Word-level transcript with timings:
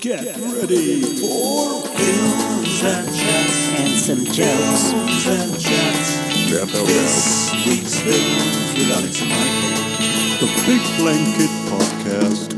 Get 0.00 0.24
ready 0.36 1.00
for 1.02 1.82
films 1.82 2.82
and 2.84 3.06
chats 3.16 3.68
and 3.78 3.92
some 3.92 4.24
jokes. 4.24 4.92
films 4.92 5.26
and 5.26 5.60
chats. 5.60 6.50
Bell, 6.50 6.66
bell, 6.66 6.84
This 6.86 7.52
week's 7.66 7.98
films 8.00 8.74
with 8.76 8.90
Alex 8.92 9.20
and 9.22 9.30
Michael. 9.30 9.76
The 10.40 10.48
Big 10.66 10.82
Blanket 10.98 11.50
Podcast. 11.70 12.48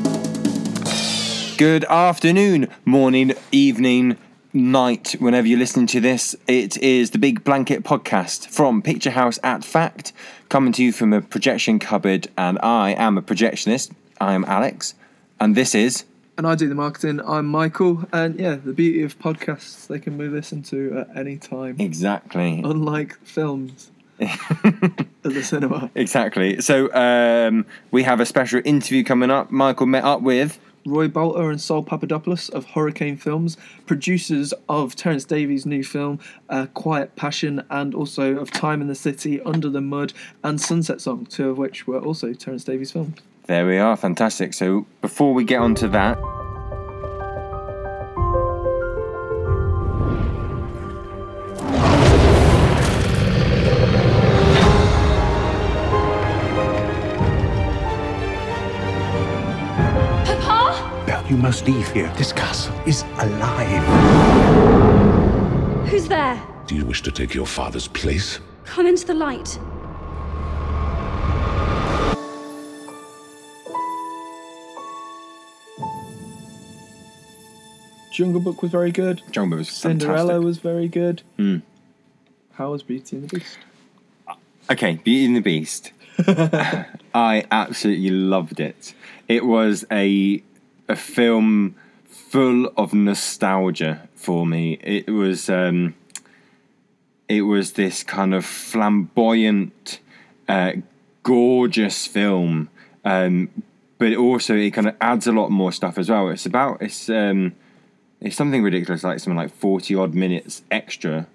Good 1.59 1.85
afternoon, 1.85 2.69
morning, 2.85 3.33
evening, 3.53 4.17
night, 4.53 5.15
whenever 5.19 5.47
you're 5.47 5.59
listening 5.59 5.87
to 5.89 6.01
this. 6.01 6.35
It 6.47 6.77
is 6.79 7.11
the 7.11 7.19
Big 7.19 7.45
Blanket 7.45 7.85
Podcast 7.85 8.49
from 8.49 8.83
Picture 8.83 9.11
House 9.11 9.39
at 9.43 9.65
Fact, 9.65 10.13
coming 10.49 10.73
to 10.73 10.83
you 10.83 10.93
from 10.93 11.13
a 11.13 11.21
projection 11.21 11.79
cupboard, 11.79 12.29
and 12.37 12.59
I 12.63 12.91
am 12.91 13.17
a 13.17 13.23
projectionist. 13.23 13.93
I 14.21 14.35
am 14.35 14.45
Alex, 14.47 14.95
and 15.41 15.55
this 15.55 15.75
is. 15.75 16.05
And 16.39 16.47
I 16.47 16.55
do 16.55 16.69
the 16.69 16.77
marketing. 16.77 17.21
I'm 17.27 17.47
Michael, 17.47 18.05
and 18.13 18.39
yeah, 18.39 18.55
the 18.55 18.73
beauty 18.73 19.03
of 19.03 19.19
podcasts 19.19 19.89
they 19.89 19.99
can 19.99 20.17
be 20.17 20.29
listened 20.29 20.65
to 20.67 20.99
at 21.11 21.17
any 21.17 21.37
time, 21.37 21.75
Exactly. 21.81 22.63
unlike 22.65 23.19
films 23.25 23.91
at 24.21 24.29
the 25.25 25.43
cinema. 25.43 25.91
Exactly. 25.97 26.61
So 26.61 26.95
um, 26.95 27.67
we 27.91 28.05
have 28.05 28.21
a 28.21 28.25
special 28.27 28.63
interview 28.65 29.03
coming 29.03 29.33
up. 29.33 29.51
Michael 29.51 29.87
met 29.87 30.05
up 30.05 30.23
with. 30.23 30.61
Roy 30.87 31.09
Boulter 31.09 31.51
and 31.51 31.61
Sol 31.61 31.83
Papadopoulos 31.83 32.49
of 32.51 32.67
Hurricane 32.67 33.17
Films, 33.17 33.57
producers 33.87 34.55
of 34.69 34.95
Terence 34.95 35.25
Davies' 35.25 35.67
new 35.67 35.83
film 35.83 36.21
uh, 36.49 36.67
Quiet 36.67 37.17
Passion, 37.17 37.65
and 37.69 37.97
also 37.97 38.37
of 38.39 38.53
Time 38.53 38.81
in 38.81 38.87
the 38.87 38.95
City, 38.95 39.41
Under 39.41 39.69
the 39.69 39.81
Mud, 39.81 40.13
and 40.45 40.61
Sunset 40.61 41.01
Song, 41.01 41.27
two 41.27 41.51
of 41.51 41.59
which 41.59 41.89
were 41.89 41.99
also 41.99 42.33
Terence 42.33 42.63
Davies 42.63 42.93
films. 42.93 43.17
There 43.49 43.67
we 43.67 43.79
are. 43.79 43.97
Fantastic. 43.97 44.53
So 44.53 44.87
before 45.01 45.33
we 45.33 45.43
get 45.43 45.59
on 45.59 45.75
to 45.77 45.89
that. 45.89 46.19
Papa? 60.27 61.05
Belle, 61.07 61.27
you 61.27 61.39
must 61.39 61.67
leave 61.67 61.91
here. 61.93 62.13
This 62.19 62.35
castle 62.35 62.79
is 62.87 63.03
alive. 63.17 63.83
Who's 65.89 66.07
there? 66.07 66.39
Do 66.67 66.77
you 66.77 66.85
wish 66.85 67.01
to 67.01 67.11
take 67.11 67.33
your 67.35 67.47
father's 67.47 67.89
place? 67.89 68.41
Come 68.67 68.87
into 68.87 69.07
the 69.07 69.15
light. 69.15 69.59
Jungle 78.19 78.41
Book 78.41 78.63
was 78.63 78.73
very 78.73 78.91
good. 78.91 79.23
Jungle 79.31 79.59
was 79.59 79.69
Cinderella 79.69 80.17
fantastic. 80.17 80.45
was 80.45 80.59
very 80.59 80.89
good. 80.89 81.23
Hmm. 81.37 81.59
How 82.55 82.73
was 82.73 82.83
Beauty 82.83 83.15
and 83.15 83.29
the 83.29 83.37
Beast? 83.39 83.59
Okay, 84.69 84.97
Beauty 84.97 85.27
and 85.27 85.37
the 85.37 85.41
Beast. 85.41 85.93
I 87.15 87.45
absolutely 87.53 88.11
loved 88.11 88.59
it. 88.59 88.93
It 89.29 89.45
was 89.45 89.85
a 89.93 90.43
a 90.89 90.97
film 90.97 91.77
full 92.09 92.73
of 92.77 92.93
nostalgia 92.93 94.09
for 94.17 94.45
me. 94.45 94.81
It 94.83 95.09
was 95.09 95.49
um, 95.49 95.95
it 97.29 97.43
was 97.43 97.75
this 97.75 98.03
kind 98.03 98.35
of 98.35 98.45
flamboyant, 98.45 100.01
uh, 100.49 100.73
gorgeous 101.23 102.09
film, 102.09 102.69
um, 103.05 103.49
but 103.99 104.17
also 104.17 104.57
it 104.57 104.73
kind 104.73 104.89
of 104.89 104.97
adds 105.01 105.29
a 105.29 105.33
lot 105.33 105.53
more 105.53 105.71
stuff 105.71 105.99
as 105.99 106.11
well. 106.11 106.31
It's 106.31 106.47
about 106.47 106.83
it's 106.83 107.09
um, 107.09 107.55
it's 108.21 108.37
something 108.37 108.63
ridiculous, 108.63 109.05
like 109.05 109.21
something 109.21 109.37
like 109.37 109.55
forty 109.55 109.95
odd 109.95 110.15
minutes 110.15 110.63
extra, 110.71 111.27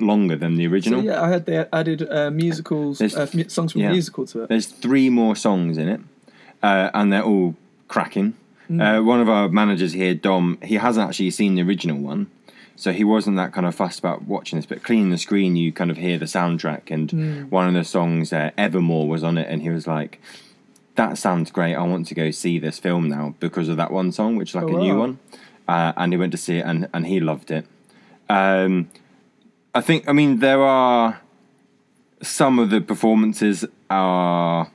longer 0.00 0.36
than 0.36 0.56
the 0.56 0.64
So 0.66 0.70
original. 0.72 1.02
yeah, 1.04 1.22
I 1.22 1.28
had 1.30 1.46
they 1.46 1.64
added 1.72 2.08
uh, 2.10 2.30
musicals, 2.30 3.00
uh, 3.00 3.26
songs 3.48 3.72
from 3.72 3.80
yeah. 3.80 3.90
musical 3.92 4.26
to 4.26 4.42
it. 4.42 4.48
There's 4.48 4.66
three 4.66 5.08
more 5.10 5.34
songs 5.36 5.78
in 5.78 5.88
it, 5.88 6.00
uh, 6.62 6.90
and 6.94 7.12
they're 7.12 7.22
all 7.24 7.54
cracking. 7.88 8.34
Uh, 8.70 9.00
one 9.00 9.18
of 9.18 9.30
our 9.30 9.48
managers 9.48 9.94
here, 9.94 10.12
Dom, 10.12 10.58
he 10.62 10.74
hasn't 10.74 11.08
actually 11.08 11.30
seen 11.30 11.54
the 11.54 11.62
original 11.62 11.96
one, 11.96 12.26
so 12.76 12.92
he 12.92 13.02
wasn't 13.02 13.34
that 13.38 13.50
kind 13.50 13.66
of 13.66 13.74
fussed 13.74 13.98
about 13.98 14.24
watching 14.24 14.58
this. 14.58 14.66
But 14.66 14.82
cleaning 14.82 15.08
the 15.08 15.16
screen, 15.16 15.56
you 15.56 15.72
kind 15.72 15.90
of 15.90 15.96
hear 15.96 16.18
the 16.18 16.26
soundtrack, 16.26 16.90
and 16.90 17.50
one 17.50 17.66
of 17.66 17.72
the 17.72 17.82
songs, 17.82 18.30
uh, 18.30 18.50
Evermore, 18.58 19.08
was 19.08 19.24
on 19.24 19.38
it, 19.38 19.48
and 19.48 19.62
he 19.62 19.70
was 19.70 19.86
like, 19.86 20.20
"That 20.96 21.16
sounds 21.16 21.50
great. 21.50 21.74
I 21.76 21.82
want 21.84 22.06
to 22.08 22.14
go 22.14 22.30
see 22.30 22.58
this 22.58 22.78
film 22.78 23.08
now 23.08 23.34
because 23.40 23.70
of 23.70 23.78
that 23.78 23.90
one 23.90 24.12
song, 24.12 24.36
which 24.36 24.50
is 24.50 24.54
like 24.54 24.64
Oh, 24.64 24.76
a 24.76 24.80
new 24.82 24.92
wow. 24.96 25.00
one." 25.00 25.18
Uh, 25.68 25.92
and 25.96 26.12
he 26.12 26.16
went 26.16 26.32
to 26.32 26.38
see 26.38 26.56
it, 26.58 26.64
and 26.66 26.88
and 26.94 27.06
he 27.06 27.20
loved 27.20 27.50
it. 27.50 27.66
Um, 28.30 28.88
I 29.74 29.80
think, 29.82 30.08
I 30.08 30.12
mean, 30.12 30.38
there 30.40 30.62
are 30.62 31.20
some 32.22 32.58
of 32.58 32.70
the 32.70 32.80
performances 32.80 33.64
are 33.90 34.70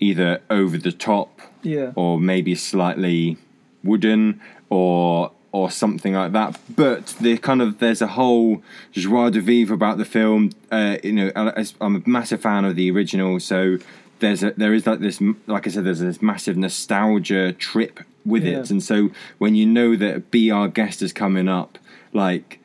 either 0.00 0.40
over 0.50 0.76
the 0.78 0.92
top 0.92 1.40
Yeah. 1.62 1.92
or 1.94 2.18
maybe 2.20 2.54
slightly 2.54 3.36
wooden 3.82 4.40
or 4.70 5.32
or 5.50 5.70
something 5.70 6.12
like 6.12 6.32
that. 6.32 6.58
But 6.76 7.06
the 7.20 7.38
kind 7.38 7.62
of 7.62 7.78
there's 7.78 8.02
a 8.02 8.08
whole 8.08 8.62
joie 8.92 9.30
de 9.30 9.40
vivre 9.40 9.74
about 9.74 9.96
the 9.98 10.04
film. 10.04 10.50
Uh, 10.70 10.98
you 11.02 11.12
know, 11.12 11.32
I'm 11.80 11.96
a 11.96 12.02
massive 12.06 12.42
fan 12.42 12.64
of 12.64 12.76
the 12.76 12.90
original, 12.90 13.40
so 13.40 13.78
there's 14.18 14.42
a 14.42 14.50
there 14.56 14.74
is 14.74 14.86
like 14.86 15.00
this 15.00 15.20
like 15.46 15.66
I 15.66 15.70
said, 15.70 15.84
there's 15.84 16.00
this 16.00 16.20
massive 16.20 16.56
nostalgia 16.56 17.52
trip 17.52 18.00
with 18.28 18.44
Yeah. 18.44 18.60
it, 18.60 18.70
and 18.70 18.82
so 18.82 19.10
when 19.38 19.54
you 19.54 19.66
know 19.66 19.96
that 19.96 20.30
Be 20.30 20.50
Our 20.50 20.68
Guest 20.68 21.02
is 21.02 21.12
coming 21.12 21.48
up, 21.48 21.78
like. 22.12 22.60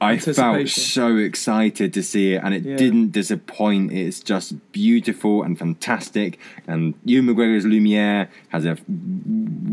I 0.00 0.18
felt 0.18 0.68
so 0.68 1.16
excited 1.16 1.92
to 1.94 2.02
see 2.04 2.34
it, 2.34 2.42
and 2.44 2.54
it 2.54 2.62
Yeah. 2.64 2.76
didn't 2.76 3.10
disappoint. 3.10 3.90
It's 3.92 4.20
just 4.20 4.54
beautiful 4.70 5.42
and 5.42 5.58
fantastic. 5.58 6.38
And 6.68 6.94
Ewan 7.04 7.26
McGregor's 7.26 7.64
Lumiere 7.66 8.28
has 8.50 8.64
a 8.66 8.78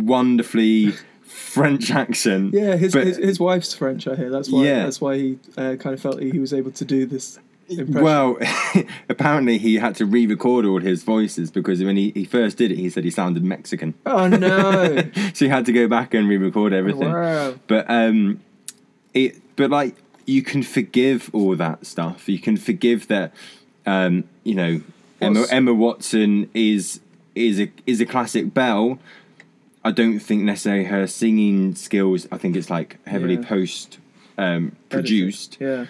wonderfully 0.02 0.94
French 1.24 1.92
accent. 1.92 2.53
Yeah, 2.53 2.76
his, 2.78 2.94
but- 2.94 3.06
his 3.06 3.18
his 3.18 3.40
wife's 3.40 3.74
French. 3.74 4.08
I 4.08 4.16
hear 4.16 4.30
that's 4.32 4.50
why 4.50 4.66
Yeah. 4.66 4.84
that's 4.84 5.00
why 5.02 5.18
he 5.18 5.40
uh, 5.58 5.76
kind 5.76 5.94
of 5.94 6.00
felt 6.02 6.22
he 6.22 6.40
was 6.40 6.53
able 6.53 6.72
to 6.72 6.86
do 6.86 7.06
this 7.06 7.40
impression. 7.69 8.03
Well, 8.03 8.38
apparently 9.09 9.57
he 9.57 9.75
had 9.75 9.95
to 9.95 10.05
re-record 10.05 10.66
all 10.66 10.79
his 10.79 11.03
voices 11.03 11.51
because 11.51 11.83
when 11.83 11.97
he, 11.97 12.11
he 12.11 12.25
first 12.25 12.57
did 12.57 12.72
it, 12.72 12.77
he 12.77 12.89
said 12.89 13.03
he 13.03 13.11
sounded 13.11 13.44
Mexican. 13.44 13.94
oh 14.05 14.27
no! 14.27 14.97
so 15.33 15.45
he 15.45 15.47
had 15.49 15.66
to 15.66 15.72
go 15.72 15.88
back 15.88 16.13
and 16.13 16.27
re-record 16.27 16.73
everything. 16.73 17.11
wow. 17.11 17.55
But 17.67 17.89
um, 17.89 18.41
it 19.13 19.41
but 19.55 19.69
like 19.69 19.95
you 20.25 20.41
can 20.44 20.63
forgive 20.63 21.29
all 21.33 21.55
that 21.55 21.85
stuff. 21.85 22.27
You 22.29 22.39
can 22.39 22.57
forgive 22.57 23.07
that. 23.07 23.33
Um, 23.85 24.25
you 24.43 24.53
know, 24.55 24.81
Emma, 25.19 25.45
Emma 25.49 25.73
Watson 25.73 26.49
is 26.53 26.99
is 27.35 27.59
a 27.59 27.72
is 27.88 28.01
a 28.01 28.05
classic 28.05 28.53
Belle. 28.53 28.99
I 29.83 29.91
don't 29.91 30.19
think 30.19 30.43
necessarily 30.43 30.83
her 30.85 31.07
singing 31.07 31.73
skills. 31.73 32.28
I 32.31 32.38
think 32.38 32.55
it's 32.55 32.69
like 32.69 33.03
heavily 33.07 33.35
Yeah. 33.35 33.47
post 33.47 33.97
um, 34.38 34.75
produced. 34.89 35.57
Yeah. 35.59 35.88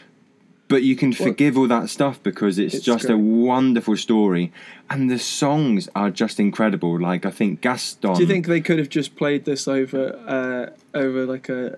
But 0.71 0.83
you 0.83 0.95
can 0.95 1.13
forgive 1.13 1.57
all 1.57 1.67
that 1.67 1.89
stuff 1.89 2.21
because 2.23 2.57
it's, 2.57 2.75
It's 2.75 2.85
just 2.85 3.09
a 3.09 3.17
wonderful 3.17 3.97
story, 3.97 4.51
and 4.89 5.09
the 5.09 5.19
songs 5.19 5.89
are 5.95 6.09
just 6.09 6.39
incredible. 6.39 6.99
Like 6.99 7.25
I 7.25 7.31
think 7.31 7.61
Gaston. 7.61 8.13
Do 8.13 8.21
you 8.21 8.27
think 8.27 8.47
they 8.47 8.61
could 8.61 8.79
have 8.79 8.89
just 8.89 9.15
played 9.15 9.45
this 9.45 9.67
over 9.67 10.03
uh, 10.25 10.97
over 10.97 11.25
like 11.25 11.49
a 11.49 11.77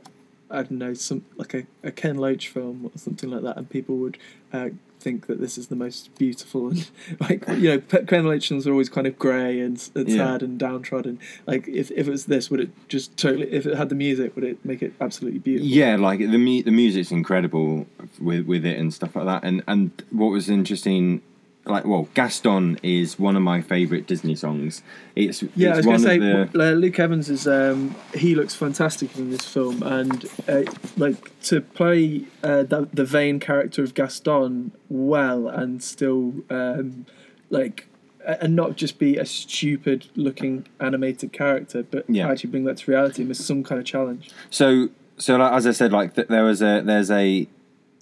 I 0.49 0.57
don't 0.57 0.71
know 0.71 0.93
some 0.93 1.25
like 1.35 1.53
a, 1.53 1.63
a 1.83 1.91
Ken 1.91 2.17
Loach 2.17 2.47
film 2.47 2.85
or 2.85 2.91
something 2.97 3.29
like 3.29 3.41
that, 3.41 3.57
and 3.57 3.69
people 3.69 3.97
would 3.97 4.17
uh, 4.53 4.69
think 5.03 5.27
that 5.27 5.39
this 5.41 5.57
is 5.57 5.67
the 5.67 5.75
most 5.75 6.15
beautiful 6.17 6.69
and 6.69 6.89
like 7.19 7.47
you 7.49 7.69
know 7.69 7.79
Pe- 7.79 8.05
Ken 8.05 8.25
Loach 8.25 8.47
films 8.47 8.65
are 8.65 8.71
always 8.71 8.89
kind 8.89 9.05
of 9.05 9.19
grey 9.19 9.59
and, 9.59 9.77
and 9.95 10.07
Yeah. 10.09 10.17
sad 10.25 10.43
and 10.43 10.57
downtrodden. 10.57 11.19
Like 11.45 11.67
if, 11.67 11.91
if 11.91 12.07
it 12.07 12.11
was 12.11 12.25
this, 12.25 12.49
would 12.49 12.61
it 12.61 12.69
just 12.87 13.15
totally? 13.17 13.51
If 13.51 13.65
it 13.65 13.75
had 13.77 13.89
the 13.89 13.95
music, 13.95 14.33
would 14.35 14.45
it 14.45 14.63
make 14.63 14.81
it 14.81 14.93
absolutely 15.01 15.39
beautiful? 15.39 15.67
Yeah, 15.69 15.97
like 15.97 16.19
the 16.19 16.37
mu- 16.37 16.63
the 16.63 16.71
music's 16.71 17.11
incredible 17.11 17.85
with 18.19 18.45
with 18.45 18.65
it 18.65 18.77
and 18.79 18.93
stuff 18.93 19.15
like 19.15 19.25
that. 19.25 19.43
And 19.43 19.61
and 19.67 19.91
what 20.11 20.27
was 20.31 20.49
interesting, 20.49 21.21
like 21.65 21.85
well, 21.85 22.09
Gaston 22.13 22.77
is 22.83 23.17
one 23.17 23.35
of 23.35 23.41
my 23.41 23.61
favorite 23.61 24.05
Disney 24.07 24.35
songs. 24.35 24.83
It's 25.15 25.41
Yeah, 25.55 25.69
it's 25.69 25.73
I 25.73 25.77
was 25.77 25.85
one 25.85 25.95
gonna 25.95 26.07
say 26.07 26.17
the 26.19 26.69
uh, 26.69 26.71
Luke 26.73 26.99
Evans 26.99 27.29
is 27.29 27.47
um, 27.47 27.95
he 28.13 28.35
looks 28.35 28.53
fantastic 28.53 29.17
in 29.17 29.29
this 29.31 29.45
film, 29.45 29.81
and 29.83 30.25
uh, 30.47 30.63
like 30.97 31.39
to 31.43 31.61
play 31.61 32.25
uh, 32.43 32.63
the, 32.63 32.89
the 32.93 33.05
vain 33.05 33.39
character 33.39 33.81
of 33.83 33.93
Gaston 33.93 34.71
well 34.89 35.47
and 35.47 35.81
still 35.81 36.33
um, 36.49 37.05
like 37.49 37.87
and 38.25 38.55
not 38.55 38.75
just 38.77 38.99
be 38.99 39.17
a 39.17 39.25
stupid 39.25 40.07
looking 40.15 40.65
animated 40.79 41.33
character, 41.33 41.83
but 41.83 42.09
Yeah. 42.09 42.29
actually 42.29 42.51
bring 42.51 42.63
that 42.65 42.77
to 42.77 42.91
reality 42.91 43.23
with 43.25 43.35
some 43.37 43.63
kind 43.63 43.79
of 43.79 43.85
challenge. 43.85 44.31
so 44.49 44.89
so 45.17 45.35
like, 45.37 45.53
as 45.53 45.67
I 45.67 45.71
said, 45.71 45.91
like 45.93 46.15
th- 46.15 46.27
there 46.27 46.43
was 46.43 46.61
a 46.61 46.81
there's 46.81 47.11
a 47.11 47.47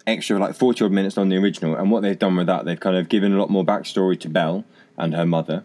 extra 0.07 0.38
like 0.39 0.56
forty 0.56 0.83
odd 0.86 0.92
minutes 0.92 1.18
on 1.18 1.30
the 1.30 1.38
original, 1.38 1.75
and 1.75 1.92
what 1.92 2.01
they've 2.01 2.18
done 2.19 2.36
with 2.36 2.48
that, 2.48 2.65
they've 2.65 2.80
kind 2.80 2.95
of 2.98 3.09
given 3.09 3.33
a 3.33 3.39
lot 3.39 3.50
more 3.50 3.63
backstory 3.65 4.19
to 4.21 4.30
Belle 4.30 4.63
and 4.98 5.13
her 5.15 5.25
mother. 5.25 5.63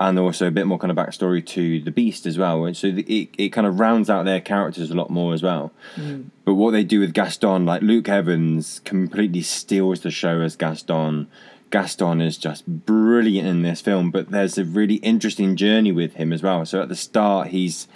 and 0.00 0.16
also 0.16 0.46
a 0.46 0.50
bit 0.52 0.64
more 0.64 0.78
kind 0.78 0.92
of 0.92 0.96
backstory 0.96 1.44
to 1.44 1.80
the 1.80 1.90
Beast 1.90 2.24
as 2.24 2.38
well. 2.38 2.64
And 2.64 2.76
so 2.76 2.92
the, 2.92 3.02
it 3.02 3.30
it 3.36 3.48
kind 3.48 3.66
of 3.66 3.80
rounds 3.80 4.08
out 4.08 4.24
their 4.24 4.40
characters 4.40 4.90
a 4.92 4.94
lot 4.94 5.10
more 5.10 5.34
as 5.34 5.42
well. 5.42 5.72
Mm. 5.96 6.26
But 6.44 6.54
what 6.54 6.70
they 6.70 6.84
do 6.84 7.00
with 7.00 7.12
Gaston, 7.12 7.66
like 7.66 7.82
Luke 7.82 8.08
Evans, 8.08 8.80
completely 8.84 9.42
steals 9.42 10.00
the 10.02 10.12
show 10.12 10.40
as 10.40 10.54
Gaston. 10.54 11.26
Gaston 11.70 12.20
is 12.22 12.38
just 12.38 12.64
brilliant 12.86 13.46
in 13.48 13.62
this 13.62 13.80
film, 13.80 14.10
but 14.12 14.30
there's 14.30 14.56
a 14.56 14.64
really 14.64 14.96
interesting 14.96 15.56
journey 15.56 15.90
with 15.92 16.14
him 16.14 16.32
as 16.32 16.42
well. 16.44 16.64
So 16.64 16.80
at 16.80 16.88
the 16.88 16.96
start, 16.96 17.48
he's 17.48 17.88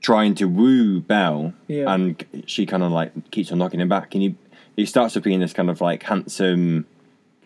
trying 0.00 0.34
to 0.36 0.44
woo 0.46 1.00
Belle, 1.00 1.54
Yeah. 1.66 1.92
and 1.92 2.24
she 2.46 2.66
kind 2.66 2.82
of 2.82 2.92
like 2.92 3.30
keeps 3.30 3.50
on 3.50 3.58
knocking 3.58 3.80
him 3.80 3.88
back, 3.88 4.14
and 4.14 4.22
he 4.22 4.36
he 4.78 4.86
starts 4.86 5.14
to 5.14 5.20
being 5.20 5.40
this 5.40 5.52
kind 5.52 5.68
of 5.68 5.80
like 5.80 6.04
handsome 6.04 6.86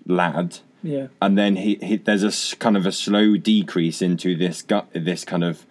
lad, 0.07 0.59
Yeah. 0.83 1.07
and 1.23 1.39
then 1.39 1.57
he, 1.57 1.77
he 1.83 1.97
there's 1.97 2.23
a 2.53 2.57
kind 2.57 2.77
of 2.77 2.85
a 2.87 2.93
slow 2.93 3.37
decrease 3.37 4.03
into 4.03 4.37
this 4.37 4.61
gut 4.63 4.87
this 4.93 5.25
kind 5.25 5.43
of 5.43 5.65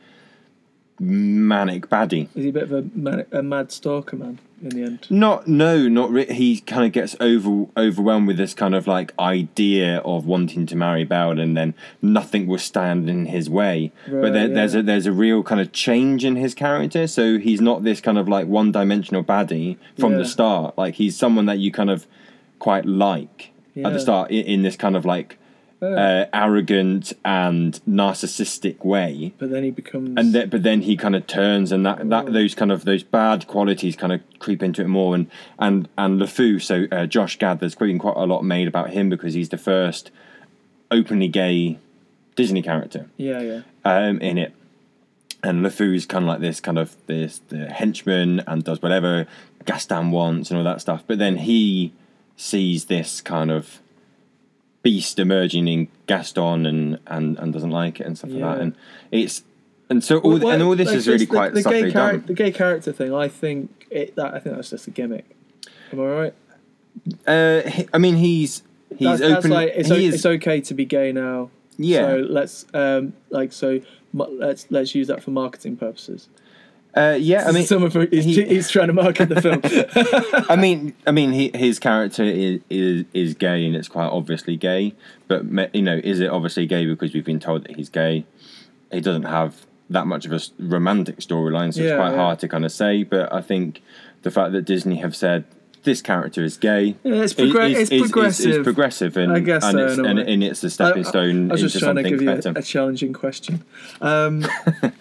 manic 1.00 1.88
baddie. 1.90 2.28
Is 2.36 2.44
he 2.44 2.50
a 2.50 2.54
bit 2.54 2.64
of 2.64 2.72
a 2.72 2.84
mad, 2.94 3.28
a 3.32 3.42
mad 3.42 3.72
stalker 3.72 4.16
man 4.16 4.40
in 4.62 4.70
the 4.70 4.84
end? 4.84 5.08
Not 5.10 5.48
no, 5.48 5.88
not 5.88 6.12
re- 6.12 6.32
he 6.32 6.60
kind 6.60 6.86
of 6.86 6.92
gets 6.92 7.16
over 7.20 7.66
overwhelmed 7.76 8.28
with 8.28 8.38
this 8.38 8.54
kind 8.54 8.76
of 8.76 8.88
like 8.88 9.14
idea 9.20 10.00
of 10.00 10.26
wanting 10.26 10.66
to 10.68 10.76
marry 10.76 11.04
Belle, 11.04 11.40
and 11.40 11.58
then 11.58 11.74
nothing 12.02 12.48
will 12.48 12.60
stand 12.60 13.10
in 13.10 13.26
his 13.28 13.50
way. 13.50 13.92
but 14.06 14.14
Right, 14.14 14.34
there, 14.34 14.48
there's 14.48 14.76
a 14.76 14.84
there's 14.84 15.06
a 15.08 15.12
real 15.12 15.44
kind 15.44 15.60
of 15.62 15.72
change 15.72 16.24
in 16.24 16.36
his 16.36 16.54
character. 16.54 17.08
So 17.08 17.38
he's 17.40 17.62
not 17.62 17.84
this 17.84 18.02
kind 18.02 18.18
of 18.18 18.28
like 18.28 18.48
one 18.48 18.72
dimensional 18.72 19.24
baddie 19.24 19.78
from 20.00 20.14
Yeah. 20.14 20.20
the 20.20 20.26
start. 20.26 20.78
Like 20.78 20.96
he's 20.96 21.18
someone 21.18 21.46
that 21.48 21.60
you 21.60 21.72
kind 21.72 21.90
of 21.90 22.06
quite 22.60 22.86
like 22.86 23.52
at 23.76 23.94
the 23.94 24.00
start 24.00 24.30
in, 24.30 24.46
in 24.46 24.62
this 24.62 24.76
kind 24.76 24.96
of 24.96 25.06
like 25.06 25.38
uh, 25.82 26.26
arrogant 26.34 27.12
and 27.26 27.80
narcissistic 27.90 28.86
way 28.86 29.34
But 29.40 29.50
then 29.50 29.64
he 29.64 29.72
becomes. 29.72 30.14
and 30.18 30.50
but 30.52 30.64
then 30.64 30.82
he 30.82 30.96
kind 30.96 31.16
of 31.16 31.26
turns 31.28 31.72
and 31.72 31.86
that, 31.86 32.08
that 32.10 32.32
those 32.34 32.54
kind 32.54 32.72
of 32.72 32.86
those 32.86 33.04
bad 33.04 33.48
qualities 33.48 33.96
kind 33.96 34.14
of 34.14 34.22
creep 34.40 34.62
into 34.62 34.82
it 34.84 34.88
more 34.88 35.16
and 35.16 35.28
and 35.58 35.90
and 35.98 36.22
LeFou 36.22 36.62
so 36.62 36.86
uh, 36.92 37.06
Josh 37.08 37.40
Gad 37.40 37.60
there's 37.60 37.76
been 37.76 37.98
quite 38.00 38.18
a 38.18 38.26
lot 38.26 38.44
made 38.44 38.68
about 38.68 38.92
him 38.92 39.10
because 39.10 39.34
he's 39.34 39.50
the 39.50 39.58
first 39.58 40.12
openly 40.92 41.28
gay 41.28 41.80
Disney 42.36 42.62
character 42.62 43.10
yeah, 43.18 43.42
yeah. 43.42 43.62
um, 43.84 44.20
in 44.20 44.38
it 44.38 44.54
and 45.44 45.66
LeFou's 45.66 46.06
kind 46.06 46.26
of 46.26 46.30
like 46.30 46.42
this 46.42 46.60
kind 46.60 46.78
of 46.78 46.96
this 47.08 47.42
the 47.50 47.68
henchman 47.70 48.42
and 48.46 48.64
does 48.64 48.82
whatever 48.82 49.26
Gaston 49.66 50.12
wants 50.12 50.52
and 50.52 50.58
all 50.60 50.64
that 50.64 50.82
stuff 50.82 51.04
but 51.08 51.18
then 51.18 51.38
he 51.38 51.92
sees 52.38 52.86
this 52.86 53.22
kind 53.22 53.50
of 53.50 53.80
beast 54.84 55.20
emerging 55.20 55.68
in 55.68 55.88
Gaston 56.08 56.66
and 56.66 57.00
and, 57.08 57.38
and 57.38 57.54
doesn't 57.54 57.72
like 57.72 58.00
it 58.00 58.08
and 58.08 58.18
stuff 58.18 58.32
like 58.32 58.42
that 58.42 58.60
and 58.60 58.76
it's 59.12 59.44
and 59.92 60.02
so 60.04 60.20
all 60.20 60.40
Well, 60.40 60.52
and 60.52 60.64
all 60.64 60.76
this 60.76 60.88
like 60.88 60.96
is 60.98 61.08
really 61.08 61.26
the, 61.26 61.26
quite 61.26 61.54
the, 61.54 61.62
gay. 61.64 61.90
The 62.18 62.34
gay 62.34 62.52
character 62.54 62.94
thing, 62.94 63.14
I 63.14 63.28
think 63.28 63.88
it. 63.92 64.16
That 64.16 64.34
I 64.34 64.40
think 64.40 64.56
that's 64.56 64.70
just 64.70 64.88
a 64.88 64.92
gimmick. 64.92 65.26
Am 65.92 66.00
I 66.00 66.04
right? 66.06 66.34
Uh, 67.28 67.70
he- 67.70 67.90
I 67.94 67.98
mean, 67.98 68.16
he's 68.16 68.64
he's 68.96 69.20
that's, 69.20 69.22
open. 69.22 69.34
that's 69.34 69.48
like 69.48 69.72
it's, 69.76 69.90
he 69.90 69.94
o- 69.94 69.98
is, 69.98 70.16
it's 70.16 70.26
okay 70.26 70.62
to 70.62 70.74
be 70.74 70.86
gay 70.86 71.12
now. 71.12 71.50
Yeah. 71.78 72.08
So 72.08 72.16
let's 72.30 72.66
um 72.74 73.12
like 73.32 73.52
so 73.52 73.82
let's 74.14 74.66
let's 74.70 74.96
use 74.96 75.08
that 75.08 75.22
for 75.22 75.32
marketing 75.32 75.76
purposes. 75.76 76.30
Uh, 76.96 77.18
yeah. 77.20 77.48
I 77.48 77.52
mean, 77.52 77.66
some 77.66 77.84
of 77.84 77.94
he's, 77.94 78.26
he- 78.26 78.46
he's 78.46 78.70
trying 78.70 78.88
to 78.88 78.94
market 78.94 79.30
the 79.30 79.42
film. 79.42 79.62
I 80.50 80.56
mean, 80.56 80.94
I 81.08 81.12
mean, 81.12 81.32
he, 81.32 81.52
his 81.54 81.80
character 81.80 82.24
is, 82.24 82.60
is 82.70 83.06
is 83.14 83.34
gay 83.34 83.66
and 83.66 83.76
it's 83.76 83.88
quite 83.88 84.08
obviously 84.08 84.58
gay. 84.58 84.94
But 85.28 85.46
you 85.74 85.82
know, 85.82 86.00
is 86.04 86.20
it 86.20 86.30
obviously 86.30 86.66
gay 86.66 86.86
because 86.86 87.14
we've 87.14 87.26
been 87.26 87.40
told 87.40 87.64
that 87.64 87.76
he's 87.76 87.90
gay? 87.90 88.26
He 88.92 89.00
doesn't 89.02 89.24
have 89.24 89.66
that 89.90 90.08
much 90.08 90.26
of 90.26 90.32
a 90.34 90.40
romantic 90.60 91.18
storyline, 91.18 91.74
so 91.74 91.82
Yeah, 91.82 91.90
it's 91.92 91.98
quite 91.98 92.12
yeah. 92.12 92.16
hard 92.18 92.40
to 92.40 92.48
kind 92.48 92.66
of 92.66 92.72
say. 92.72 93.04
But 93.04 93.32
I 93.34 93.42
think 93.42 93.82
the 94.24 94.32
fact 94.32 94.52
that 94.54 94.64
Disney 94.64 94.98
have 94.98 95.16
said 95.16 95.46
this 95.84 96.02
character 96.02 96.44
is 96.44 96.58
gay, 96.58 96.96
Yeah, 97.04 97.24
it's 97.24 97.34
i- 97.34 97.42
progre- 97.44 97.72
is- 97.72 97.78
it's 97.80 97.92
is- 97.92 98.02
is- 98.02 98.06
is 98.06 98.12
progressive. 98.12 98.64
progressive, 98.64 99.18
and 99.18 99.32
I 99.32 99.40
guess 99.40 99.64
and, 99.64 99.74
so, 99.74 99.86
it's, 99.88 99.98
and, 99.98 100.20
and 100.20 100.44
it's 100.44 100.64
a 100.64 100.70
stepping 100.70 101.04
I- 101.04 101.08
I- 101.08 101.10
stone 101.10 101.50
I 101.50 101.54
was 101.54 101.62
into 101.64 101.72
just 101.74 101.84
trying 101.84 101.96
to 101.96 102.04
give 102.04 102.22
you 102.22 102.28
better. 102.28 102.50
a, 102.56 102.60
a 102.60 102.62
challenging 102.62 103.14
question. 103.14 103.64
Um, 104.02 104.46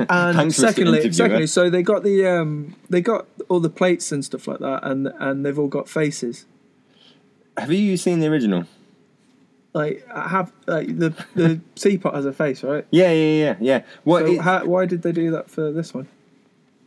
and 0.09 0.55
secondly, 0.55 1.11
secondly, 1.13 1.47
so 1.47 1.71
they 1.71 1.83
got 1.83 2.03
the 2.03 2.27
um, 2.27 2.75
they 2.89 3.01
got 3.01 3.27
all 3.49 3.61
the 3.61 3.71
plates 3.71 4.13
and 4.13 4.25
stuff 4.25 4.47
like 4.49 4.59
that, 4.61 4.81
and 4.85 5.09
and 5.19 5.45
they've 5.45 5.59
all 5.59 5.69
got 5.69 5.89
faces. 5.89 6.45
have 7.57 7.73
you 7.73 7.97
seen 7.97 8.21
the 8.21 8.27
original? 8.27 8.65
Like 9.73 10.05
have 10.09 10.53
like 10.67 10.99
the 10.99 11.15
the 11.35 11.61
teapot 11.77 12.15
has 12.15 12.25
a 12.27 12.33
face, 12.33 12.63
right? 12.65 12.85
Yeah, 12.91 13.13
yeah, 13.13 13.45
yeah, 13.45 13.57
yeah. 13.61 13.83
What? 14.05 14.27
So 14.27 14.41
how, 14.41 14.65
why 14.65 14.85
did 14.87 15.03
they 15.03 15.13
do 15.13 15.31
that 15.33 15.49
for 15.51 15.71
this 15.73 15.95
one? 15.95 16.09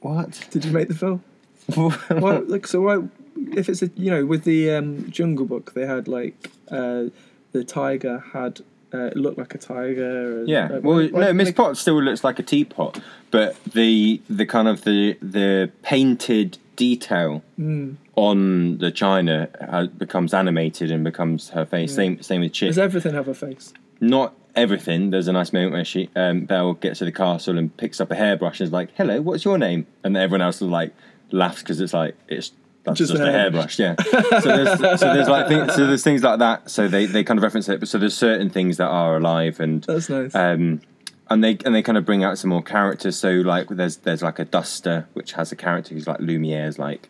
what? 0.02 0.48
Did 0.52 0.66
you 0.66 0.72
make 0.72 0.88
the 0.90 0.96
film? 0.96 1.24
Why, 1.76 2.40
like 2.40 2.68
so 2.68 2.82
why 2.82 3.08
if 3.36 3.70
it's 3.70 3.82
a 3.82 3.90
you 3.96 4.10
know 4.12 4.26
with 4.26 4.44
the 4.44 4.72
um, 4.72 5.10
Jungle 5.12 5.46
Book 5.46 5.74
they 5.74 5.86
had 5.86 6.08
like 6.08 6.52
uh, 6.72 7.06
the 7.52 7.64
tiger 7.64 8.24
had 8.34 8.62
uh, 8.94 9.06
it 9.08 9.18
looked 9.18 9.40
like 9.40 9.56
a 9.56 9.58
tiger. 9.58 10.40
And, 10.42 10.48
Yeah. 10.48 10.68
like, 10.68 10.84
Well, 10.84 11.08
why 11.10 11.20
no, 11.22 11.34
Miss 11.34 11.52
Potts 11.52 11.80
still 11.80 12.00
looks 12.02 12.24
like 12.24 12.38
a 12.38 12.44
teapot, 12.44 13.00
but 13.32 13.56
the 13.66 14.22
the 14.30 14.46
kind 14.46 14.68
of 14.68 14.84
the 14.84 15.18
the 15.22 15.72
painted 15.82 16.58
detail 16.76 17.44
Hmm. 17.56 17.92
on 18.16 18.78
the 18.80 18.92
china 18.92 19.48
uh, 19.62 19.86
becomes 19.88 20.34
animated 20.34 20.92
and 20.92 21.04
becomes 21.04 21.50
her 21.50 21.66
face. 21.66 21.94
Same 21.96 22.22
same 22.22 22.42
with 22.42 22.54
Chip. 22.54 22.70
Does 22.70 22.78
everything 22.78 23.14
have 23.14 23.28
a 23.28 23.34
face? 23.34 23.74
Not 24.00 24.34
everything. 24.56 25.10
There's 25.10 25.28
a 25.28 25.34
nice 25.34 25.52
moment 25.54 25.72
where 25.74 25.86
she 25.86 26.10
um, 26.16 26.46
Belle 26.46 26.74
gets 26.74 27.00
to 27.00 27.06
the 27.06 27.12
castle 27.12 27.58
and 27.58 27.76
picks 27.78 28.00
up 28.00 28.12
a 28.12 28.16
hairbrush 28.16 28.60
and 28.60 28.68
is 28.68 28.74
like, 28.74 28.90
"Hello, 28.96 29.22
what's 29.22 29.44
your 29.46 29.58
name?" 29.58 29.88
And 30.04 30.16
everyone 30.18 30.42
else 30.42 30.58
is 30.62 30.68
like 30.68 30.94
laughs 31.32 31.62
because 31.64 31.82
it's 31.82 31.94
like 31.94 32.16
it's. 32.28 32.52
That's 32.84 32.98
Just 32.98 33.12
just, 33.14 33.24
a 33.24 33.32
hairbrush, 33.32 33.80
yeah. 33.80 33.96
so 34.02 34.12
there's 34.42 35.00
so 35.00 35.14
there's 35.14 35.30
like 35.30 35.48
things, 35.48 35.74
so 35.74 35.88
there's 35.88 36.04
things 36.04 36.22
like 36.22 36.40
that. 36.40 36.70
So 36.70 36.90
they, 36.90 37.06
they 37.06 37.24
kind 37.24 37.38
of 37.38 37.44
reference 37.44 37.70
it, 37.70 37.80
but 37.80 37.88
so 37.88 37.98
there's 37.98 38.14
certain 38.16 38.50
things 38.50 38.76
that 38.78 38.88
are 38.88 39.16
alive 39.16 39.62
and 39.62 39.84
That's 39.84 40.10
nice. 40.10 40.36
um, 40.36 40.82
and 41.30 41.42
they 41.42 41.58
and 41.66 41.74
they 41.74 41.82
kind 41.82 41.98
of 41.98 42.04
bring 42.06 42.26
out 42.26 42.38
some 42.38 42.50
more 42.50 42.62
characters. 42.62 43.18
So 43.18 43.32
like 43.32 43.70
there's 43.70 43.98
there's 43.98 44.22
like 44.22 44.38
a 44.38 44.44
Duster 44.46 45.08
which 45.14 45.32
has 45.34 45.52
a 45.54 45.56
character 45.56 45.94
who's 45.94 46.08
like 46.08 46.18
Lumiere's 46.20 46.78
like 46.78 47.08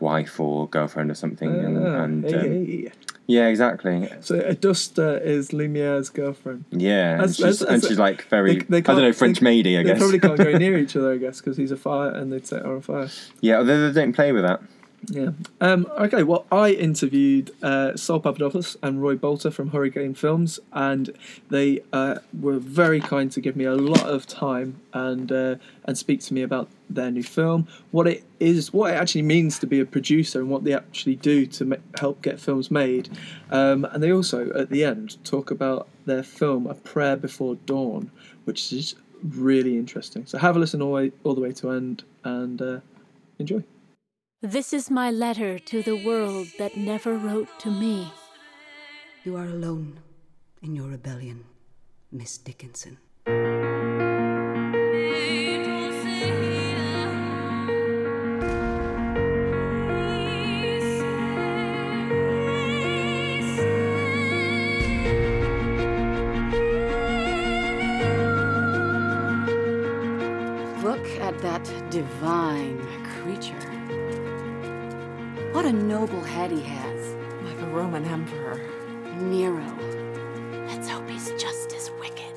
wife 0.00 0.40
or 0.40 0.68
girlfriend 0.68 1.10
or 1.10 1.14
something. 1.14 1.48
and, 1.48 1.78
Ah, 1.86 2.02
and 2.02 2.24
hey, 2.24 2.86
um, 2.86 2.92
yeah, 3.28 3.46
exactly. 3.46 4.08
So 4.20 4.40
a 4.40 4.54
duster 4.54 5.18
is 5.18 5.50
Lumiere's 5.52 6.10
girlfriend. 6.10 6.64
Yeah, 6.70 7.22
and 7.22 7.34
she's, 7.34 7.58
that's- 7.58 7.62
and 7.62 7.84
she's 7.84 7.98
like 7.98 8.22
very 8.28 8.56
They- 8.58 8.64
they 8.68 8.76
I 8.78 8.80
don't 8.94 9.02
know 9.02 9.12
French 9.12 9.38
they- 9.40 9.46
maidy. 9.62 9.78
I 9.78 9.82
guess 9.84 9.94
They 9.94 9.98
probably 10.18 10.20
can't 10.20 10.36
go 10.52 10.58
near 10.58 10.76
each 10.82 10.96
other, 10.96 11.12
I 11.12 11.16
guess, 11.16 11.40
because 11.40 11.56
he's 11.56 11.70
a 11.70 11.76
fire 11.76 12.10
and 12.10 12.32
they'd 12.32 12.46
set 12.46 12.64
her 12.64 12.74
on 12.74 12.82
fire. 12.82 13.08
yeah, 13.40 13.58
although 13.58 13.88
they 13.90 14.00
don't 14.00 14.12
play 14.12 14.32
with 14.32 14.42
that. 14.42 14.60
Yeah. 15.08 15.30
Um, 15.60 15.86
okay, 15.98 16.22
well, 16.22 16.46
I 16.50 16.70
interviewed 16.70 17.52
uh, 17.62 17.96
Sol 17.96 18.20
Papadopoulos 18.20 18.76
and 18.82 19.00
Roy 19.00 19.14
Boulter 19.14 19.52
from 19.52 19.70
Hurricane 19.70 20.14
Films, 20.14 20.58
and 20.72 21.16
they 21.48 21.80
uh, 21.92 22.16
were 22.40 22.58
very 22.58 23.00
kind 23.00 23.30
to 23.32 23.40
give 23.40 23.56
me 23.56 23.64
a 23.64 23.74
lot 23.74 24.04
of 24.06 24.26
time 24.26 24.80
and 24.92 25.30
uh, 25.30 25.56
and 25.84 25.96
speak 25.96 26.20
to 26.22 26.34
me 26.34 26.42
about 26.42 26.68
their 26.90 27.10
new 27.10 27.22
film, 27.22 27.68
what 27.90 28.06
it 28.06 28.24
is, 28.40 28.72
what 28.72 28.92
it 28.92 28.96
actually 28.96 29.22
means 29.22 29.58
to 29.60 29.66
be 29.66 29.80
a 29.80 29.84
producer, 29.84 30.40
and 30.40 30.50
what 30.50 30.64
they 30.64 30.74
actually 30.74 31.16
do 31.16 31.46
to 31.46 31.78
help 31.98 32.22
get 32.22 32.40
films 32.40 32.70
made. 32.70 33.08
Um, 33.50 33.84
and 33.84 34.02
they 34.02 34.12
also, 34.12 34.50
at 34.54 34.70
the 34.70 34.84
end, 34.84 35.22
talk 35.24 35.50
about 35.50 35.88
their 36.06 36.22
film, 36.22 36.66
A 36.66 36.74
Prayer 36.74 37.16
Before 37.16 37.56
Dawn, 37.66 38.10
which 38.44 38.72
is 38.72 38.94
really 39.22 39.76
interesting. 39.76 40.26
So 40.26 40.38
have 40.38 40.56
a 40.56 40.58
listen 40.58 40.82
all 40.82 40.88
the 40.88 40.94
way, 40.94 41.12
all 41.24 41.34
the 41.34 41.40
way 41.40 41.52
to 41.52 41.70
end 41.70 42.04
and 42.24 42.60
uh, 42.60 42.80
enjoy. 43.38 43.64
This 44.42 44.74
is 44.74 44.90
my 44.90 45.10
letter 45.10 45.58
to 45.58 45.82
the 45.82 45.96
world 46.04 46.48
that 46.58 46.76
never 46.76 47.16
wrote 47.16 47.48
to 47.60 47.70
me. 47.70 48.12
You 49.24 49.34
are 49.36 49.46
alone 49.46 50.00
in 50.60 50.76
your 50.76 50.88
rebellion, 50.88 51.46
Miss 52.12 52.36
Dickinson. 52.36 52.98
He 76.56 76.62
has. 76.62 77.14
Like 77.44 77.60
a 77.60 77.66
Roman 77.66 78.04
emperor. 78.04 78.60
Nero. 79.20 79.64
Let's 80.66 80.88
hope 80.88 81.08
he's 81.08 81.30
just 81.32 81.72
as 81.74 81.90
wicked. 82.00 82.35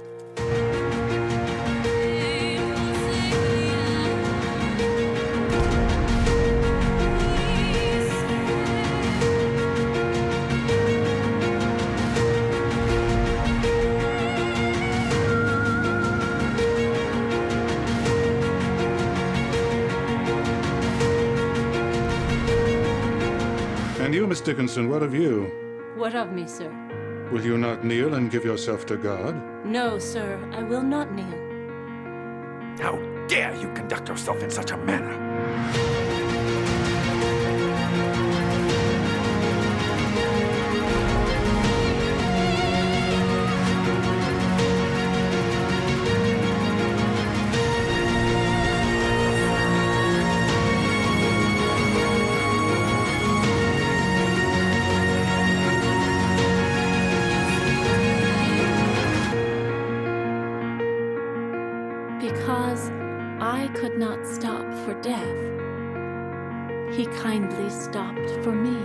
Miss 24.39 24.45
Dickinson, 24.45 24.87
what 24.89 25.03
of 25.03 25.13
you? 25.13 25.51
What 25.97 26.15
of 26.15 26.31
me, 26.31 26.47
sir? 26.47 26.71
Will 27.29 27.43
you 27.43 27.57
not 27.57 27.83
kneel 27.83 28.13
and 28.13 28.31
give 28.31 28.45
yourself 28.45 28.85
to 28.85 28.95
God? 28.95 29.35
No, 29.65 29.99
sir, 29.99 30.39
I 30.53 30.63
will 30.63 30.81
not 30.81 31.11
kneel. 31.13 31.37
How 32.79 32.95
dare 33.27 33.53
you 33.57 33.67
conduct 33.73 34.07
yourself 34.07 34.41
in 34.41 34.49
such 34.49 34.71
a 34.71 34.77
manner? 34.77 35.98
For 68.43 68.51
me. 68.53 68.77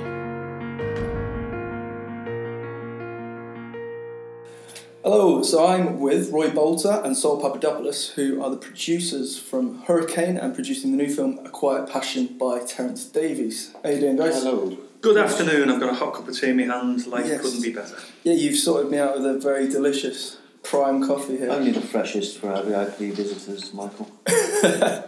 Hello, 5.02 5.42
so 5.42 5.66
I'm 5.66 6.00
with 6.00 6.30
Roy 6.30 6.48
Boulter 6.48 7.04
and 7.04 7.16
Sol 7.16 7.40
Papadopoulos, 7.40 8.10
who 8.14 8.42
are 8.42 8.50
the 8.50 8.56
producers 8.56 9.38
from 9.38 9.82
Hurricane 9.82 10.38
and 10.38 10.54
producing 10.54 10.96
the 10.96 10.96
new 10.96 11.14
film 11.14 11.38
A 11.44 11.50
Quiet 11.50 11.88
Passion 11.90 12.36
by 12.38 12.60
Terence 12.60 13.04
Davies. 13.04 13.74
How 13.82 13.90
you 13.90 14.00
doing, 14.00 14.16
guys? 14.16 14.42
Hello. 14.42 14.76
Good 15.02 15.18
afternoon. 15.18 15.70
I've 15.70 15.78
got 15.80 15.90
a 15.90 15.94
hot 15.94 16.14
cup 16.14 16.26
of 16.26 16.34
tea 16.38 16.48
in 16.50 16.56
my 16.56 16.62
hand. 16.74 17.06
Life 17.06 17.26
Yes. 17.26 17.42
couldn't 17.42 17.62
be 17.62 17.72
better. 17.72 17.96
Yeah, 18.22 18.32
you've 18.32 18.56
sorted 18.58 18.90
me 18.90 18.96
out 18.98 19.14
with 19.18 19.26
a 19.26 19.38
very 19.38 19.68
delicious 19.68 20.38
prime 20.62 21.06
coffee 21.06 21.36
here. 21.36 21.50
Only 21.50 21.72
the 21.72 21.82
freshest 21.82 22.38
for 22.38 22.50
our 22.50 22.62
VIP 22.62 23.12
visitors, 23.14 23.72
Michael. 23.74 24.10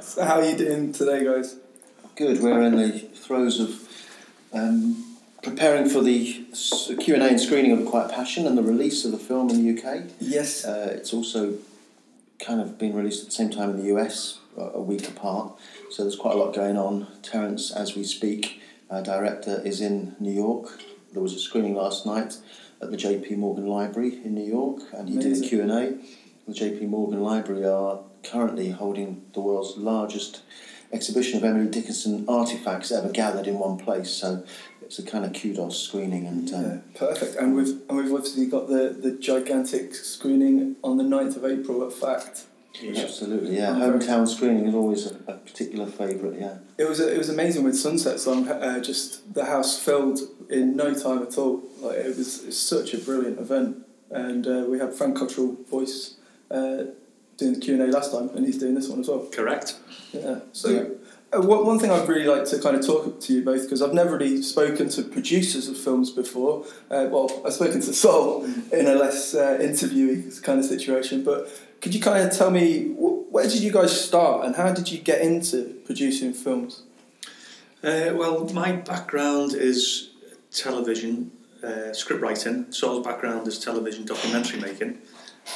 So 0.03 0.23
how 0.25 0.41
are 0.41 0.45
you 0.45 0.57
doing 0.57 0.93
today, 0.93 1.25
guys? 1.25 1.57
Good. 2.17 2.41
We're 2.43 2.61
in 2.63 2.77
the 2.77 2.91
throes 2.99 3.59
of 3.61 3.71
um, 4.57 5.05
preparing 5.43 5.89
for 5.89 6.03
the 6.03 6.45
Q&A 6.99 7.19
and 7.19 7.41
screening 7.41 7.73
of 7.73 7.87
Quiet 7.87 8.11
Passion 8.11 8.47
and 8.47 8.57
the 8.57 8.63
release 8.63 9.05
of 9.05 9.13
the 9.13 9.19
film 9.19 9.51
in 9.51 9.65
the 9.65 9.81
UK. 9.81 10.05
Yes. 10.21 10.65
Uh, 10.65 10.93
it's 10.97 11.13
also 11.13 11.59
kind 12.45 12.61
of 12.61 12.79
been 12.79 12.95
released 12.95 13.21
at 13.23 13.27
the 13.27 13.35
same 13.35 13.51
time 13.51 13.71
in 13.71 13.79
the 13.79 13.95
US, 13.97 14.41
a 14.57 14.81
week 14.81 15.09
apart. 15.09 15.53
So 15.91 16.03
there's 16.03 16.17
quite 16.17 16.35
a 16.35 16.39
lot 16.39 16.55
going 16.55 16.77
on. 16.77 17.07
Terence, 17.23 17.71
as 17.71 17.95
we 17.95 18.05
speak, 18.05 18.61
our 18.91 19.03
director, 19.03 19.63
is 19.65 19.81
in 19.81 20.17
New 20.19 20.33
York. 20.33 20.81
There 21.13 21.23
was 21.23 21.35
a 21.35 21.39
screening 21.39 21.75
last 21.75 22.05
night 22.05 22.37
at 22.83 22.91
the 22.91 22.97
JP 22.97 23.39
Morgan 23.39 23.67
Library 23.67 24.21
in 24.25 24.35
New 24.35 24.45
York, 24.45 24.83
and 24.93 25.09
he 25.09 25.19
did 25.19 25.43
a 25.43 25.49
Q 25.49 25.63
and 25.63 25.71
A. 25.71 25.99
The 26.47 26.53
JP 26.53 26.89
Morgan 26.89 27.23
Library 27.23 27.65
are 27.65 28.01
currently 28.23 28.71
holding 28.71 29.25
the 29.33 29.41
world's 29.41 29.77
largest 29.77 30.43
exhibition 30.97 31.39
of 31.39 31.45
Emily 31.45 31.69
Dickinson 31.69 32.25
artifacts 32.27 32.91
ever 32.91 33.11
gathered 33.11 33.47
in 33.47 33.59
one 33.59 33.77
place. 33.77 34.11
So 34.11 34.45
it's 34.83 34.99
a 34.99 35.03
kind 35.03 35.25
of 35.25 35.33
kudos 35.35 35.81
screening, 35.81 36.27
and 36.27 36.53
um, 36.55 36.83
Perfect. 36.95 37.37
And 37.37 37.55
we've 37.55 37.81
and 37.89 37.99
we've 37.99 38.13
obviously 38.13 38.47
got 38.47 38.69
the, 38.69 38.97
the 38.99 39.13
gigantic 39.13 39.95
screening 39.95 40.77
on 40.83 40.97
the 40.97 41.05
9th 41.05 41.37
of 41.37 41.45
April 41.45 41.87
at 41.87 41.93
Fact. 41.93 42.45
absolutely, 42.97 43.57
yeah. 43.57 43.73
I'm 43.73 43.81
Hometown 43.81 44.29
screening 44.29 44.67
is 44.67 44.75
always 44.75 45.07
a, 45.07 45.15
a 45.27 45.35
particular 45.35 45.87
favourite, 45.87 46.39
yeah. 46.41 46.59
It 46.79 46.89
was 46.89 47.01
it 47.01 47.19
was 47.19 47.29
amazing 47.29 47.65
with 47.65 47.77
Sunset 47.77 48.21
Song. 48.21 48.49
Uh, 48.49 48.81
just 48.81 49.35
the 49.35 49.45
house 49.45 49.79
filled 49.79 50.21
in 50.49 50.77
no 50.77 50.95
time 50.95 51.23
at 51.23 51.37
all. 51.37 51.63
Like 51.81 51.97
it 51.97 52.17
was, 52.17 52.43
it 52.43 52.47
was 52.47 52.61
such 52.61 52.95
a 52.95 52.99
brilliant 52.99 53.39
event, 53.39 53.85
and 54.11 54.47
uh, 54.47 54.65
we 54.69 54.79
had 54.79 54.95
Frank 54.95 55.19
Cottrell 55.19 55.57
Boyce 55.71 56.17
uh, 56.51 56.85
doing 57.37 57.55
the 57.55 57.61
Q 57.61 57.75
and 57.75 57.83
A 57.83 57.87
last 57.87 58.13
time, 58.13 58.31
and 58.35 58.45
he's 58.47 58.59
doing 58.59 58.75
this 58.75 58.89
one 58.89 59.01
as 59.01 59.09
well. 59.09 59.27
Correct. 59.33 59.77
Yeah. 60.13 60.41
So. 60.53 60.97
Uh, 61.33 61.41
one, 61.43 61.67
one 61.67 61.79
thing 61.81 61.91
I'd 61.91 62.09
really 62.09 62.25
like 62.27 62.45
to 62.47 62.61
kind 62.61 62.77
of 62.77 62.87
talk 62.87 63.21
to 63.21 63.33
you 63.33 63.45
both 63.45 63.63
because 63.63 63.83
I've 63.83 63.93
never 63.93 64.17
really 64.17 64.41
spoken 64.43 64.89
to 64.91 65.03
producers 65.03 65.69
of 65.69 65.77
films 65.77 66.11
before. 66.11 66.65
Uh, 66.89 67.09
well, 67.11 67.43
I've 67.45 67.53
spoken 67.53 67.81
to 67.81 67.93
Sol 67.93 68.45
in 68.45 68.87
a 68.87 68.95
less 68.95 69.35
uh, 69.35 69.59
interviewee 69.61 70.41
kind 70.45 70.61
of 70.61 70.65
situation, 70.65 71.25
but 71.25 71.51
could 71.81 71.95
you 71.97 72.01
kind 72.01 72.25
of 72.25 72.37
tell 72.37 72.53
me 72.53 72.91
wh- 72.93 73.33
where 73.33 73.49
did 73.49 73.61
you 73.61 73.73
guys 73.73 74.01
start 74.01 74.47
and 74.47 74.55
how 74.55 74.73
did 74.73 74.91
you 74.93 74.99
get 74.99 75.21
into 75.21 75.81
producing 75.85 76.33
films? 76.33 76.83
Uh, 77.83 78.13
well, 78.15 78.49
my 78.55 78.73
background 78.73 79.53
is 79.53 80.11
television, 80.53 81.33
uh, 81.63 81.93
script 81.93 82.23
writing. 82.23 82.71
Sol's 82.73 83.05
background 83.05 83.49
is 83.49 83.59
television 83.59 84.07
documentary 84.07 84.61
making. 84.61 84.99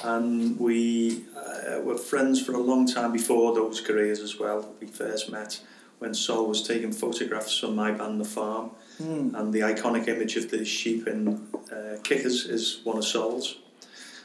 And 0.04 0.58
we 0.58 1.24
uh, 1.36 1.80
were 1.80 1.98
friends 1.98 2.40
for 2.40 2.52
a 2.52 2.58
long 2.58 2.86
time 2.86 3.12
before 3.12 3.54
those 3.54 3.80
careers 3.80 4.20
as 4.20 4.38
well. 4.38 4.72
We 4.80 4.86
first 4.86 5.30
met 5.30 5.60
when 5.98 6.14
Sol 6.14 6.46
was 6.46 6.66
taking 6.66 6.92
photographs 6.92 7.58
from 7.58 7.74
my 7.74 7.90
band, 7.90 8.20
The 8.20 8.24
Farm. 8.24 8.70
Hmm. 8.98 9.34
And 9.34 9.52
the 9.52 9.60
iconic 9.60 10.08
image 10.08 10.36
of 10.36 10.50
the 10.50 10.64
sheep 10.64 11.06
in 11.06 11.46
uh, 11.72 11.96
Kickers 12.02 12.46
is 12.46 12.80
one 12.84 12.98
of 12.98 13.04
Sol's. 13.04 13.56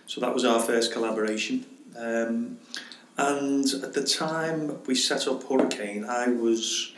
So 0.08 0.22
that 0.22 0.34
was 0.34 0.46
our 0.46 0.60
first 0.60 0.94
collaboration. 0.94 1.66
Um, 1.98 2.60
and 3.18 3.66
at 3.84 3.94
the 3.94 4.04
time 4.04 4.84
we 4.86 4.96
set 4.96 5.28
up 5.28 5.44
Hurricane, 5.48 6.06
I 6.06 6.28
was 6.28 6.94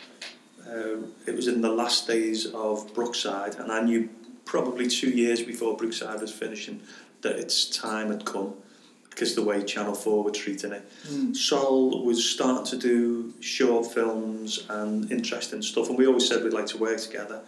uh, 0.68 0.98
it 1.26 1.36
was 1.36 1.48
in 1.48 1.62
the 1.62 1.70
last 1.70 2.08
days 2.08 2.48
of 2.48 2.94
Brookside, 2.94 3.56
and 3.56 3.72
I 3.72 3.82
knew 3.82 4.10
probably 4.44 4.88
two 4.88 5.10
years 5.10 5.44
before 5.44 5.78
Brookside 5.78 6.22
was 6.22 6.32
finishing 6.32 6.82
that 7.28 7.38
its 7.38 7.66
time 7.66 8.10
had 8.10 8.26
come 8.26 8.54
because 9.10 9.34
the 9.36 9.44
way 9.44 9.64
Channel 9.64 9.96
4 9.96 10.24
were 10.24 10.32
treating 10.32 10.72
it. 10.72 10.88
Mm. 11.08 11.36
Sol 11.36 12.06
was 12.06 12.24
starting 12.30 12.66
to 12.68 12.78
do 12.78 13.34
short 13.40 13.92
films 13.92 14.64
and 14.70 15.12
interesting 15.12 15.62
stuff, 15.64 15.90
and 15.90 15.98
we 15.98 16.06
always 16.06 16.28
said 16.28 16.44
we'd 16.44 16.54
like 16.54 16.68
to 16.68 16.78
work 16.78 17.00
together, 17.00 17.42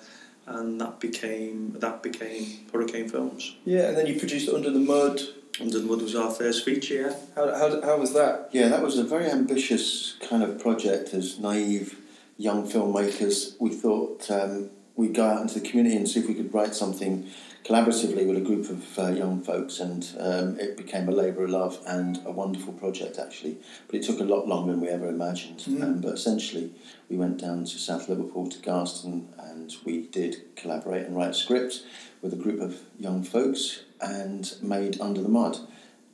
and 0.47 0.81
that 0.81 0.99
became 0.99 1.73
that 1.79 2.01
became 2.01 2.65
Hurricane 2.73 3.07
Films. 3.07 3.55
Yeah, 3.65 3.89
and 3.89 3.97
then 3.97 4.07
you 4.07 4.17
produced 4.17 4.49
Under 4.49 4.71
the 4.71 4.79
Mud. 4.79 5.21
Under 5.61 5.79
the 5.79 5.85
Mud 5.85 6.01
was 6.01 6.15
our 6.15 6.31
first 6.31 6.65
feature, 6.65 7.01
yeah. 7.01 7.15
How, 7.35 7.53
how, 7.53 7.81
how 7.81 7.97
was 7.97 8.13
that? 8.13 8.49
Yeah, 8.51 8.69
that 8.69 8.81
was 8.81 8.97
a 8.97 9.03
very 9.03 9.29
ambitious 9.29 10.15
kind 10.27 10.41
of 10.41 10.59
project 10.59 11.13
as 11.13 11.37
naive 11.37 11.99
young 12.37 12.67
filmmakers. 12.67 13.55
We 13.59 13.69
thought 13.69 14.31
um, 14.31 14.71
we'd 14.95 15.13
go 15.13 15.25
out 15.25 15.41
into 15.41 15.59
the 15.59 15.67
community 15.67 15.97
and 15.97 16.09
see 16.09 16.21
if 16.21 16.27
we 16.27 16.33
could 16.33 16.51
write 16.53 16.73
something 16.73 17.29
collaboratively 17.65 18.27
with 18.27 18.37
a 18.37 18.41
group 18.41 18.69
of 18.69 18.99
uh, 18.99 19.07
young 19.07 19.41
folks, 19.41 19.79
and 19.79 20.07
um, 20.19 20.59
it 20.59 20.77
became 20.77 21.07
a 21.07 21.11
labour 21.11 21.43
of 21.43 21.49
love 21.49 21.79
and 21.85 22.19
a 22.25 22.31
wonderful 22.31 22.73
project 22.73 23.19
actually. 23.19 23.57
But 23.87 23.97
it 23.97 24.03
took 24.03 24.19
a 24.19 24.23
lot 24.23 24.47
longer 24.47 24.71
than 24.71 24.81
we 24.81 24.87
ever 24.87 25.07
imagined. 25.07 25.59
Mm. 25.59 25.83
Um, 25.83 26.01
but 26.01 26.13
essentially, 26.13 26.71
we 27.09 27.17
went 27.17 27.39
down 27.39 27.65
to 27.65 27.77
South 27.77 28.09
Liverpool 28.09 28.49
to 28.49 28.59
Garston, 28.59 29.27
and 29.37 29.75
we 29.85 30.07
did 30.07 30.55
collaborate 30.55 31.05
and 31.05 31.15
write 31.15 31.31
a 31.31 31.33
script 31.33 31.83
with 32.21 32.33
a 32.33 32.37
group 32.37 32.59
of 32.61 32.81
young 32.97 33.23
folks 33.23 33.83
and 34.01 34.53
made 34.61 34.99
Under 34.99 35.21
the 35.21 35.29
Mud 35.29 35.57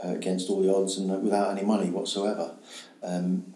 uh, 0.03 0.09
against 0.09 0.49
all 0.49 0.61
the 0.61 0.73
odds 0.73 0.97
and 0.97 1.11
uh, 1.11 1.15
without 1.15 1.51
any 1.51 1.63
money 1.63 1.89
whatsoever. 1.89 2.55
Um, 3.03 3.53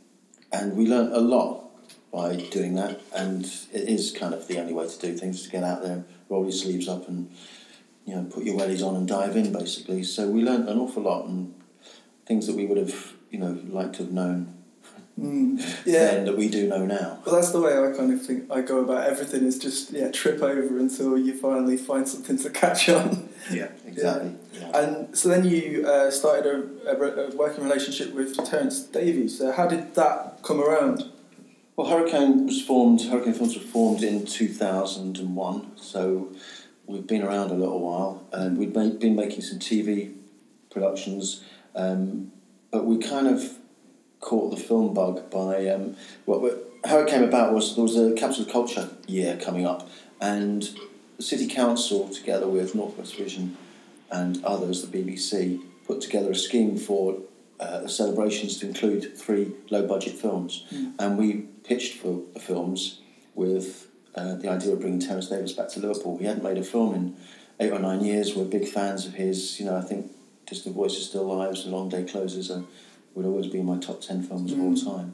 and 0.51 0.75
we 0.75 0.87
learned 0.87 1.13
a 1.13 1.19
lot 1.19 1.65
by 2.11 2.35
doing 2.35 2.75
that, 2.75 3.01
and 3.13 3.45
it 3.71 3.87
is 3.87 4.11
kind 4.11 4.33
of 4.33 4.47
the 4.47 4.59
only 4.59 4.73
way 4.73 4.87
to 4.87 4.99
do 4.99 5.15
things 5.15 5.43
to 5.43 5.49
get 5.49 5.63
out 5.63 5.83
there, 5.83 6.03
roll 6.27 6.43
your 6.43 6.51
sleeves 6.51 6.87
up, 6.87 7.07
and 7.07 7.31
you 8.09 8.15
know 8.15 8.23
put 8.23 8.43
your 8.43 8.57
wellies 8.57 8.85
on 8.85 8.95
and 8.95 9.07
dive 9.07 9.35
in 9.35 9.51
basically. 9.53 10.03
So 10.03 10.27
we 10.27 10.41
learnt 10.41 10.67
an 10.67 10.77
awful 10.77 11.03
lot 11.03 11.27
and 11.27 11.53
things 12.25 12.47
that 12.47 12.55
we 12.55 12.65
would 12.65 12.77
have 12.77 13.13
you 13.29 13.39
know 13.39 13.59
liked 13.69 13.95
to 13.95 14.03
have 14.03 14.11
known. 14.11 14.55
Mm. 15.19 15.59
Yeah. 15.85 16.11
And 16.11 16.27
that 16.27 16.37
we 16.37 16.49
do 16.49 16.67
know 16.67 16.85
now. 16.85 17.19
Well, 17.25 17.35
that's 17.35 17.51
the 17.51 17.59
way 17.59 17.73
I 17.73 17.95
kind 17.95 18.13
of 18.13 18.25
think 18.25 18.49
I 18.51 18.61
go 18.61 18.79
about 18.79 19.07
everything. 19.07 19.43
Is 19.43 19.57
just 19.57 19.91
yeah, 19.91 20.11
trip 20.11 20.41
over 20.41 20.79
until 20.79 21.17
you 21.17 21.33
finally 21.35 21.77
find 21.77 22.07
something 22.07 22.37
to 22.39 22.49
catch 22.49 22.89
on. 22.89 23.29
Yeah, 23.51 23.69
exactly. 23.87 24.35
Yeah. 24.53 24.77
And 24.79 25.17
so 25.17 25.29
then 25.29 25.45
you 25.45 25.87
uh, 25.87 26.11
started 26.11 26.45
a, 26.45 26.91
a, 26.91 26.99
re- 26.99 27.25
a 27.31 27.35
working 27.35 27.63
relationship 27.63 28.13
with 28.13 28.35
Terence 28.45 28.83
Davies. 28.83 29.37
So 29.39 29.51
how 29.51 29.65
did 29.65 29.95
that 29.95 30.39
come 30.43 30.59
around? 30.61 31.05
Well, 31.75 31.87
Hurricane 31.87 32.45
was 32.45 32.61
formed. 32.61 33.01
Hurricane 33.03 33.33
Films 33.33 33.55
was 33.55 33.63
formed 33.63 34.03
in 34.03 34.25
two 34.25 34.49
thousand 34.49 35.17
and 35.17 35.35
one. 35.35 35.71
So 35.77 36.29
we've 36.89 37.05
been 37.07 37.21
around 37.23 37.51
a 37.51 37.53
little 37.53 37.79
while, 37.79 38.23
and 38.33 38.57
we've 38.57 38.75
made, 38.75 38.99
been 38.99 39.15
making 39.15 39.41
some 39.41 39.59
TV 39.59 40.13
productions. 40.71 41.43
Um, 41.75 42.31
but 42.71 42.85
we 42.85 42.97
kind 42.97 43.27
of 43.27 43.57
caught 44.19 44.49
the 44.49 44.57
film 44.57 44.93
bug 44.93 45.29
by 45.29 45.67
um, 45.67 45.95
what 46.25 46.41
what- 46.41 46.65
how 46.85 46.97
it 46.99 47.09
came 47.09 47.23
about 47.23 47.53
was 47.53 47.75
there 47.75 47.83
was 47.83 47.97
a 47.97 48.13
Capital 48.13 48.45
Culture 48.45 48.89
year 49.05 49.35
coming 49.35 49.65
up, 49.65 49.89
and 50.21 50.69
the 51.17 51.23
City 51.23 51.45
Council, 51.45 52.07
together 52.07 52.47
with 52.47 52.73
Northwest 52.73 53.17
Vision 53.17 53.57
and 54.09 54.41
others, 54.45 54.81
the 54.81 54.87
BBC, 54.97 55.59
put 55.85 55.99
together 55.99 56.31
a 56.31 56.35
scheme 56.35 56.77
for 56.77 57.17
uh, 57.59 57.81
the 57.81 57.89
celebrations 57.89 58.57
to 58.59 58.65
include 58.67 59.17
three 59.17 59.51
low 59.69 59.85
budget 59.85 60.13
films, 60.13 60.63
Mm. 60.71 60.93
and 60.99 61.17
we 61.17 61.33
pitched 61.65 61.95
for 61.97 62.21
the 62.33 62.39
films 62.39 63.01
with 63.35 63.88
uh, 64.15 64.35
the 64.35 64.49
idea 64.49 64.73
of 64.73 64.79
bringing 64.81 64.99
Terence 64.99 65.27
Davies 65.27 65.53
back 65.53 65.69
to 65.69 65.79
Liverpool. 65.79 66.17
He 66.17 66.25
hadn't 66.25 66.43
made 66.43 66.57
a 66.57 66.63
film 66.63 66.93
in 66.95 67.15
eight 67.59 67.71
or 67.71 67.79
nine 67.79 68.03
years. 68.03 68.35
We're 68.35 68.45
big 68.45 68.67
fans 68.67 69.05
of 69.05 69.13
his. 69.13 69.59
You 69.59 69.65
know, 69.67 69.77
I 69.77 69.81
think 69.81 70.11
Distant 70.47 70.75
Voices 70.75 71.07
Still 71.07 71.25
Lives 71.25 71.63
and 71.63 71.73
Long 71.73 71.89
Day 71.89 72.03
Closes 72.03 72.49
are, 72.51 72.63
would 73.15 73.25
always 73.25 73.47
be 73.47 73.61
my 73.61 73.77
top 73.77 74.01
ten 74.01 74.23
films 74.23 74.51
of 74.51 74.59
all 74.59 74.71
Mm. 74.73 74.83
time. 74.85 75.13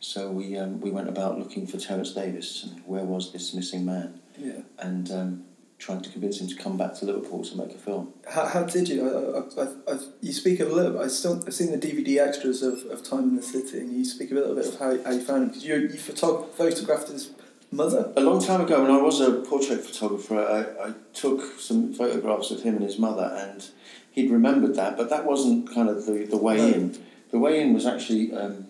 So 0.00 0.30
we 0.30 0.56
um, 0.58 0.80
we 0.80 0.90
went 0.90 1.08
about 1.08 1.38
looking 1.38 1.66
for 1.66 1.78
Terence 1.78 2.12
Davies 2.12 2.66
and 2.68 2.80
where 2.86 3.04
was 3.04 3.32
this 3.32 3.54
missing 3.54 3.84
man, 3.84 4.20
Yeah. 4.36 4.62
and 4.80 5.10
um, 5.12 5.44
trying 5.78 6.00
to 6.00 6.10
convince 6.10 6.40
him 6.40 6.48
to 6.48 6.56
come 6.56 6.76
back 6.76 6.94
to 6.94 7.04
Liverpool 7.04 7.44
to 7.44 7.56
make 7.56 7.70
a 7.72 7.78
film. 7.78 8.12
How, 8.28 8.46
how 8.46 8.62
did 8.64 8.88
you? 8.88 9.08
I, 9.56 9.62
I, 9.62 9.66
I, 9.94 9.98
you 10.20 10.32
speak 10.32 10.58
of 10.58 10.70
a 10.70 10.74
little. 10.74 11.00
I 11.00 11.06
still 11.06 11.40
I've 11.46 11.54
seen 11.54 11.70
the 11.70 11.78
DVD 11.78 12.18
extras 12.18 12.62
of, 12.64 12.84
of 12.86 13.04
Time 13.04 13.24
in 13.30 13.36
the 13.36 13.42
City, 13.42 13.78
and 13.78 13.92
you 13.92 14.04
speak 14.04 14.32
a 14.32 14.34
little 14.34 14.54
bit 14.56 14.66
of 14.66 14.78
how, 14.80 14.90
how 15.04 15.12
you 15.12 15.20
found 15.20 15.42
him 15.44 15.48
because 15.50 15.64
you 15.64 15.76
you 15.76 15.88
photog- 15.90 16.50
photographed 16.50 17.08
his 17.08 17.30
mother. 17.72 18.12
A 18.16 18.20
long 18.20 18.40
time 18.42 18.60
ago, 18.60 18.82
when 18.82 18.90
I 18.90 19.00
was 19.00 19.20
a 19.20 19.32
portrait 19.40 19.80
photographer, 19.84 20.38
I, 20.38 20.88
I 20.88 20.92
took 21.14 21.58
some 21.58 21.92
photographs 21.92 22.50
of 22.50 22.62
him 22.62 22.74
and 22.76 22.84
his 22.84 22.98
mother, 22.98 23.32
and 23.36 23.66
he'd 24.10 24.30
remembered 24.30 24.74
that, 24.76 24.96
but 24.96 25.10
that 25.10 25.24
wasn't 25.24 25.72
kind 25.74 25.88
of 25.88 26.06
the, 26.06 26.24
the 26.24 26.36
way 26.36 26.58
No. 26.58 26.66
in. 26.68 26.98
The 27.30 27.38
way 27.38 27.60
in 27.62 27.72
was 27.72 27.86
actually 27.86 28.32
um, 28.34 28.68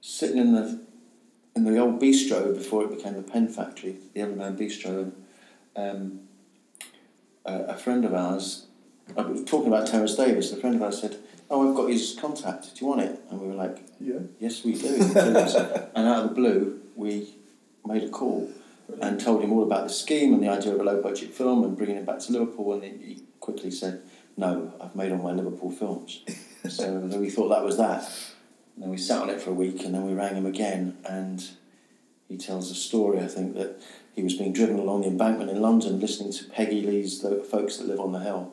sitting 0.00 0.36
in 0.38 0.52
the 0.54 0.80
in 1.54 1.64
the 1.64 1.78
old 1.78 2.00
bistro 2.00 2.52
before 2.54 2.82
it 2.84 2.90
became 2.90 3.14
the 3.14 3.22
Pen 3.22 3.46
Factory, 3.46 3.96
the 4.14 4.20
Everyman 4.22 4.56
Bistro, 4.56 5.12
and 5.76 5.90
um, 6.00 6.20
a, 7.44 7.74
a 7.74 7.76
friend 7.76 8.04
of 8.06 8.14
ours, 8.14 8.66
I 9.16 9.20
was 9.22 9.44
talking 9.44 9.68
about 9.68 9.86
Terence 9.86 10.16
Davies, 10.16 10.50
a 10.50 10.56
friend 10.56 10.74
of 10.76 10.82
ours 10.82 11.00
said, 11.00 11.18
"Oh, 11.50 11.68
I've 11.68 11.76
got 11.76 11.90
his 11.90 12.16
contact. 12.20 12.74
Do 12.74 12.84
you 12.84 12.86
want 12.90 13.02
it?" 13.02 13.20
And 13.30 13.40
we 13.40 13.46
were 13.48 13.54
like, 13.54 13.78
Yeah. 14.00 14.20
Yes, 14.40 14.64
we 14.64 14.72
do. 14.74 14.96
and 15.14 16.08
out 16.08 16.24
of 16.24 16.28
the 16.30 16.34
blue, 16.34 16.80
we 16.96 17.34
made 17.84 18.04
a 18.04 18.08
call 18.08 18.50
and 19.00 19.20
told 19.20 19.42
him 19.42 19.52
all 19.52 19.62
about 19.62 19.84
the 19.84 19.92
scheme 19.92 20.34
and 20.34 20.42
the 20.42 20.48
idea 20.48 20.74
of 20.74 20.80
a 20.80 20.84
low 20.84 21.00
budget 21.00 21.32
film 21.32 21.64
and 21.64 21.76
bringing 21.76 21.96
him 21.96 22.04
back 22.04 22.18
to 22.20 22.32
Liverpool. 22.32 22.72
And 22.72 22.82
he 22.82 23.22
quickly 23.40 23.70
said, 23.70 24.02
No, 24.36 24.72
I've 24.80 24.94
made 24.94 25.12
all 25.12 25.18
my 25.18 25.32
Liverpool 25.32 25.70
films. 25.70 26.22
so 26.68 26.82
then 26.82 27.20
we 27.20 27.30
thought 27.30 27.48
that 27.48 27.64
was 27.64 27.76
that. 27.78 28.04
And 28.74 28.84
then 28.84 28.90
we 28.90 28.98
sat 28.98 29.22
on 29.22 29.30
it 29.30 29.40
for 29.40 29.50
a 29.50 29.54
week 29.54 29.84
and 29.84 29.94
then 29.94 30.06
we 30.06 30.14
rang 30.14 30.34
him 30.34 30.46
again. 30.46 30.96
And 31.04 31.44
he 32.28 32.36
tells 32.36 32.70
a 32.70 32.74
story, 32.74 33.20
I 33.20 33.26
think, 33.26 33.54
that 33.54 33.80
he 34.14 34.22
was 34.22 34.34
being 34.34 34.52
driven 34.52 34.78
along 34.78 35.02
the 35.02 35.08
embankment 35.08 35.50
in 35.50 35.60
London 35.60 36.00
listening 36.00 36.32
to 36.32 36.44
Peggy 36.44 36.82
Lee's 36.82 37.20
The 37.20 37.36
Folks 37.36 37.76
That 37.76 37.88
Live 37.88 38.00
on 38.00 38.12
the 38.12 38.20
Hill. 38.20 38.52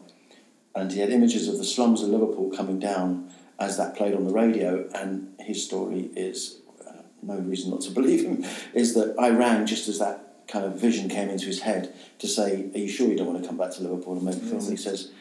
And 0.75 0.91
he 0.91 0.99
had 0.99 1.09
images 1.09 1.47
of 1.47 1.57
the 1.57 1.65
slums 1.65 2.01
of 2.01 2.09
Liverpool 2.09 2.51
coming 2.55 2.79
down 2.79 3.31
as 3.59 3.77
that 3.77 3.95
played 3.95 4.13
on 4.13 4.25
the 4.25 4.33
radio. 4.33 4.87
And 4.93 5.33
his 5.39 5.63
story 5.65 6.09
is 6.15 6.58
no 7.21 7.37
reason 7.37 7.71
not 7.71 7.81
to 7.81 7.91
believe 7.91 8.23
him 8.23 8.45
is 8.73 8.93
that 8.93 9.15
I 9.19 9.29
rang 9.29 9.65
just 9.65 9.87
as 9.87 9.99
that 9.99 10.47
kind 10.47 10.65
of 10.65 10.79
vision 10.79 11.09
came 11.09 11.29
into 11.29 11.45
his 11.45 11.61
head 11.61 11.93
to 12.19 12.27
say, 12.27 12.69
Are 12.73 12.77
you 12.77 12.89
sure 12.89 13.07
you 13.07 13.15
don't 13.15 13.27
want 13.27 13.41
to 13.41 13.47
come 13.47 13.57
back 13.57 13.71
to 13.71 13.83
Liverpool 13.83 14.13
and 14.13 14.23
make 14.23 14.35
a 14.35 14.39
film? 14.39 14.59
And 14.59 14.69
he 14.69 14.77
says, 14.77 15.11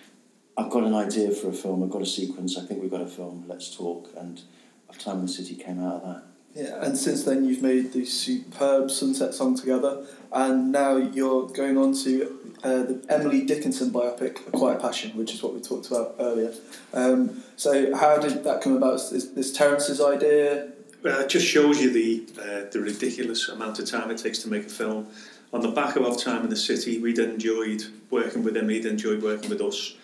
I've 0.57 0.71
got 0.71 0.85
an 0.85 0.95
idea 0.95 1.31
for 1.31 1.49
a 1.49 1.53
film, 1.53 1.83
I've 1.83 1.91
got 1.91 2.03
a 2.03 2.07
sequence, 2.07 2.59
I 2.59 2.65
think 2.65 2.83
we've 2.83 2.91
got 2.91 3.01
a 3.01 3.07
film, 3.07 3.45
let's 3.47 3.75
talk. 3.75 4.11
And 4.17 4.41
Of 4.89 4.99
Time 4.99 5.21
and 5.21 5.29
the 5.29 5.33
City 5.33 5.55
came 5.55 5.85
out 5.85 5.97
of 5.97 6.03
that. 6.03 6.23
Yeah, 6.55 6.83
and 6.83 6.99
since 6.99 7.23
then 7.25 7.45
you've 7.45 7.63
made 7.63 7.93
the 7.93 8.05
superb 8.05 8.91
Sunset 8.91 9.35
song 9.35 9.57
together, 9.57 10.05
and 10.33 10.73
now 10.73 10.97
you're 10.97 11.47
going 11.49 11.77
on 11.79 11.95
to 12.03 12.55
uh, 12.65 12.83
the 12.83 13.05
Emily 13.09 13.45
Dickinson 13.45 13.91
biopic, 13.91 14.49
A 14.49 14.51
Quiet 14.51 14.81
Passion, 14.81 15.17
which 15.17 15.33
is 15.33 15.43
what 15.43 15.55
we 15.55 15.61
talked 15.61 15.87
about 15.87 16.17
earlier. 16.19 16.53
Um, 16.93 17.45
so, 17.55 17.95
how 17.95 18.19
did 18.19 18.43
that 18.43 18.61
come 18.61 18.77
about? 18.77 18.95
Is 18.95 19.35
this 19.35 19.53
Terence's 19.53 20.01
idea? 20.01 20.73
Uh, 21.05 21.21
it 21.21 21.29
just 21.29 21.47
shows 21.47 21.81
you 21.81 21.91
the 21.91 22.25
uh, 22.41 22.71
the 22.71 22.81
ridiculous 22.81 23.49
amount 23.49 23.79
of 23.79 23.87
time 23.87 24.11
it 24.11 24.19
takes 24.19 24.39
to 24.41 24.49
make 24.49 24.67
a 24.67 24.71
film. 24.71 25.07
On 25.53 25.63
the 25.63 25.69
back 25.71 25.97
of 25.97 26.05
our 26.05 26.17
Time 26.17 26.43
in 26.43 26.51
the 26.51 26.57
City, 26.57 26.99
we'd 26.99 27.19
enjoyed 27.19 27.85
working 28.11 28.43
with 28.43 28.57
him, 28.57 28.69
he'd 28.69 28.85
enjoyed 28.85 29.23
working 29.23 29.49
with 29.49 29.63
us, 29.63 29.95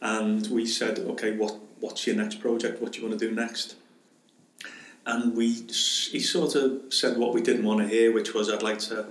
and 0.00 0.46
we 0.48 0.66
said, 0.66 0.98
okay, 1.00 1.36
what 1.36 1.56
what's 1.80 2.06
your 2.06 2.16
next 2.16 2.40
project? 2.40 2.80
What 2.80 2.92
do 2.92 3.00
you 3.00 3.06
want 3.06 3.18
to 3.18 3.28
do 3.28 3.34
next? 3.34 3.76
And 5.06 5.36
we 5.36 5.48
he 5.52 6.20
sort 6.20 6.54
of 6.54 6.92
said 6.92 7.18
what 7.18 7.34
we 7.34 7.42
didn't 7.42 7.64
want 7.64 7.80
to 7.80 7.88
hear, 7.88 8.12
which 8.12 8.34
was 8.34 8.50
I'd 8.50 8.62
like 8.62 8.78
to 8.90 9.06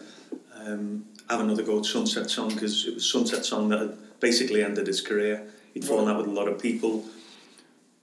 um, 0.55 1.05
have 1.29 1.39
another 1.39 1.63
go 1.63 1.79
at 1.79 1.85
Sunset 1.85 2.29
Song 2.29 2.49
because 2.49 2.85
it 2.87 2.95
was 2.95 3.09
Sunset 3.09 3.45
Song 3.45 3.69
that 3.69 3.79
had 3.79 4.19
basically 4.19 4.63
ended 4.63 4.87
his 4.87 5.01
career. 5.01 5.47
He'd 5.73 5.85
fallen 5.85 6.09
out 6.09 6.17
with 6.17 6.27
a 6.27 6.31
lot 6.31 6.47
of 6.47 6.59
people 6.59 7.05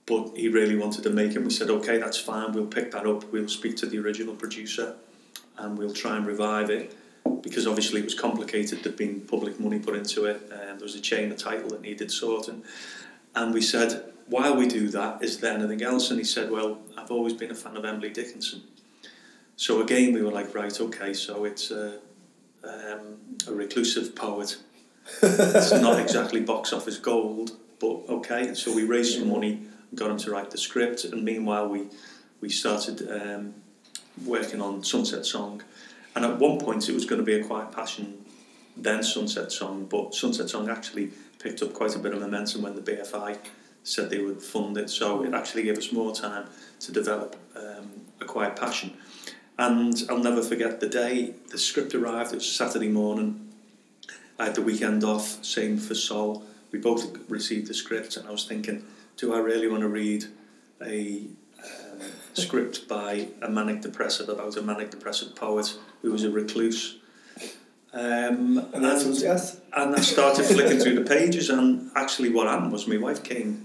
but 0.05 0.35
he 0.35 0.49
really 0.49 0.75
wanted 0.75 1.03
to 1.03 1.09
make 1.09 1.35
it. 1.35 1.39
We 1.43 1.49
said, 1.49 1.69
okay, 1.69 1.97
that's 1.97 2.17
fine. 2.17 2.51
We'll 2.53 2.67
pick 2.67 2.91
that 2.91 3.07
up. 3.07 3.31
We'll 3.31 3.47
speak 3.47 3.75
to 3.77 3.87
the 3.87 3.97
original 3.97 4.35
producer, 4.35 4.95
and 5.57 5.77
we'll 5.77 5.93
try 5.93 6.17
and 6.17 6.25
revive 6.25 6.69
it. 6.69 6.95
Because 7.41 7.65
obviously 7.65 8.01
it 8.01 8.03
was 8.03 8.13
complicated. 8.13 8.83
There'd 8.83 8.95
been 8.95 9.21
public 9.21 9.59
money 9.59 9.79
put 9.79 9.95
into 9.95 10.25
it, 10.25 10.41
and 10.51 10.79
there 10.79 10.85
was 10.85 10.95
a 10.95 11.01
chain 11.01 11.31
of 11.31 11.37
title 11.37 11.69
that 11.69 11.81
needed 11.81 12.11
sorting. 12.11 12.63
And 13.33 13.53
we 13.53 13.61
said, 13.61 14.13
while 14.27 14.55
we 14.55 14.67
do 14.67 14.89
that, 14.89 15.23
is 15.23 15.39
there 15.39 15.53
anything 15.53 15.81
else? 15.81 16.11
And 16.11 16.19
he 16.19 16.23
said, 16.23 16.51
well, 16.51 16.79
I've 16.97 17.11
always 17.11 17.33
been 17.33 17.51
a 17.51 17.55
fan 17.55 17.77
of 17.77 17.85
Emily 17.85 18.09
Dickinson. 18.09 18.61
So 19.55 19.81
again, 19.81 20.13
we 20.13 20.21
were 20.21 20.31
like, 20.31 20.53
right, 20.53 20.79
okay, 20.79 21.13
so 21.13 21.45
it's 21.45 21.71
a, 21.71 21.99
um, 22.63 23.17
a 23.47 23.53
reclusive 23.53 24.15
poet. 24.15 24.57
it's 25.21 25.71
not 25.71 25.99
exactly 26.05 26.41
box 26.41 26.73
office 26.73 26.97
gold, 26.97 27.51
but 27.79 28.03
okay. 28.09 28.53
So 28.53 28.73
we 28.73 28.83
raised 28.83 29.17
some 29.17 29.29
money 29.29 29.67
got 29.95 30.11
him 30.11 30.17
to 30.17 30.31
write 30.31 30.51
the 30.51 30.57
script, 30.57 31.03
and 31.05 31.23
meanwhile 31.23 31.67
we 31.67 31.87
we 32.41 32.49
started 32.49 33.09
um, 33.09 33.53
working 34.25 34.61
on 34.61 34.83
Sunset 34.83 35.25
Song, 35.25 35.63
and 36.15 36.25
at 36.25 36.37
one 36.37 36.59
point 36.59 36.89
it 36.89 36.93
was 36.93 37.05
going 37.05 37.19
to 37.19 37.25
be 37.25 37.33
a 37.33 37.43
Quiet 37.43 37.71
Passion, 37.71 38.25
then 38.77 39.03
Sunset 39.03 39.51
Song, 39.51 39.85
but 39.85 40.13
Sunset 40.13 40.49
Song 40.49 40.69
actually 40.69 41.11
picked 41.39 41.61
up 41.61 41.73
quite 41.73 41.95
a 41.95 41.99
bit 41.99 42.13
of 42.13 42.21
momentum 42.21 42.61
when 42.61 42.75
the 42.75 42.81
BFI 42.81 43.37
said 43.83 44.09
they 44.09 44.19
would 44.19 44.41
fund 44.41 44.77
it, 44.77 44.89
so 44.89 45.23
it 45.23 45.33
actually 45.33 45.63
gave 45.63 45.77
us 45.77 45.91
more 45.91 46.13
time 46.13 46.47
to 46.79 46.91
develop 46.91 47.35
um, 47.55 47.89
a 48.21 48.25
Quiet 48.25 48.55
Passion, 48.55 48.93
and 49.57 50.03
I'll 50.09 50.19
never 50.19 50.41
forget 50.41 50.79
the 50.79 50.89
day 50.89 51.33
the 51.51 51.57
script 51.57 51.95
arrived. 51.95 52.33
It 52.33 52.37
was 52.37 52.51
Saturday 52.51 52.89
morning. 52.89 53.41
I 54.37 54.45
had 54.45 54.55
the 54.55 54.61
weekend 54.61 55.03
off. 55.05 55.43
Same 55.45 55.77
for 55.77 55.95
Sol. 55.95 56.43
We 56.71 56.79
both 56.79 57.17
received 57.29 57.67
the 57.67 57.73
script, 57.73 58.17
and 58.17 58.27
I 58.27 58.31
was 58.31 58.45
thinking 58.45 58.83
do 59.17 59.33
I 59.33 59.39
really 59.39 59.67
want 59.67 59.81
to 59.81 59.87
read 59.87 60.25
a 60.81 61.27
um, 61.63 61.99
script 62.33 62.87
by 62.87 63.29
a 63.41 63.49
manic 63.49 63.81
depressive 63.81 64.29
about 64.29 64.57
a 64.57 64.61
manic 64.61 64.91
depressive 64.91 65.35
poet 65.35 65.77
who 66.01 66.11
was 66.11 66.23
a 66.23 66.29
recluse? 66.29 66.97
Um, 67.93 68.57
And 68.73 68.83
the 68.83 68.89
answer 68.89 69.07
was 69.07 69.21
yes. 69.21 69.61
And 69.73 69.95
I 69.95 70.01
started 70.01 70.45
flicking 70.45 70.79
through 70.79 70.95
the 70.95 71.09
pages, 71.09 71.49
and 71.49 71.91
actually, 71.95 72.29
what 72.29 72.47
happened 72.47 72.71
was 72.71 72.87
my 72.87 72.97
wife 72.97 73.23
came 73.23 73.63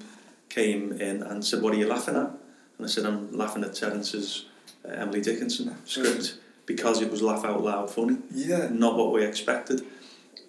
came 0.49 0.93
in 0.93 1.23
and 1.23 1.45
said, 1.45 1.63
"What 1.63 1.75
are 1.75 1.77
you 1.77 1.89
laughing 1.89 2.17
at?" 2.17 2.31
And 2.79 2.85
I 2.85 2.87
said, 2.87 3.07
"I'm 3.07 3.33
laughing 3.37 3.65
at 3.65 3.75
Terence's 3.75 4.45
uh, 4.85 4.93
Emily 4.93 5.21
Dickinson 5.21 5.77
script 5.85 6.39
because 6.65 7.03
it 7.03 7.11
was 7.11 7.23
laugh 7.23 7.45
out 7.45 7.65
loud 7.65 7.91
funny. 7.91 8.19
Yeah. 8.33 8.69
not 8.71 8.97
what 8.97 9.13
we 9.13 9.25
expected." 9.25 9.83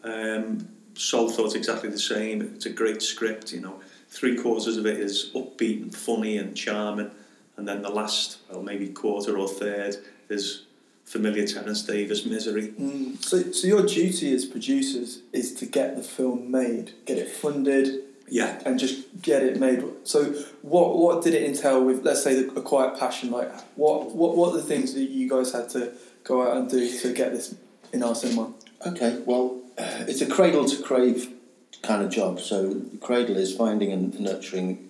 Um, 0.03 0.67
Sol 0.93 1.29
thought 1.29 1.55
exactly 1.55 1.89
the 1.89 1.99
same. 1.99 2.41
It's 2.55 2.65
a 2.67 2.69
great 2.69 3.01
script, 3.01 3.51
you 3.51 3.61
know 3.61 3.79
three 4.11 4.37
quarters 4.37 4.77
of 4.77 4.85
it 4.85 4.99
is 4.99 5.31
upbeat 5.33 5.81
and 5.81 5.95
funny 5.95 6.37
and 6.37 6.55
charming, 6.55 7.09
and 7.57 7.67
then 7.67 7.81
the 7.81 7.89
last, 7.89 8.39
well, 8.49 8.61
maybe 8.61 8.89
quarter 8.89 9.37
or 9.37 9.47
third 9.47 9.95
is 10.29 10.65
familiar 11.05 11.47
Terence 11.47 11.83
Davies 11.83 12.25
misery. 12.25 12.69
Mm. 12.69 13.23
So, 13.23 13.51
so 13.51 13.67
your 13.67 13.85
duty 13.85 14.33
as 14.33 14.45
producers 14.45 15.21
is 15.33 15.53
to 15.55 15.65
get 15.65 15.95
the 15.95 16.03
film 16.03 16.51
made, 16.51 16.91
get 17.05 17.17
it 17.17 17.29
funded, 17.29 18.03
yeah, 18.27 18.61
and 18.65 18.79
just 18.79 19.21
get 19.21 19.43
it 19.43 19.59
made. 19.59 19.83
So, 20.03 20.33
what 20.61 20.97
what 20.97 21.23
did 21.23 21.33
it 21.33 21.43
entail 21.43 21.83
with, 21.83 22.05
let's 22.05 22.23
say, 22.23 22.41
the, 22.41 22.53
a 22.53 22.61
quiet 22.61 22.97
passion? 22.97 23.31
Like, 23.31 23.51
what 23.75 24.15
what 24.15 24.37
what 24.37 24.53
are 24.53 24.57
the 24.57 24.63
things 24.63 24.93
that 24.93 25.03
you 25.03 25.29
guys 25.29 25.51
had 25.51 25.69
to 25.69 25.93
go 26.23 26.47
out 26.47 26.57
and 26.57 26.69
do 26.69 26.97
to 26.99 27.13
get 27.13 27.33
this 27.33 27.55
in 27.91 28.03
our 28.03 28.15
cinema? 28.15 28.53
Okay, 28.85 29.21
well, 29.25 29.59
it's 29.77 30.21
a 30.21 30.27
cradle 30.27 30.65
to 30.65 30.81
crave 30.81 31.33
kind 31.81 32.03
of 32.03 32.09
job. 32.09 32.39
So 32.39 32.73
the 32.73 32.97
cradle 32.97 33.37
is 33.37 33.55
finding 33.55 33.91
and 33.91 34.19
nurturing 34.19 34.89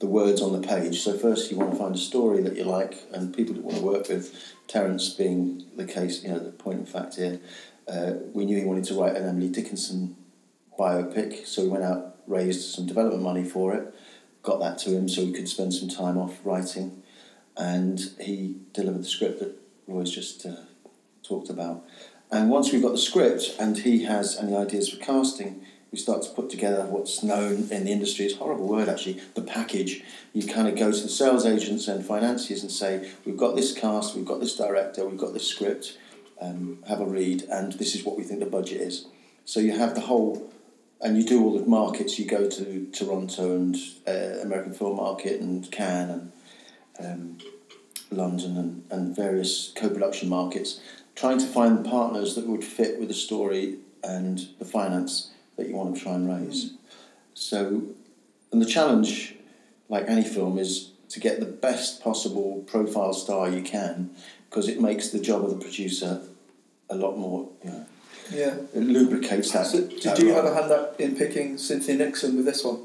the 0.00 0.06
words 0.06 0.42
on 0.42 0.60
the 0.60 0.66
page. 0.66 1.00
So 1.00 1.16
first 1.16 1.50
you 1.50 1.56
want 1.56 1.70
to 1.70 1.78
find 1.78 1.94
a 1.94 1.98
story 1.98 2.42
that 2.42 2.56
you 2.56 2.64
like 2.64 3.04
and 3.12 3.34
people 3.34 3.54
that 3.54 3.62
want 3.62 3.78
to 3.78 3.82
work 3.84 4.08
with. 4.08 4.34
Terence 4.66 5.10
being 5.10 5.64
the 5.76 5.84
case, 5.84 6.22
you 6.22 6.30
know, 6.30 6.38
the 6.38 6.50
point 6.50 6.80
of 6.80 6.88
fact 6.88 7.16
here. 7.16 7.40
Uh, 7.86 8.14
we 8.32 8.44
knew 8.44 8.58
he 8.58 8.64
wanted 8.64 8.84
to 8.84 8.94
write 9.00 9.16
an 9.16 9.28
Emily 9.28 9.48
Dickinson 9.48 10.16
biopic, 10.78 11.46
so 11.46 11.62
we 11.62 11.68
went 11.68 11.84
out, 11.84 12.16
raised 12.26 12.74
some 12.74 12.86
development 12.86 13.22
money 13.22 13.44
for 13.44 13.74
it, 13.74 13.94
got 14.42 14.60
that 14.60 14.78
to 14.78 14.90
him 14.90 15.08
so 15.08 15.20
he 15.20 15.32
could 15.32 15.48
spend 15.48 15.74
some 15.74 15.88
time 15.88 16.16
off 16.16 16.40
writing, 16.44 17.02
and 17.56 18.00
he 18.20 18.56
delivered 18.72 19.02
the 19.02 19.08
script 19.08 19.40
that 19.40 19.54
Roy's 19.86 20.10
just 20.10 20.46
uh, 20.46 20.56
talked 21.22 21.50
about. 21.50 21.84
And 22.30 22.48
once 22.48 22.72
we've 22.72 22.82
got 22.82 22.92
the 22.92 22.98
script 22.98 23.56
and 23.60 23.76
he 23.76 24.04
has 24.04 24.38
any 24.38 24.56
ideas 24.56 24.88
for 24.88 24.96
casting, 24.96 25.64
we 25.92 25.98
start 25.98 26.22
to 26.22 26.30
put 26.30 26.48
together 26.48 26.86
what's 26.86 27.22
known 27.22 27.68
in 27.70 27.84
the 27.84 27.92
industry, 27.92 28.24
it's 28.24 28.34
a 28.34 28.38
horrible 28.38 28.66
word 28.66 28.88
actually, 28.88 29.20
the 29.34 29.42
package. 29.42 30.02
You 30.32 30.46
kind 30.46 30.66
of 30.66 30.74
go 30.74 30.90
to 30.90 31.00
the 31.00 31.08
sales 31.08 31.44
agents 31.44 31.86
and 31.86 32.04
financiers 32.04 32.62
and 32.62 32.72
say, 32.72 33.12
we've 33.26 33.36
got 33.36 33.54
this 33.54 33.72
cast, 33.72 34.16
we've 34.16 34.24
got 34.24 34.40
this 34.40 34.56
director, 34.56 35.06
we've 35.06 35.20
got 35.20 35.34
this 35.34 35.46
script, 35.46 35.98
um, 36.40 36.82
have 36.88 37.00
a 37.00 37.04
read, 37.04 37.42
and 37.42 37.74
this 37.74 37.94
is 37.94 38.04
what 38.04 38.16
we 38.16 38.24
think 38.24 38.40
the 38.40 38.46
budget 38.46 38.80
is. 38.80 39.06
So 39.44 39.60
you 39.60 39.76
have 39.76 39.94
the 39.94 40.00
whole, 40.00 40.50
and 41.02 41.18
you 41.18 41.24
do 41.24 41.44
all 41.44 41.58
the 41.58 41.66
markets. 41.66 42.18
You 42.18 42.26
go 42.26 42.48
to 42.48 42.86
Toronto 42.92 43.56
and 43.56 43.76
uh, 44.08 44.40
American 44.40 44.72
Film 44.72 44.96
Market 44.96 45.40
and 45.40 45.70
Cannes 45.70 46.10
and 46.10 46.32
um, 46.98 47.38
London 48.10 48.56
and, 48.56 48.84
and 48.90 49.14
various 49.14 49.72
co-production 49.76 50.28
markets, 50.28 50.80
trying 51.14 51.38
to 51.38 51.46
find 51.46 51.84
partners 51.84 52.34
that 52.36 52.46
would 52.46 52.64
fit 52.64 52.98
with 52.98 53.08
the 53.08 53.14
story 53.14 53.78
and 54.02 54.48
the 54.58 54.64
finance 54.64 55.32
that 55.56 55.68
you 55.68 55.74
want 55.76 55.94
to 55.96 56.00
try 56.02 56.14
and 56.14 56.28
raise. 56.28 56.72
So, 57.34 57.82
and 58.50 58.60
the 58.60 58.66
challenge, 58.66 59.34
like 59.88 60.08
any 60.08 60.24
film, 60.24 60.58
is 60.58 60.90
to 61.10 61.20
get 61.20 61.40
the 61.40 61.46
best 61.46 62.02
possible 62.02 62.64
profile 62.66 63.12
star 63.12 63.48
you 63.50 63.62
can, 63.62 64.10
because 64.48 64.68
it 64.68 64.80
makes 64.80 65.08
the 65.10 65.18
job 65.20 65.44
of 65.44 65.50
the 65.50 65.56
producer 65.56 66.22
a 66.90 66.94
lot 66.94 67.16
more, 67.18 67.48
you 67.64 67.70
know, 67.70 67.86
Yeah. 68.32 68.54
it 68.74 68.80
lubricates 68.80 69.50
that. 69.52 69.66
So, 69.66 69.80
did 69.82 70.02
that 70.02 70.18
you 70.18 70.32
role. 70.32 70.36
have 70.42 70.44
a 70.44 70.54
hand 70.54 70.72
up 70.72 71.00
in 71.00 71.16
picking 71.16 71.58
Cynthia 71.58 71.96
Nixon 71.96 72.36
with 72.36 72.46
this 72.46 72.64
one? 72.64 72.78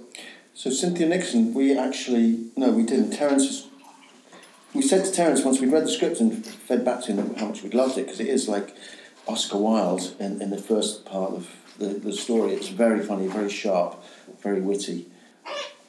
So 0.54 0.72
Cynthia 0.72 1.08
Nixon, 1.08 1.54
we 1.54 1.78
actually 1.78 2.50
no, 2.56 2.72
we 2.72 2.84
didn't. 2.84 3.12
Terence, 3.12 3.46
was- 3.46 3.68
we 4.74 4.82
said 4.82 5.06
to 5.06 5.12
Terence 5.12 5.44
once 5.44 5.60
we'd 5.60 5.72
read 5.72 5.86
the 5.86 5.92
script 5.92 6.20
and 6.20 6.44
fed 6.46 6.84
back 6.84 7.02
to 7.04 7.12
him 7.14 7.36
how 7.36 7.48
much 7.48 7.62
we'd 7.64 7.74
loved 7.76 7.98
it 7.98 8.06
because 8.06 8.20
it 8.20 8.28
is 8.28 8.48
like 8.50 8.76
Oscar 9.28 9.58
Wilde 9.58 10.16
in, 10.20 10.42
in 10.42 10.50
the 10.50 10.58
first 10.58 11.06
part 11.06 11.32
of 11.34 11.48
the, 11.78 11.88
the 11.88 12.14
story. 12.14 12.54
It's 12.54 12.70
very 12.70 13.04
funny, 13.04 13.28
very 13.28 13.50
sharp, 13.50 14.04
very 14.42 14.62
witty 14.62 15.08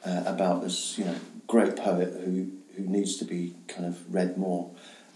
uh, 0.05 0.23
about 0.25 0.61
this 0.63 0.97
you 0.97 1.05
know 1.05 1.15
great 1.47 1.75
poet 1.75 2.13
who 2.25 2.51
who 2.75 2.83
needs 2.83 3.17
to 3.17 3.25
be 3.25 3.55
kind 3.67 3.85
of 3.85 4.13
read 4.13 4.37
more. 4.37 4.71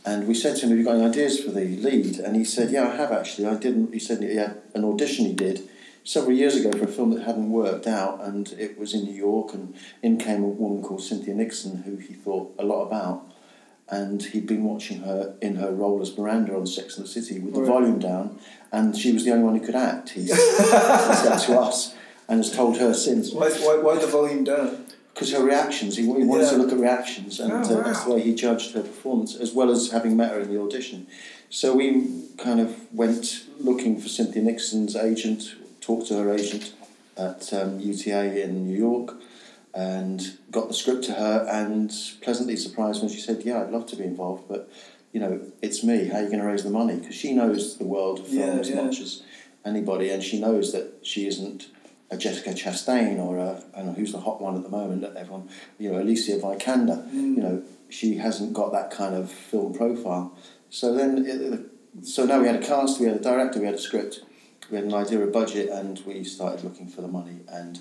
And 0.06 0.28
we 0.28 0.34
said 0.34 0.58
to 0.58 0.64
him, 0.64 0.70
"Have 0.70 0.80
you 0.80 0.84
got 0.84 0.96
any 0.96 1.06
ideas 1.06 1.40
for 1.40 1.52
the 1.52 1.78
lead?" 1.78 2.20
And 2.20 2.36
he 2.36 2.44
said, 2.44 2.72
"Yeah, 2.72 2.90
I 2.90 2.96
have 2.96 3.12
actually. 3.12 3.48
I 3.48 3.56
didn't." 3.56 3.94
He 3.94 4.00
said 4.00 4.22
he 4.22 4.36
had 4.36 4.62
an 4.74 4.84
audition 4.84 5.26
he 5.26 5.34
did 5.34 5.68
several 6.04 6.36
years 6.36 6.58
ago 6.58 6.78
for 6.78 6.84
a 6.84 6.92
film 6.92 7.12
that 7.12 7.24
hadn't 7.24 7.52
worked 7.52 7.88
out, 7.88 8.22
and 8.22 8.52
it 8.60 8.78
was 8.78 8.94
in 8.94 9.06
New 9.06 9.14
York. 9.14 9.54
And 9.54 9.76
in 10.02 10.18
came 10.18 10.44
a 10.44 10.48
woman 10.48 10.84
called 10.84 11.02
Cynthia 11.02 11.34
Nixon, 11.34 11.84
who 11.84 11.96
he 11.96 12.14
thought 12.14 12.54
a 12.60 12.66
lot 12.66 12.84
about. 12.84 13.33
And 13.90 14.24
he'd 14.24 14.48
been 14.48 14.64
watching 14.64 15.00
her 15.02 15.36
in 15.42 15.56
her 15.58 15.72
role 15.72 16.02
as 16.02 16.18
Miranda 16.18 16.56
on 16.56 16.66
Sex 16.66 16.98
and 16.98 17.06
the 17.06 17.10
City 17.10 17.40
with 17.40 17.54
the 17.54 17.62
Right. 17.62 17.68
volume 17.68 18.00
down, 18.00 18.40
and 18.72 18.98
she 18.98 19.12
was 19.12 19.24
the 19.26 19.32
only 19.32 19.44
one 19.44 19.56
who 19.60 19.66
could 19.66 19.76
act. 19.76 20.12
He, 20.12 20.26
said 20.28 21.38
to 21.40 21.60
us, 21.60 21.94
and 22.28 22.40
has 22.40 22.52
told 22.56 22.78
her 22.78 22.94
since. 22.94 23.32
Why, 23.32 23.50
why, 23.50 23.78
why 23.78 23.98
the 24.00 24.08
volume 24.08 24.46
down? 24.46 24.86
Because 25.14 25.32
her 25.34 25.44
reactions, 25.44 25.98
he, 25.98 26.04
he 26.04 26.24
wanted 26.24 26.50
to 26.50 26.58
look 26.58 26.72
at 26.72 26.80
reactions, 26.80 27.40
and 27.40 27.52
Oh, 27.52 27.58
uh, 27.58 27.84
that's 27.84 28.06
the 28.06 28.14
way 28.14 28.22
he 28.22 28.34
judged 28.34 28.74
her 28.74 28.82
performance, 28.82 29.36
as 29.36 29.54
well 29.54 29.70
as 29.70 29.92
having 29.92 30.16
met 30.18 30.32
her 30.32 30.40
in 30.40 30.52
the 30.52 30.60
audition. 30.60 31.06
So 31.50 31.76
we 31.76 32.08
kind 32.38 32.60
of 32.60 32.76
went 32.94 33.46
looking 33.60 34.00
for 34.02 34.08
Cynthia 34.08 34.42
Nixon's 34.42 34.96
agent, 34.96 35.54
talked 35.82 36.08
to 36.08 36.16
her 36.16 36.34
agent 36.34 36.74
at 37.16 37.54
um, 37.54 37.80
UTA 37.80 38.42
in 38.44 38.66
New 38.68 38.76
York, 38.76 39.16
and 39.74 40.38
got 40.52 40.68
the 40.68 40.74
script 40.74 41.04
to 41.06 41.14
her, 41.14 41.48
and 41.50 41.92
pleasantly 42.22 42.56
surprised 42.56 43.02
when 43.02 43.12
she 43.12 43.20
said, 43.20 43.44
"Yeah, 43.44 43.62
I'd 43.62 43.72
love 43.72 43.88
to 43.88 43.96
be 43.96 44.04
involved, 44.04 44.48
but 44.48 44.70
you 45.12 45.20
know, 45.20 45.42
it's 45.62 45.84
me. 45.84 46.08
How 46.08 46.18
are 46.18 46.24
you 46.24 46.28
going 46.28 46.40
to 46.40 46.46
raise 46.46 46.64
the 46.64 46.70
money?" 46.70 46.96
Because 46.96 47.16
she 47.16 47.34
knows 47.34 47.78
the 47.78 47.86
world 47.86 48.20
of 48.20 48.28
film 48.28 48.40
Yeah, 48.40 48.60
as 48.60 48.70
yeah. 48.70 48.82
much 48.84 49.00
as 49.00 49.24
anybody, 49.66 50.10
and 50.10 50.24
she 50.24 50.40
knows 50.40 50.72
that 50.74 51.00
she 51.02 51.28
isn't 51.28 51.68
a 52.12 52.18
Jessica 52.18 52.52
Chastain 52.52 53.18
or 53.18 53.38
a, 53.38 53.64
I 53.74 53.78
don't 53.78 53.88
know 53.88 53.94
who's 53.94 54.12
the 54.12 54.20
hot 54.20 54.42
one 54.42 54.56
at 54.56 54.64
the 54.64 54.70
moment 54.70 55.02
that 55.02 55.16
everyone, 55.16 55.50
you 55.80 55.92
know, 55.92 56.00
Alicia 56.00 56.38
Vikander. 56.38 57.08
Mm. 57.10 57.36
You 57.36 57.42
know, 57.42 57.64
she 57.90 58.18
hasn't 58.18 58.54
got 58.54 58.72
that 58.72 58.92
kind 58.92 59.16
of 59.16 59.32
film 59.32 59.74
profile. 59.74 60.38
So 60.70 60.94
then, 60.94 61.26
it, 61.26 62.06
so 62.06 62.26
now 62.26 62.40
we 62.40 62.48
had 62.48 62.62
a 62.62 62.66
cast, 62.66 63.00
we 63.00 63.08
had 63.08 63.18
a 63.18 63.22
director, 63.22 63.60
we 63.60 63.66
had 63.66 63.76
a 63.76 63.80
script, 63.80 64.22
we 64.70 64.78
had 64.78 64.86
an 64.86 64.94
idea 64.94 65.20
of 65.20 65.32
budget, 65.32 65.70
and 65.70 66.02
we 66.06 66.24
started 66.24 66.64
looking 66.64 66.88
for 66.88 67.02
the 67.02 67.08
money 67.08 67.40
and 67.48 67.80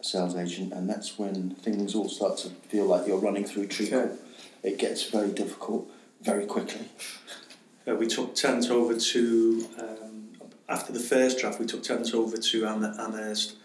sales 0.00 0.36
agent, 0.36 0.72
and 0.72 0.88
that's 0.88 1.18
when 1.18 1.50
things 1.56 1.94
all 1.94 2.08
start 2.08 2.38
to 2.38 2.48
feel 2.48 2.86
like 2.86 3.06
you're 3.06 3.18
running 3.18 3.44
through 3.44 3.66
treacle. 3.66 3.98
Okay. 4.00 4.16
It 4.62 4.78
gets 4.78 5.08
very 5.10 5.30
difficult 5.30 5.90
very 6.22 6.46
quickly. 6.46 6.88
Uh, 7.86 7.94
we 7.94 8.06
took 8.06 8.34
Terence 8.34 8.70
over 8.70 8.96
to, 8.96 9.66
um, 9.78 10.28
after 10.68 10.92
the 10.92 11.00
first 11.00 11.38
draft, 11.38 11.58
we 11.58 11.66
took 11.66 11.82
Terence 11.82 12.12
over 12.12 12.36
to 12.36 12.66
Am- 12.66 12.84
Amherst, 12.84 13.56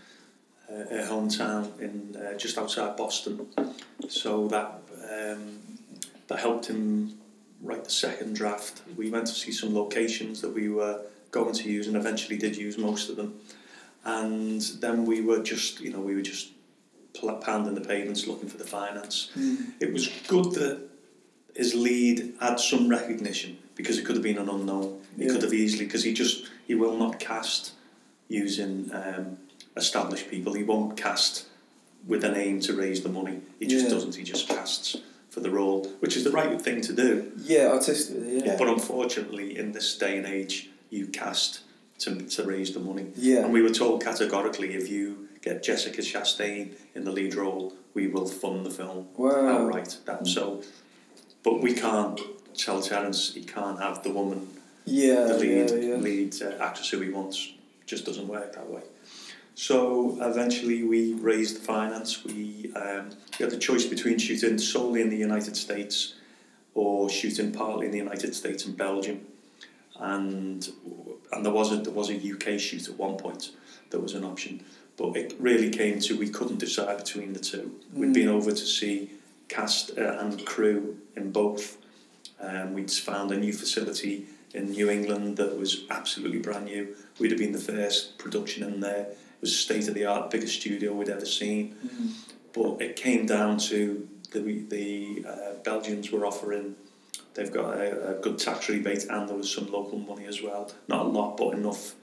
uh, 0.70 0.74
her 0.74 1.08
hometown 1.10 1.80
in 1.80 2.16
uh, 2.16 2.38
just 2.38 2.58
outside 2.58 2.96
Boston. 2.96 3.48
So 4.08 4.48
that 4.48 4.82
um, 5.12 5.60
that 6.28 6.40
helped 6.40 6.68
him 6.68 7.18
write 7.62 7.84
the 7.84 7.90
second 7.90 8.36
draft. 8.36 8.82
We 8.96 9.10
went 9.10 9.28
to 9.28 9.34
see 9.34 9.52
some 9.52 9.76
locations 9.76 10.42
that 10.42 10.54
we 10.54 10.70
were 10.70 11.02
going 11.32 11.54
to 11.54 11.70
use 11.70 11.88
and 11.88 11.98
eventually 11.98 12.38
did 12.38 12.56
use 12.56 12.78
most 12.78 13.10
of 13.10 13.16
them. 13.16 13.40
And 14.06 14.62
then 14.82 15.06
we 15.06 15.22
were 15.22 15.42
just, 15.42 15.80
you 15.80 15.92
know, 15.92 16.00
we 16.00 16.16
were 16.16 16.22
just 16.22 16.50
pounding 17.42 17.76
the 17.76 17.82
pavements 17.82 18.28
looking 18.28 18.50
for 18.50 18.58
the 18.58 18.66
finance. 18.66 19.32
It 19.80 19.94
was 19.94 20.10
good 20.28 20.52
that 20.54 20.82
his 21.56 21.74
lead 21.76 22.34
had 22.42 22.60
some 22.60 22.90
recognition 22.90 23.58
because 23.76 23.98
it 23.98 24.06
could 24.06 24.16
have 24.16 24.24
been 24.24 24.38
an 24.38 24.50
unknown. 24.50 25.02
He 25.18 25.26
Yeah. 25.26 25.32
could 25.32 25.44
have 25.44 25.54
easily 25.54 25.86
because 25.86 26.04
he 26.04 26.14
just 26.14 26.46
he 26.68 26.76
will 26.76 26.98
not 26.98 27.20
cast 27.20 27.72
using 28.28 28.90
um, 28.94 29.38
established 29.78 30.30
people. 30.30 30.54
He 30.54 30.64
won't 30.64 30.98
cast 30.98 31.46
with 32.08 32.24
an 32.24 32.36
aim 32.36 32.60
to 32.62 32.74
raise 32.74 33.02
the 33.04 33.10
money. 33.10 33.42
He 33.60 33.68
just 33.68 33.86
Yeah. 33.86 33.92
doesn't. 33.92 34.16
He 34.16 34.24
just 34.24 34.48
casts 34.48 34.98
for 35.30 35.40
the 35.40 35.50
role, 35.50 35.86
which 36.00 36.16
is 36.18 36.24
the 36.24 36.32
right 36.32 36.62
thing 36.62 36.82
to 36.82 36.94
do. 36.94 37.32
Yeah, 37.38 37.68
artistically, 37.72 38.40
yeah. 38.46 38.58
But 38.58 38.68
unfortunately, 38.68 39.58
in 39.58 39.72
this 39.72 39.98
day 39.98 40.18
and 40.18 40.26
age, 40.26 40.70
you 40.90 41.08
cast 41.08 41.62
to, 42.00 42.16
to 42.16 42.44
raise 42.44 42.74
the 42.74 42.80
money. 42.80 43.08
Yeah. 43.16 43.44
And 43.44 43.54
we 43.54 43.62
were 43.62 43.70
told 43.70 44.04
categorically 44.04 44.74
if 44.74 44.90
you 44.90 45.30
get 45.42 45.64
Jessica 45.64 46.02
Chastain 46.02 46.74
in 46.96 47.04
the 47.04 47.12
lead 47.12 47.36
role, 47.36 47.74
we 47.94 48.08
will 48.08 48.26
fund 48.28 48.66
the 48.66 48.70
film 48.72 49.08
Wow. 49.18 49.48
outright. 49.48 49.98
That, 50.06 50.26
so, 50.28 50.64
but 51.44 51.62
we 51.62 51.74
can't 51.74 52.20
tell 52.56 52.82
Terence 52.82 53.34
he 53.34 53.44
can't 53.44 53.80
have 53.80 54.04
the 54.04 54.10
woman, 54.12 54.48
Yeah, 54.86 55.26
the 55.26 55.38
lead, 55.38 55.70
yeah, 55.72 55.76
yeah. 55.76 55.96
lead 55.96 56.42
uh, 56.42 56.52
actress 56.64 56.90
who 56.90 57.00
he 57.02 57.10
wants. 57.10 57.54
Just 57.86 58.06
doesn't 58.06 58.28
work 58.28 58.54
that 58.56 58.70
way. 58.70 58.82
So 59.56 60.18
eventually 60.22 60.84
we 60.84 61.14
raised 61.14 61.58
the 61.58 61.66
finance. 61.66 62.24
We, 62.24 62.72
um, 62.76 63.10
we 63.38 63.44
had 63.44 63.52
the 63.52 63.58
choice 63.58 63.86
between 63.86 64.18
shooting 64.18 64.58
solely 64.58 65.02
in 65.02 65.10
the 65.10 65.18
United 65.18 65.56
States 65.56 66.16
or 66.74 67.10
shooting 67.10 67.52
partly 67.52 67.86
in 67.86 67.92
the 67.92 67.98
United 68.00 68.34
States 68.34 68.66
and 68.66 68.76
Belgium. 68.76 69.28
And 70.00 70.68
and 71.36 71.46
there 71.46 71.54
was 71.54 71.72
a 71.72 71.78
there 71.78 71.94
was 71.94 72.10
a 72.10 72.16
UK 72.16 72.60
shoot 72.60 72.88
at 72.90 72.98
one 72.98 73.18
point. 73.18 73.52
There 73.90 74.00
was 74.00 74.14
an 74.14 74.24
option, 74.24 74.64
but 74.98 75.16
it 75.16 75.36
really 75.40 75.70
came 75.70 76.00
to 76.02 76.18
we 76.18 76.30
couldn't 76.30 76.60
decide 76.60 76.98
between 76.98 77.34
the 77.34 77.40
two. 77.40 77.80
We'd 77.94 78.10
Mm. 78.10 78.14
been 78.14 78.28
over 78.30 78.52
to 78.52 78.66
see 78.66 79.12
cast 79.50 79.98
uh, 79.98 80.18
and 80.20 80.46
crew 80.46 80.98
in 81.16 81.32
both. 81.32 81.78
Um, 82.40 82.74
we'd 82.74 82.92
found 82.92 83.32
a 83.32 83.38
new 83.38 83.54
facility 83.54 84.26
in 84.54 84.72
New 84.72 84.90
England 84.90 85.38
that 85.38 85.58
was 85.58 85.84
absolutely 85.90 86.40
brand 86.40 86.66
new. 86.66 86.96
We'd 87.20 87.32
have 87.32 87.40
been 87.40 87.54
the 87.54 87.60
first 87.74 88.18
production 88.18 88.64
in 88.64 88.80
there. 88.80 89.02
It 89.08 89.42
was 89.42 89.58
state 89.58 89.88
of 89.88 89.94
the 89.94 90.06
art, 90.06 90.30
biggest 90.32 90.60
studio 90.62 90.94
we'd 90.94 91.10
ever 91.10 91.26
seen. 91.26 91.76
But 92.54 92.82
it 92.82 92.96
came 92.96 93.26
down 93.26 93.58
to 93.70 94.08
the 94.32 94.42
the 94.70 95.26
uh, 95.28 95.54
Belgians 95.64 96.12
were 96.12 96.26
offering. 96.26 96.76
They've 97.34 97.52
got 97.52 97.78
a, 97.78 98.18
a 98.18 98.22
good 98.22 98.38
tax 98.38 98.70
rebate, 98.70 99.06
and 99.10 99.28
there 99.28 99.36
was 99.36 99.52
some 99.52 99.72
local 99.72 99.98
money 99.98 100.26
as 100.26 100.42
well. 100.42 100.72
Not 100.88 101.06
a 101.06 101.10
lot, 101.10 101.38
but 101.38 101.54
enough 101.54 101.96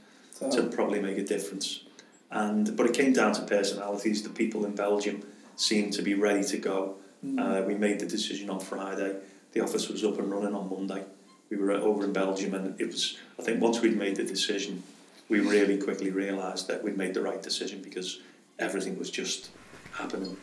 to 0.50 0.62
probably 0.64 1.00
make 1.00 1.18
a 1.18 1.24
difference. 1.24 1.84
And 2.30 2.76
but 2.76 2.86
it 2.86 2.94
came 2.94 3.12
down 3.12 3.34
to 3.34 3.42
personalities. 3.42 4.22
The 4.22 4.30
people 4.30 4.64
in 4.64 4.74
Belgium 4.74 5.22
seemed 5.56 5.92
to 5.94 6.02
be 6.02 6.14
ready 6.14 6.44
to 6.44 6.56
go. 6.56 6.96
Mm. 7.24 7.38
Uh, 7.38 7.66
we 7.66 7.74
made 7.74 8.00
the 8.00 8.06
decision 8.06 8.48
on 8.50 8.60
Friday. 8.60 9.16
The 9.52 9.60
office 9.60 9.88
was 9.88 10.04
up 10.04 10.18
and 10.18 10.30
running 10.30 10.54
on 10.54 10.70
Monday. 10.70 11.04
We 11.50 11.56
were 11.56 11.72
over 11.72 12.04
in 12.04 12.12
Belgium, 12.12 12.54
and 12.54 12.80
it 12.80 12.86
was. 12.86 13.18
I 13.38 13.42
think 13.42 13.60
once 13.60 13.80
we'd 13.80 13.98
made 13.98 14.16
the 14.16 14.24
decision, 14.24 14.82
we 15.28 15.40
really 15.40 15.78
quickly 15.78 16.10
realised 16.10 16.68
that 16.68 16.82
we'd 16.82 16.96
made 16.96 17.14
the 17.14 17.22
right 17.22 17.42
decision 17.42 17.82
because 17.82 18.20
everything 18.58 18.98
was 18.98 19.10
just 19.10 19.50
happening. 19.92 20.36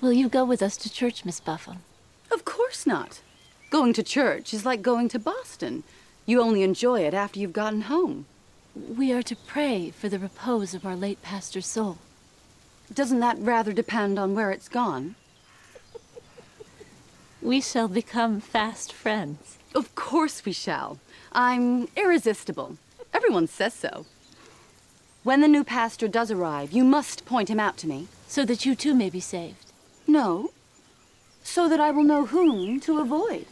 Will 0.00 0.12
you 0.12 0.28
go 0.28 0.44
with 0.44 0.62
us 0.62 0.76
to 0.76 0.92
church, 0.92 1.24
Miss 1.24 1.40
Buffum? 1.40 1.78
Of 2.30 2.44
course 2.44 2.86
not. 2.86 3.20
Going 3.68 3.92
to 3.94 4.02
church 4.04 4.54
is 4.54 4.64
like 4.64 4.80
going 4.80 5.08
to 5.08 5.18
Boston. 5.18 5.82
You 6.24 6.40
only 6.40 6.62
enjoy 6.62 7.00
it 7.00 7.14
after 7.14 7.40
you've 7.40 7.52
gotten 7.52 7.80
home. 7.82 8.26
We 8.76 9.12
are 9.12 9.24
to 9.24 9.34
pray 9.34 9.90
for 9.90 10.08
the 10.08 10.20
repose 10.20 10.72
of 10.72 10.86
our 10.86 10.94
late 10.94 11.20
pastor's 11.22 11.66
soul. 11.66 11.98
Doesn't 12.94 13.18
that 13.18 13.38
rather 13.40 13.72
depend 13.72 14.20
on 14.20 14.36
where 14.36 14.52
it's 14.52 14.68
gone? 14.68 15.16
We 17.42 17.60
shall 17.60 17.88
become 17.88 18.40
fast 18.40 18.92
friends. 18.92 19.58
Of 19.74 19.96
course 19.96 20.44
we 20.44 20.52
shall. 20.52 21.00
I'm 21.32 21.88
irresistible. 21.96 22.78
Everyone 23.12 23.48
says 23.48 23.74
so. 23.74 24.06
When 25.24 25.40
the 25.40 25.48
new 25.48 25.64
pastor 25.64 26.06
does 26.06 26.30
arrive, 26.30 26.70
you 26.70 26.84
must 26.84 27.26
point 27.26 27.50
him 27.50 27.58
out 27.58 27.76
to 27.78 27.88
me. 27.88 28.06
So 28.28 28.44
that 28.44 28.64
you 28.64 28.76
too 28.76 28.94
may 28.94 29.10
be 29.10 29.20
saved. 29.20 29.67
No. 30.08 30.50
So 31.44 31.68
that 31.68 31.78
I 31.78 31.90
will 31.90 32.02
know 32.02 32.26
whom 32.26 32.80
to 32.80 32.98
avoid. 32.98 33.46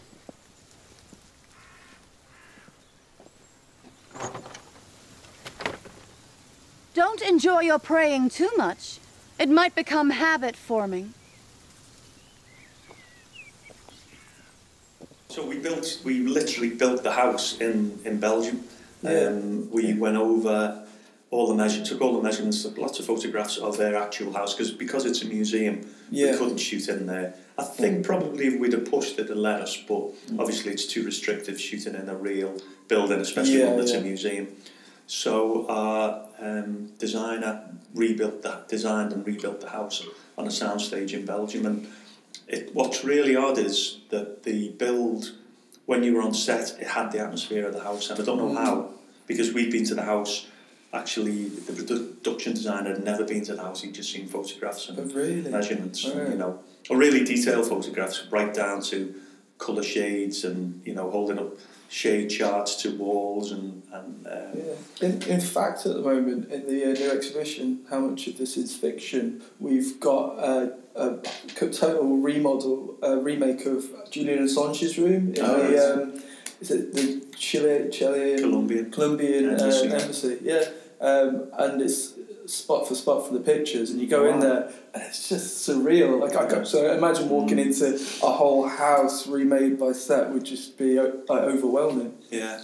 Don't 6.95 7.21
enjoy 7.21 7.61
your 7.61 7.79
praying 7.79 8.31
too 8.31 8.51
much. 8.57 8.99
It 9.39 9.51
might 9.51 9.75
become 9.75 10.09
habit-forming. 10.11 11.13
So 15.29 15.45
we 15.45 15.59
built, 15.59 16.01
we 16.05 16.21
literally 16.21 16.71
built 16.71 17.03
the 17.03 17.13
house 17.13 17.61
in, 17.61 17.99
in 18.07 18.19
Belgium. 18.19 18.65
Yeah. 19.03 19.27
Um, 19.27 19.71
we 19.71 19.93
went 19.93 20.17
over 20.17 20.86
all 21.37 21.47
the 21.47 21.55
measure, 21.55 21.85
took 21.85 22.01
all 22.01 22.17
the 22.17 22.23
measurements, 22.23 22.63
took 22.63 22.79
lots 22.79 22.99
of 22.99 23.05
photographs 23.05 23.59
of 23.59 23.77
their 23.77 23.95
actual 23.95 24.33
house 24.33 24.55
because 24.55 24.71
because 24.73 25.05
it's 25.05 25.21
a 25.23 25.27
museum, 25.27 25.87
Yeah. 26.11 26.33
we 26.33 26.39
couldn't 26.39 26.57
shoot 26.69 26.89
in 26.89 27.07
there. 27.07 27.35
I 27.59 27.65
think 27.65 28.07
probably 28.07 28.47
if 28.47 28.59
we'd 28.59 28.73
have 28.73 28.87
pushed 28.91 29.19
it, 29.19 29.29
they'd 29.29 29.35
let 29.37 29.61
us, 29.61 29.77
but 29.87 30.03
Mm. 30.31 30.41
obviously 30.41 30.73
it's 30.73 30.87
too 30.87 31.03
restrictive 31.05 31.61
shooting 31.61 31.95
in 31.95 32.09
a 32.09 32.17
real 32.17 32.53
building, 32.89 33.21
especially 33.21 33.59
Yeah, 33.59 33.69
one 33.69 33.77
that's 33.81 33.93
yeah. 33.93 33.99
a 33.99 34.03
museum. 34.03 34.47
So 35.07 35.67
our 35.69 36.23
um, 36.41 36.91
designer 36.99 37.53
rebuilt 37.95 38.41
that, 38.43 38.69
designed 38.69 39.13
and 39.13 39.27
rebuilt 39.27 39.61
the 39.61 39.69
house 39.71 40.03
on 40.39 40.47
a 40.47 40.51
soundstage 40.63 41.13
in 41.13 41.25
Belgium, 41.27 41.67
and 41.67 41.87
it, 42.49 42.71
what's 42.75 43.05
really 43.05 43.37
odd 43.37 43.59
is 43.59 43.99
that 44.09 44.43
the 44.45 44.71
build, 44.71 45.33
when 45.85 46.03
you 46.03 46.15
were 46.15 46.23
on 46.23 46.33
set, 46.35 46.77
it 46.81 46.87
had 46.99 47.13
the 47.13 47.19
atmosphere 47.19 47.67
of 47.67 47.75
the 47.75 47.81
house, 47.91 48.09
and 48.11 48.19
I 48.21 48.25
don't 48.25 48.39
know 48.39 48.49
Mm. 48.55 48.57
how, 48.65 48.75
because 49.27 49.53
we'd 49.53 49.71
been 49.71 49.85
to 49.87 49.95
the 49.95 50.03
house. 50.15 50.47
Actually, 50.93 51.49
the 51.49 51.73
production 51.73 52.55
designer 52.55 52.91
had 52.95 53.05
never 53.05 53.25
been 53.25 53.45
to 53.45 53.55
the 53.55 53.63
house; 53.63 53.83
he'd 53.83 53.93
just 53.95 54.11
seen 54.13 54.27
photographs 54.29 54.89
and 54.89 54.99
Oh, 54.99 55.03
really? 55.15 55.51
measurements, 55.51 56.05
and, 56.05 56.33
you 56.33 56.39
know, 56.39 56.61
or 56.89 56.97
really 56.97 57.25
detailed 57.25 57.67
photographs, 57.69 58.25
right 58.31 58.55
down 58.55 58.81
to 58.83 59.15
colour 59.59 59.83
shades 59.83 60.45
and 60.45 60.81
you 60.87 60.95
know 60.95 61.11
holding 61.11 61.39
up 61.39 61.53
shade 61.89 62.29
charts 62.29 62.77
to 62.83 62.91
walls 62.97 63.53
and 63.53 63.83
and. 63.93 64.27
Uh, 64.27 64.31
Yeah. 64.55 65.07
In, 65.07 65.23
in 65.25 65.41
fact, 65.41 65.85
at 65.87 65.95
the 65.95 66.01
moment, 66.03 66.51
in 66.51 66.67
the 66.67 66.85
uh, 66.85 66.93
new 66.95 67.11
exhibition, 67.11 67.81
how 67.91 68.01
much 68.01 68.27
of 68.29 68.39
this 68.39 68.57
is 68.57 68.75
fiction? 68.77 69.43
We've 69.61 70.01
got 70.01 70.39
a, 70.39 70.73
a 70.95 71.19
total 71.55 72.17
remodel, 72.19 72.97
a 73.03 73.19
remake 73.19 73.67
of 73.67 73.85
Julian 74.11 74.45
Assange's 74.47 74.97
room 74.99 75.35
in 75.35 75.45
Oh, 75.45 75.59
the. 75.71 76.03
Um, 76.03 76.23
is 76.61 76.71
it 76.71 76.95
the 76.95 77.23
Chile, 77.37 77.89
Chilean 77.91 78.39
Colombian. 78.39 78.91
Colombian 78.91 79.51
Embassy. 79.51 79.89
uh, 79.89 79.95
embassy? 79.95 80.39
Yeah, 80.43 80.65
um, 81.01 81.49
and 81.59 81.83
it's 81.83 82.15
spot 82.47 82.87
for 82.87 82.95
spot 82.95 83.27
for 83.27 83.35
the 83.35 83.41
pictures, 83.41 83.91
and 83.91 84.01
you 84.01 84.07
go 84.07 84.25
in 84.27 84.41
there, 84.41 84.71
and 84.95 85.03
it's 85.03 85.29
just 85.29 85.69
surreal. 85.69 86.21
Like 86.21 86.37
I 86.37 86.47
can't, 86.47 86.67
so 86.67 86.91
imagine 86.93 87.29
walking 87.29 87.59
Mm. 87.59 87.67
into 87.67 87.95
a 88.27 88.31
whole 88.31 88.67
house 88.69 89.27
remade 89.27 89.79
by 89.79 89.93
set 89.93 90.31
would 90.31 90.45
just 90.45 90.79
be 90.79 90.99
uh, 90.99 91.09
like 91.29 91.43
overwhelming. 91.43 92.15
yeah, 92.31 92.63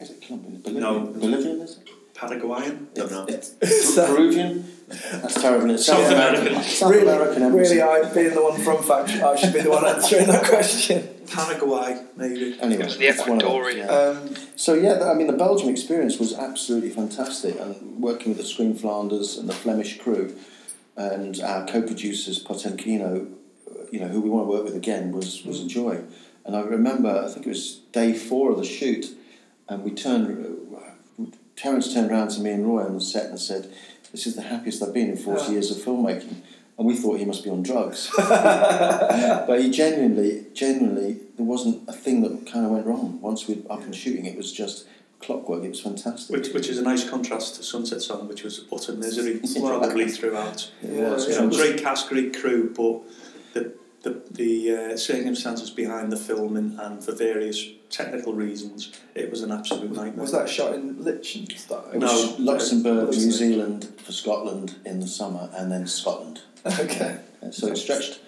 Is 0.00 0.10
it 0.10 0.20
Colombian? 0.22 0.60
Bolivian? 0.62 0.80
No. 0.82 1.00
Bolivian, 1.20 1.60
is 1.62 1.78
it? 1.78 1.88
Paraguayan. 2.14 2.88
Don't 2.94 3.10
know. 3.10 3.26
It's 3.28 3.54
Peruvian? 3.96 4.64
That's 4.88 5.34
terrible. 5.40 5.70
It's 5.70 5.84
South 5.86 5.98
South 5.98 6.12
American. 6.12 6.62
South 6.62 6.90
really, 6.90 7.02
American 7.02 7.42
embassy. 7.42 7.76
really, 7.76 7.82
I 7.82 8.12
being 8.14 8.34
the 8.34 8.42
one 8.42 8.60
from 8.60 8.82
fact, 8.82 9.10
I 9.22 9.36
should 9.36 9.52
be 9.52 9.60
the 9.60 9.70
one 9.70 9.84
answering 9.84 10.26
that 10.28 10.44
question. 10.44 11.08
Paraguay, 11.30 12.02
maybe. 12.16 12.56
Anyway, 12.60 12.82
It 12.82 12.84
was 12.84 12.98
the 12.98 13.06
it's 13.06 13.26
one 13.26 13.40
of 13.40 13.48
those, 13.48 13.74
Ecuadorian. 13.74 13.88
Um, 13.90 14.34
So 14.56 14.74
yeah, 14.74 14.94
th- 14.94 15.02
I 15.06 15.14
mean 15.14 15.26
the 15.26 15.32
Belgium 15.46 15.68
experience 15.68 16.18
was 16.18 16.34
absolutely 16.34 16.90
fantastic, 16.90 17.58
and 17.60 18.00
working 18.00 18.28
with 18.32 18.38
the 18.38 18.44
Screen 18.44 18.74
Flanders 18.74 19.36
and 19.38 19.48
the 19.48 19.54
Flemish 19.54 19.98
crew, 19.98 20.34
and 20.96 21.40
our 21.40 21.66
co-producers 21.66 22.42
Potemkino, 22.42 23.26
uh, 23.70 23.72
you 23.92 24.00
know, 24.00 24.08
who 24.08 24.20
we 24.20 24.30
want 24.30 24.46
to 24.46 24.50
work 24.50 24.64
with 24.64 24.74
again, 24.76 25.12
was 25.12 25.44
was 25.44 25.60
a 25.60 25.66
joy. 25.66 26.00
And 26.44 26.56
I 26.56 26.60
remember, 26.62 27.10
I 27.10 27.28
think 27.30 27.44
it 27.46 27.50
was 27.50 27.80
day 27.92 28.12
four 28.14 28.50
of 28.52 28.56
the 28.58 28.64
shoot, 28.64 29.04
and 29.68 29.84
we 29.84 29.90
turned, 29.90 30.26
uh, 30.74 31.24
Terence 31.56 31.92
turned 31.92 32.10
around 32.10 32.28
to 32.30 32.40
me 32.40 32.50
and 32.52 32.66
Roy 32.66 32.84
on 32.84 32.94
the 32.94 33.00
set 33.00 33.26
and 33.26 33.38
said, 33.38 33.70
"This 34.12 34.26
is 34.26 34.34
the 34.34 34.42
happiest 34.42 34.82
I've 34.82 34.94
been 34.94 35.10
in 35.10 35.16
forty 35.16 35.44
Yeah. 35.46 35.50
years 35.52 35.70
of 35.70 35.76
filmmaking." 35.78 36.36
And 36.78 36.86
we 36.86 36.94
thought 36.94 37.18
he 37.18 37.24
must 37.24 37.42
be 37.42 37.50
on 37.50 37.64
drugs, 37.64 38.08
but 38.16 39.60
he 39.60 39.68
genuinely, 39.68 40.46
genuinely, 40.54 41.18
there 41.36 41.44
wasn't 41.44 41.88
a 41.88 41.92
thing 41.92 42.22
that 42.22 42.46
kind 42.50 42.64
of 42.64 42.70
went 42.70 42.86
wrong. 42.86 43.20
Once 43.20 43.48
we 43.48 43.54
were 43.56 43.72
up 43.72 43.82
and 43.82 43.94
shooting, 43.94 44.26
it 44.26 44.36
was 44.36 44.52
just 44.52 44.86
clockwork. 45.20 45.64
It 45.64 45.70
was 45.70 45.80
fantastic. 45.80 46.30
Which, 46.36 46.52
which 46.54 46.68
is 46.68 46.78
a 46.78 46.82
nice 46.82 47.08
contrast 47.08 47.56
to 47.56 47.64
Sunset 47.64 48.00
Song, 48.00 48.28
which 48.28 48.44
was 48.44 48.64
utter 48.72 48.92
misery 48.92 49.40
probably 49.60 50.08
throughout. 50.08 50.70
Yeah, 50.80 51.10
was, 51.10 51.26
you 51.26 51.34
yeah. 51.34 51.40
know, 51.40 51.50
great 51.50 51.78
cast, 51.82 52.08
great 52.08 52.38
crew, 52.38 52.72
but 52.74 53.02
the 53.54 53.72
the, 54.02 54.22
the 54.30 54.76
uh, 54.92 54.96
circumstances 54.96 55.70
behind 55.70 56.12
the 56.12 56.16
filming 56.16 56.78
and 56.78 57.02
for 57.02 57.12
various 57.12 57.66
technical 57.90 58.32
reasons, 58.32 58.92
it 59.14 59.30
was 59.30 59.42
an 59.42 59.50
absolute 59.50 59.90
nightmare. 59.90 60.22
was 60.22 60.32
that 60.32 60.48
shot 60.48 60.74
in 60.74 61.02
Liechtenstein? 61.02 61.94
It 61.94 61.98
No. 61.98 62.06
was 62.06 62.38
Luxembourg, 62.38 63.08
New 63.08 63.32
Zealand 63.32 63.88
for 63.98 64.12
Scotland 64.12 64.76
in 64.84 65.00
the 65.00 65.08
summer, 65.08 65.50
and 65.54 65.72
then 65.72 65.86
Scotland. 65.86 66.42
Okay. 66.80 67.18
Uh, 67.42 67.50
So 67.50 67.68
it 67.68 67.76
stretched 67.76 68.20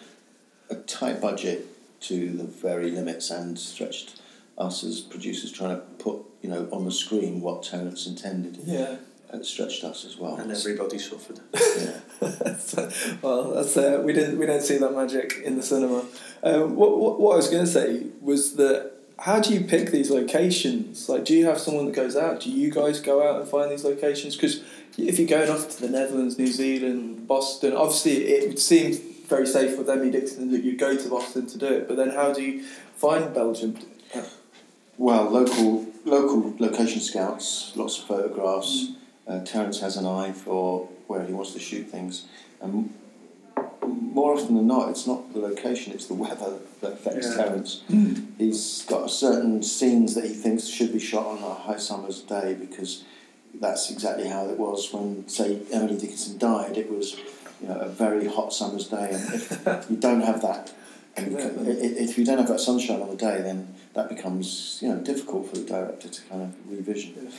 a 0.71 0.77
tight 0.77 1.21
budget 1.21 1.67
to 2.03 2.31
the 2.31 2.45
very 2.45 2.91
limits, 2.91 3.31
and 3.31 3.59
stretched 3.59 4.21
us 4.57 4.85
as 4.85 5.01
producers 5.01 5.51
trying 5.53 5.75
to 5.77 5.83
put 5.99 6.17
you 6.43 6.49
know 6.51 6.69
on 6.73 6.85
the 6.85 6.93
screen 6.93 7.41
what 7.41 7.63
Terence 7.63 8.07
intended. 8.07 8.59
Yeah. 8.65 8.97
It 9.33 9.45
stretched 9.47 9.85
us 9.85 10.05
as 10.05 10.17
well. 10.17 10.37
and 10.37 10.51
everybody 10.51 10.99
suffered. 10.99 11.39
yeah. 11.55 12.57
So, 12.59 12.91
well, 13.23 13.55
that's 13.55 13.77
uh, 13.77 14.03
we 14.05 14.13
didn't 14.13 14.39
we 14.39 14.47
don't 14.47 14.63
see 14.63 14.79
that 14.79 14.93
magic 14.93 15.41
in 15.45 15.57
the 15.57 15.63
cinema. 15.63 16.05
Um, 16.43 16.75
what, 16.75 16.99
what 16.99 17.21
what 17.21 17.33
I 17.35 17.37
was 17.37 17.49
going 17.49 17.65
to 17.65 17.71
say 17.71 18.07
was 18.21 18.57
that 18.57 18.91
how 19.21 19.39
do 19.39 19.53
you 19.53 19.61
pick 19.61 19.91
these 19.91 20.11
locations? 20.11 21.09
Like, 21.09 21.25
do 21.25 21.35
you 21.35 21.47
have 21.47 21.59
someone 21.59 21.87
that 21.87 21.95
goes 21.95 22.17
out? 22.17 22.41
Do 22.41 22.51
you 22.51 22.71
guys 22.71 23.01
go 23.01 23.27
out 23.27 23.41
and 23.41 23.49
find 23.49 23.71
these 23.71 23.85
locations? 23.85 24.35
Because 24.35 24.63
if 24.97 25.19
you're 25.19 25.29
going 25.29 25.51
off 25.51 25.69
to 25.71 25.81
the 25.81 25.91
Netherlands, 25.91 26.39
New 26.39 26.47
Zealand, 26.47 27.29
Boston, 27.29 27.75
obviously 27.75 28.25
it 28.25 28.49
would 28.49 28.59
seem 28.59 28.95
very 29.29 29.47
safe 29.47 29.79
with 29.79 29.91
Emmy 29.91 30.11
Dixon 30.11 30.51
that 30.53 30.65
you 30.65 30.77
go 30.77 30.97
to 30.97 31.09
Boston 31.09 31.47
to 31.49 31.59
do 31.59 31.67
it. 31.67 31.87
But 31.87 31.99
then 31.99 32.11
how 32.11 32.33
do 32.33 32.43
you 32.43 32.65
find 32.97 33.33
Belgium? 33.35 33.79
Well, 34.97 35.31
local 35.31 35.87
local 36.05 36.55
location 36.59 37.01
scouts, 37.01 37.73
lots 37.77 37.99
of 37.99 38.05
photographs. 38.05 38.93
Uh, 39.27 39.41
Terence 39.45 39.81
has 39.81 39.97
an 39.97 40.07
eye 40.07 40.33
for 40.33 40.89
where 41.07 41.25
he 41.25 41.33
wants 41.33 41.53
to 41.53 41.61
shoot 41.61 41.89
things, 41.89 42.27
and 42.61 42.93
more 43.87 44.35
often 44.35 44.57
than 44.57 44.67
not, 44.67 44.89
it's 44.91 45.07
not 45.07 45.33
the 45.33 45.41
location; 45.41 45.93
it's 45.93 46.07
the 46.07 46.15
weather 46.15 46.59
that 46.81 46.93
affects 46.93 47.29
Yeah. 47.29 47.45
Terence. 47.45 47.83
Hmm. 47.89 48.15
He's 48.39 48.85
got 48.89 49.11
certain 49.11 49.63
scenes 49.63 50.15
that 50.15 50.25
he 50.25 50.31
thinks 50.35 50.67
should 50.67 50.93
be 50.93 50.99
shot 50.99 51.27
on 51.27 51.39
a 51.39 51.55
high 51.55 51.79
summer's 51.79 52.21
day 52.23 52.55
because 52.59 53.05
that's 53.55 53.91
exactly 53.91 54.29
how 54.29 54.47
it 54.49 54.59
was 54.59 54.93
when, 54.93 55.27
say, 55.29 55.61
Emily 55.73 55.97
Dickinson 55.99 56.39
died. 56.39 56.77
It 56.79 56.91
was, 56.91 57.17
you 57.61 57.69
know, 57.69 57.77
a 57.79 57.89
very 57.89 58.27
hot 58.27 58.53
summer's 58.53 58.87
day, 58.89 59.11
and 59.13 59.35
if 59.35 59.87
you 59.91 59.97
don't 59.97 60.21
have 60.23 60.41
that, 60.43 60.73
you 61.19 61.37
can, 61.37 61.67
i- 61.67 61.71
i- 61.71 61.97
if 62.07 62.17
you 62.17 62.25
don't 62.25 62.39
have 62.39 62.49
that 62.49 62.61
sunshine 62.61 63.01
on 63.03 63.11
the 63.11 63.17
day, 63.17 63.41
then 63.43 63.75
that 63.95 64.09
becomes, 64.09 64.79
you 64.81 64.89
know, 64.89 64.97
difficult 65.01 65.49
for 65.51 65.57
the 65.57 65.65
director 65.65 66.09
to 66.09 66.23
kind 66.23 66.43
of 66.43 66.55
revision. 66.71 67.33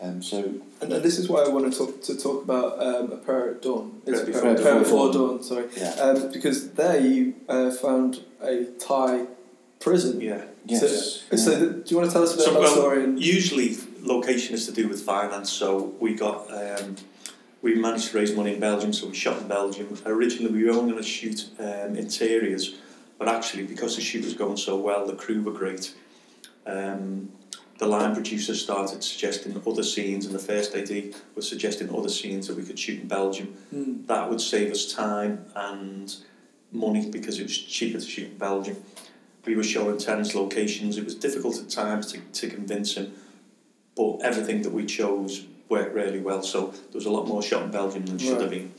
Um, 0.00 0.22
so 0.22 0.38
And, 0.80 0.92
and 0.92 1.02
this 1.02 1.18
is 1.18 1.28
why 1.28 1.42
I 1.42 1.48
want 1.48 1.72
to 1.72 1.76
talk 1.78 2.02
to 2.02 2.16
talk 2.16 2.44
about 2.44 2.80
um, 2.80 3.10
a 3.12 3.16
prayer 3.16 3.50
at 3.50 3.62
dawn. 3.62 4.00
It's 4.06 4.22
Prayer 4.22 4.22
a 4.22 4.26
Before 4.26 4.40
prayer 4.54 4.74
Dawn. 4.74 4.82
before 4.82 5.12
dawn. 5.12 5.42
Sorry, 5.42 5.66
Yeah. 5.76 5.90
um, 6.00 6.30
because 6.32 6.70
there 6.72 7.00
you 7.00 7.34
uh, 7.48 7.70
found 7.72 8.22
a 8.42 8.64
Thai 8.78 9.26
prison. 9.80 10.20
Yeah. 10.20 10.42
yes, 10.66 10.80
So, 11.30 11.36
so 11.36 11.50
yeah. 11.52 11.58
the, 11.58 11.66
do 11.66 11.84
you 11.86 11.96
want 11.98 12.08
to 12.10 12.12
tell 12.12 12.22
us 12.22 12.34
a 12.34 12.36
bit 12.36 12.44
So, 12.44 12.50
about 12.52 12.60
the 12.60 12.66
well, 12.66 12.76
story? 12.76 13.04
And, 13.04 13.20
usually 13.20 13.76
location 14.02 14.54
is 14.54 14.66
to 14.66 14.72
do 14.72 14.88
with 14.88 15.00
finance, 15.02 15.50
so 15.50 15.94
we 15.98 16.14
got 16.14 16.38
um, 16.52 16.96
we 17.60 17.74
managed 17.74 18.10
to 18.12 18.18
raise 18.18 18.32
money 18.36 18.54
in 18.54 18.60
Belgium, 18.60 18.92
so 18.92 19.08
we 19.08 19.14
shot 19.16 19.40
in 19.42 19.48
Belgium. 19.48 19.98
Originally, 20.06 20.52
we 20.52 20.62
were 20.64 20.70
only 20.78 20.92
going 20.92 21.02
to 21.02 21.08
shoot 21.08 21.48
um, 21.58 21.96
interiors, 21.96 22.76
but 23.18 23.26
actually, 23.26 23.64
because 23.64 23.96
the 23.96 24.02
shoot 24.02 24.24
was 24.24 24.34
going 24.34 24.56
so 24.56 24.76
well, 24.76 25.04
the 25.06 25.16
crew 25.16 25.42
were 25.42 25.50
great. 25.52 25.92
Um, 26.66 27.30
the 27.78 27.86
line 27.86 28.12
producer 28.12 28.54
started 28.54 29.02
suggesting 29.04 29.60
other 29.66 29.84
scenes, 29.84 30.26
and 30.26 30.34
the 30.34 30.40
first 30.40 30.74
AD 30.74 31.14
was 31.36 31.48
suggesting 31.48 31.94
other 31.94 32.08
scenes 32.08 32.48
that 32.48 32.56
we 32.56 32.64
could 32.64 32.78
shoot 32.78 33.00
in 33.00 33.08
Belgium. 33.08 33.46
Hmm. 33.70 34.06
That 34.06 34.28
would 34.28 34.40
save 34.40 34.72
us 34.72 34.92
time 34.92 35.46
and 35.54 36.14
money 36.72 37.08
because 37.08 37.38
it 37.38 37.44
was 37.44 37.56
cheaper 37.56 38.00
to 38.00 38.04
shoot 38.04 38.32
in 38.32 38.38
Belgium. 38.38 38.76
We 39.44 39.56
were 39.56 39.62
showing 39.62 39.96
Terence 39.96 40.34
locations. 40.34 40.98
It 40.98 41.04
was 41.04 41.14
difficult 41.14 41.58
at 41.58 41.70
times 41.70 42.12
to, 42.12 42.18
to 42.20 42.50
convince 42.50 42.96
him, 42.96 43.14
but 43.96 44.18
everything 44.18 44.62
that 44.62 44.72
we 44.72 44.84
chose 44.84 45.46
worked 45.68 45.94
really 45.94 46.20
well. 46.20 46.42
So 46.42 46.68
there 46.68 46.94
was 46.94 47.06
a 47.06 47.10
lot 47.10 47.28
more 47.28 47.42
shot 47.42 47.62
in 47.62 47.70
Belgium 47.70 48.04
than 48.06 48.18
should 48.18 48.40
have 48.40 48.50
been. 48.50 48.74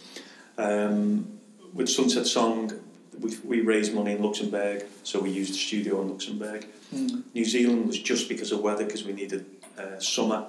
Um, 0.58 1.40
with 1.74 1.88
Sunset 1.88 2.28
Song, 2.28 2.79
we, 3.20 3.38
we 3.44 3.62
raised 3.62 3.94
money 3.94 4.14
in 4.14 4.22
Luxembourg, 4.24 4.86
so 5.04 5.20
we 5.20 5.30
used 5.30 5.54
the 5.54 5.58
studio 5.58 6.02
in 6.02 6.10
Luxembourg. 6.10 6.66
Hmm. 6.92 7.22
New 7.34 7.46
Zealand 7.46 7.88
was 7.88 8.00
just 8.00 8.30
because 8.30 8.52
of 8.52 8.62
weather, 8.62 8.86
because 8.86 9.04
we 9.04 9.14
needed 9.14 9.46
uh, 9.78 10.00
summer, 10.00 10.46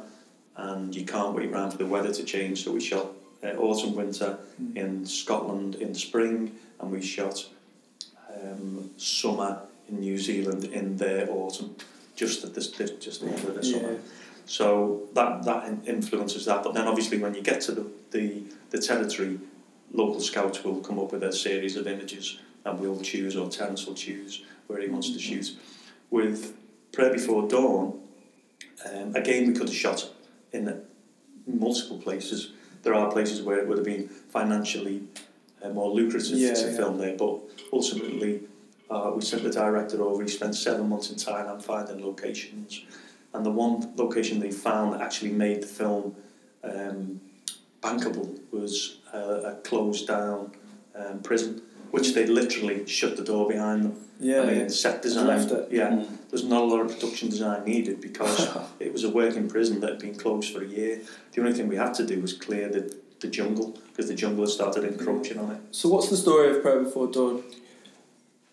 and 0.56 0.94
you 0.94 1.04
can't 1.04 1.34
wait 1.34 1.50
around 1.50 1.72
for 1.72 1.78
the 1.78 1.86
weather 1.86 2.12
to 2.12 2.24
change. 2.24 2.64
So 2.64 2.72
we 2.72 2.80
shot 2.80 3.06
uh, 3.42 3.48
autumn, 3.56 3.94
winter 3.94 4.38
Hmm. 4.56 4.76
in 4.76 5.06
Scotland 5.06 5.76
in 5.76 5.94
spring, 5.94 6.54
and 6.80 6.90
we 6.90 7.02
shot 7.02 7.46
um, 8.42 8.90
summer 8.96 9.60
in 9.88 10.00
New 10.00 10.18
Zealand 10.18 10.64
in 10.64 10.96
their 10.96 11.28
autumn, 11.30 11.74
just 12.16 12.44
at 12.44 12.54
this 12.54 12.68
just 12.68 13.20
the 13.22 13.28
end 13.28 13.44
of 13.48 13.54
the 13.54 13.66
Yeah. 13.66 13.78
summer. 13.78 13.98
So 14.46 15.02
that 15.14 15.44
that 15.44 15.62
influences 15.86 16.44
that. 16.46 16.62
But 16.64 16.74
then 16.74 16.86
obviously 16.86 17.18
when 17.18 17.34
you 17.34 17.42
get 17.42 17.60
to 17.62 17.72
the, 17.72 17.86
the, 18.10 18.42
the 18.70 18.78
territory, 18.78 19.38
local 19.92 20.20
scouts 20.20 20.62
will 20.64 20.80
come 20.80 20.98
up 20.98 21.12
with 21.12 21.22
a 21.22 21.32
series 21.32 21.76
of 21.76 21.86
images 21.86 22.38
and 22.64 22.78
we'll 22.78 23.00
choose, 23.00 23.36
or 23.36 23.48
Terence 23.48 23.86
will 23.86 23.94
choose 23.94 24.42
where 24.66 24.80
he 24.80 24.88
wants 24.88 25.10
to 25.10 25.18
shoot. 25.18 25.56
With 26.10 26.56
Prayer 26.92 27.12
Before 27.12 27.46
Dawn, 27.48 28.00
um, 28.92 29.14
again 29.14 29.46
we 29.48 29.52
could 29.54 29.68
have 29.68 29.76
shot 29.76 30.08
in 30.52 30.82
multiple 31.46 31.98
places. 31.98 32.52
There 32.82 32.94
are 32.94 33.10
places 33.10 33.42
where 33.42 33.58
it 33.58 33.68
would 33.68 33.78
have 33.78 33.86
been 33.86 34.08
financially 34.08 35.02
uh, 35.62 35.68
more 35.70 35.90
lucrative 35.90 36.38
Yeah, 36.38 36.54
to 36.54 36.70
yeah. 36.70 36.76
film 36.76 36.98
there, 36.98 37.16
but 37.16 37.40
ultimately 37.72 38.42
uh, 38.90 39.12
we 39.14 39.22
sent 39.22 39.42
the 39.42 39.50
director 39.50 40.02
over. 40.02 40.22
He 40.22 40.28
spent 40.28 40.54
seven 40.54 40.88
months 40.88 41.10
in 41.10 41.16
Thailand 41.16 41.62
finding 41.62 42.04
locations, 42.04 42.82
and 43.34 43.44
the 43.44 43.50
one 43.50 43.92
location 43.96 44.40
they 44.40 44.50
found 44.50 44.94
that 44.94 45.00
actually 45.00 45.32
made 45.32 45.62
the 45.62 45.66
film 45.66 46.14
um, 46.64 47.20
bankable 47.82 48.38
was 48.50 48.98
uh, 49.14 49.42
a 49.44 49.54
closed 49.62 50.06
down 50.08 50.52
um, 50.94 51.20
prison, 51.20 51.62
which 51.90 52.14
they 52.14 52.26
literally 52.26 52.86
shut 52.86 53.16
the 53.16 53.24
door 53.24 53.48
behind 53.48 53.84
them. 53.84 53.96
Yeah, 54.20 54.42
I 54.42 54.46
mean, 54.46 54.60
yeah. 54.60 54.68
set 54.68 55.00
design. 55.02 55.26
Left 55.26 55.50
it. 55.50 55.68
Yeah, 55.70 55.90
Mm. 55.90 56.06
there's 56.30 56.44
not 56.44 56.62
a 56.62 56.64
lot 56.64 56.80
of 56.82 56.88
production 56.92 57.30
design 57.30 57.64
needed 57.64 58.00
because 58.00 58.48
it 58.80 58.92
was 58.92 59.02
a 59.04 59.10
working 59.10 59.48
prison 59.48 59.80
that 59.80 59.90
had 59.90 59.98
been 59.98 60.14
closed 60.14 60.52
for 60.52 60.62
a 60.62 60.66
year. 60.66 61.00
The 61.32 61.40
only 61.40 61.52
thing 61.54 61.68
we 61.68 61.76
had 61.76 61.94
to 61.94 62.04
do 62.06 62.20
was 62.20 62.32
clear 62.34 62.68
the, 62.68 62.94
the 63.20 63.28
jungle 63.28 63.78
because 63.88 64.08
the 64.08 64.14
jungle 64.14 64.44
had 64.44 64.50
started 64.50 64.84
encroaching 64.84 65.38
on 65.38 65.52
it. 65.52 65.60
So 65.70 65.88
what's 65.88 66.08
the 66.10 66.16
story 66.16 66.50
of 66.54 66.62
Prayer 66.62 66.80
Before 66.82 67.06
Dawn? 67.10 67.42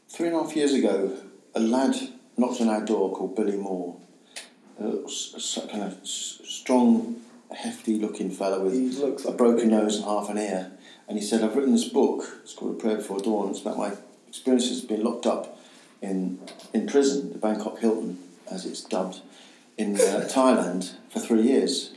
Three 0.10 0.28
and 0.28 0.36
a 0.38 0.44
half 0.44 0.56
years 0.56 0.74
ago, 0.74 1.18
a 1.54 1.60
lad 1.60 1.96
knocked 2.38 2.62
on 2.62 2.70
our 2.70 2.84
door 2.86 3.14
called 3.14 3.36
Billy 3.36 3.58
Moore. 3.58 3.98
A, 4.82 5.04
s- 5.06 5.34
s- 5.36 5.60
kind 5.72 5.84
of 5.84 5.98
strong, 6.06 7.20
hefty 7.56 7.98
looking 8.00 8.30
fella 8.32 8.64
with 8.64 8.74
He 8.74 8.90
looks 8.90 9.26
a 9.26 9.30
like 9.30 9.38
broken 9.38 9.70
nose 9.70 9.96
and 9.98 10.06
half 10.06 10.30
an 10.30 10.38
ear. 10.38 10.72
And 11.08 11.18
he 11.18 11.24
said, 11.24 11.42
I've 11.42 11.56
written 11.56 11.72
this 11.72 11.88
book, 11.88 12.40
it's 12.44 12.54
called 12.54 12.76
A 12.76 12.80
Prayer 12.80 12.98
Before 12.98 13.20
Dawn. 13.20 13.50
It's 13.50 13.62
about 13.62 13.78
my 13.78 13.94
experiences 14.28 14.82
being 14.82 15.04
locked 15.04 15.26
up 15.26 15.58
in, 16.02 16.40
in 16.74 16.86
prison, 16.88 17.32
the 17.32 17.40
Bangkok 17.40 17.80
Hilton, 17.80 18.20
as 18.52 18.66
it's 18.66 18.84
dubbed, 18.84 19.22
in 19.78 19.96
uh, 19.96 20.28
Thailand 20.30 20.96
for 21.10 21.20
three 21.20 21.44
years. 21.44 21.94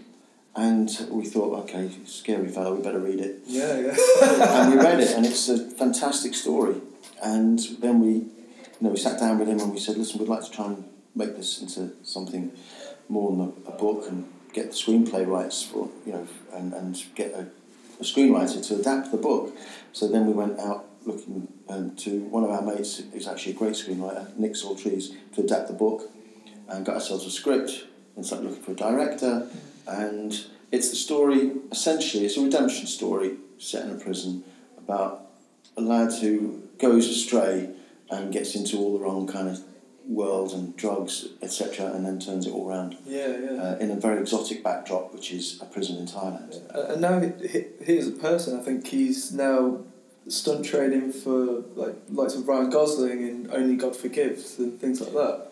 And 0.55 0.91
we 1.11 1.27
thought, 1.27 1.59
okay, 1.65 1.91
scary 2.05 2.49
fellow, 2.49 2.75
we 2.75 2.83
better 2.83 2.99
read 2.99 3.21
it 3.21 3.41
Yeah, 3.47 3.79
yeah. 3.79 3.97
and 4.63 4.75
we 4.75 4.79
read 4.79 5.01
it, 5.01 5.17
and 5.17 5.25
it's 5.25 5.49
a 5.49 5.71
fantastic 5.71 6.35
story. 6.35 6.81
And 7.23 7.59
then 7.81 8.01
we, 8.01 8.13
you 8.13 8.27
know, 8.81 8.91
we 8.91 8.97
sat 8.97 9.19
down 9.19 9.39
with 9.39 9.49
him 9.49 9.61
and 9.61 9.73
we 9.73 9.79
said, 9.79 9.97
listen, 9.97 10.19
we'd 10.19 10.29
like 10.29 10.45
to 10.45 10.51
try 10.51 10.67
and 10.67 10.85
make 11.15 11.37
this 11.37 11.61
into 11.61 11.93
something 12.03 12.53
more 13.09 13.31
than 13.31 13.41
a, 13.41 13.71
a 13.71 13.79
book 13.79 14.07
and 14.09 14.27
get 14.53 14.71
the 14.71 14.77
screenplay 14.77 15.27
rights 15.27 15.63
for, 15.63 15.89
you 16.07 16.13
know, 16.13 16.27
and, 16.53 16.73
and 16.73 17.05
get 17.15 17.33
a, 17.33 17.47
a 18.01 18.03
screenwriter 18.03 18.67
to 18.67 18.77
adapt 18.77 19.11
the 19.11 19.19
book. 19.19 19.55
So 19.93 20.09
then 20.09 20.27
we 20.27 20.33
went 20.33 20.59
out 20.59 20.87
looking 21.05 21.49
um, 21.69 21.95
to 21.97 22.21
one 22.25 22.45
of 22.45 22.51
our 22.51 22.63
mates, 22.63 23.03
who's 23.13 23.29
actually 23.29 23.53
a 23.53 23.57
great 23.57 23.75
screenwriter, 23.75 24.37
Nick 24.37 24.53
Saltrese, 24.53 25.15
to 25.35 25.43
adapt 25.43 25.69
the 25.69 25.75
book, 25.75 26.11
and 26.69 26.85
got 26.85 26.97
ourselves 26.97 27.27
a 27.27 27.31
script 27.31 27.85
and 28.17 28.25
started 28.25 28.49
looking 28.49 28.63
for 28.63 28.73
a 28.73 28.77
director. 28.77 29.49
And 29.87 30.39
it's 30.73 30.91
the 30.91 30.97
story, 30.97 31.53
essentially, 31.71 32.25
it's 32.25 32.37
a 32.37 32.43
redemption 32.43 32.87
story 32.87 33.37
set 33.59 33.85
in 33.87 33.93
a 33.93 33.99
prison 33.99 34.45
about 34.79 35.27
a 35.77 35.81
lad 35.81 36.13
who 36.21 36.63
goes 36.79 37.09
astray 37.09 37.71
and 38.11 38.33
gets 38.33 38.55
into 38.55 38.79
all 38.79 38.99
the 38.99 39.05
wrong 39.05 39.27
kind 39.27 39.49
of 39.49 39.63
world 40.07 40.53
and 40.53 40.77
drugs, 40.77 41.29
etc., 41.43 41.87
and 41.93 42.05
then 42.05 42.19
turns 42.19 42.47
it 42.47 42.53
all 42.53 42.69
around 42.69 42.97
Yeah, 43.07 43.29
yeah. 43.39 43.63
uh, 43.63 43.77
in 43.79 43.91
a 43.91 43.97
very 43.97 44.21
exotic 44.21 44.63
backdrop, 44.65 45.13
which 45.15 45.33
is 45.33 45.61
a 45.63 45.65
prison 45.67 45.97
in 45.99 46.07
Thailand. 46.07 46.61
Uh, 46.75 46.93
and 46.93 47.01
now 47.01 47.21
he, 47.21 47.31
he, 47.49 47.65
he 47.85 47.99
as 47.99 48.09
a 48.09 48.13
person, 48.13 48.59
I 48.59 48.63
think 48.63 48.87
he's 48.87 49.33
now 49.33 49.79
stunt 50.29 50.65
training 50.65 51.13
for 51.13 51.63
like 51.77 51.95
likes 52.11 52.35
of 52.35 52.47
Ryan 52.49 52.71
Gosling 52.71 53.21
in 53.29 53.51
Only 53.53 53.77
God 53.77 53.95
Forgives 53.97 54.59
and 54.59 54.81
things 54.81 55.01
like 55.01 55.13
that. 55.13 55.47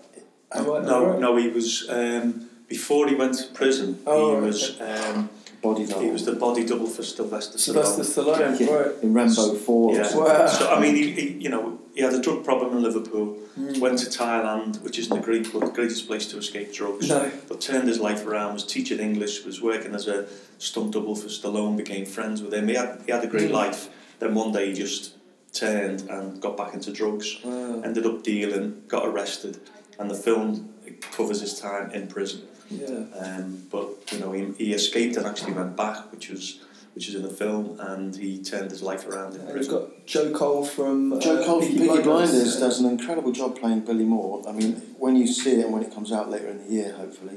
Am 0.53 0.71
I- 0.71 0.79
am 0.79 0.85
No, 0.87 1.07
right? 1.07 1.21
no, 1.21 1.37
he 1.37 1.49
was 1.49 1.89
um, 1.91 2.49
before 2.69 3.07
he 3.09 3.15
went 3.15 3.35
to 3.39 3.47
prison. 3.53 4.01
Oh, 4.07 4.31
he 4.31 4.35
right, 4.37 4.43
was 4.45 4.81
um, 4.81 5.31
Body 5.63 5.87
double. 5.87 6.03
he 6.03 6.11
was 6.11 6.25
the 6.25 6.33
body 6.35 6.65
double 6.65 6.87
for 6.87 7.03
Sylvester 7.03 7.59
Sylvester 7.59 8.03
Stallone. 8.03 8.57
Stallone, 8.57 8.61
Yeah. 8.61 8.75
right? 8.75 9.03
In 9.03 9.13
Rambo 9.13 9.55
4. 9.55 9.95
Yeah. 9.95 10.17
Wow. 10.17 10.47
So 10.47 10.71
I 10.71 10.81
mean, 10.81 10.95
he, 10.95 11.11
he, 11.11 11.29
you 11.33 11.49
know, 11.49 11.81
he 11.99 12.05
had 12.05 12.15
a 12.15 12.21
drug 12.21 12.45
problem 12.45 12.77
in 12.77 12.83
Liverpool. 12.85 13.37
Mm. 13.59 13.81
Went 13.81 13.99
to 13.99 14.07
Thailand, 14.07 14.81
which 14.83 15.01
isn't 15.01 15.13
the 15.17 15.21
great, 15.21 15.53
the 15.53 15.59
greatest 15.79 16.07
place 16.07 16.27
to 16.29 16.39
escape 16.39 16.73
drugs. 16.73 17.09
No. 17.09 17.29
But 17.49 17.61
turned 17.61 17.89
his 17.89 17.99
life 17.99 18.25
around. 18.25 18.55
Was 18.55 18.65
teaching 18.65 19.01
English. 19.01 19.45
Was 19.45 19.61
working 19.61 19.97
as 19.97 20.07
a 20.07 20.29
stunt 20.59 20.93
double 20.93 21.17
for 21.17 21.27
Stallone. 21.27 21.77
Became 21.77 22.07
friends 22.07 22.41
with 22.41 22.55
him. 22.55 22.69
He 22.69 22.75
had 22.77 23.03
he 23.05 23.11
had 23.11 23.25
a 23.25 23.27
great 23.27 23.51
Mm. 23.51 23.63
life. 23.63 23.89
Then 24.21 24.37
one 24.37 24.53
day 24.53 24.67
he 24.69 24.75
just 24.75 25.15
turned 25.53 26.03
and 26.09 26.41
got 26.41 26.57
back 26.57 26.73
into 26.73 26.93
drugs. 26.93 27.37
Wow. 27.45 27.83
Ended 27.85 28.07
up 28.07 28.23
dealing. 28.23 28.83
Got 28.87 29.05
arrested. 29.09 29.59
And 29.99 30.09
the 30.09 30.15
film 30.15 30.69
covers 31.17 31.41
his 31.41 31.59
time 31.59 31.91
in 31.91 32.07
prison. 32.07 32.43
Yeah. 32.71 33.07
Um, 33.23 33.67
but 33.73 33.89
you 34.13 34.21
know, 34.21 34.31
he, 34.31 34.43
he 34.57 34.73
escaped 34.73 35.17
and 35.17 35.27
actually 35.27 35.55
went 35.55 35.75
back, 35.77 36.13
which 36.13 36.29
was 36.31 36.61
which 36.99 37.09
is 37.11 37.15
in 37.15 37.23
the 37.23 37.29
film, 37.31 37.79
and 37.79 38.17
he 38.17 38.43
turned 38.43 38.73
his 38.73 38.83
life 38.83 39.07
around 39.07 39.37
in 39.37 39.43
And 39.43 39.57
you've 39.57 39.69
got 39.71 40.05
Joe 40.05 40.33
Cole 40.33 40.65
from 40.65 41.13
uh, 41.13 41.21
Cole 41.21 41.45
from 41.45 41.61
Peaky 41.61 41.87
Peaky 41.87 42.03
Blinders 42.03 42.55
Yeah. 42.57 42.61
does 42.67 42.81
an 42.81 42.87
incredible 42.91 43.31
job 43.31 43.57
playing 43.57 43.83
Billy 43.83 44.03
Moore. 44.05 44.43
I 44.49 44.51
mean, 44.51 44.73
when 44.99 45.15
you 45.15 45.29
see 45.29 45.61
it 45.61 45.65
and 45.67 45.73
when 45.73 45.85
it 45.85 45.95
comes 45.95 46.11
out 46.11 46.29
later 46.29 46.49
in 46.49 46.59
the 46.67 46.73
year, 46.75 46.93
hopefully, 46.95 47.37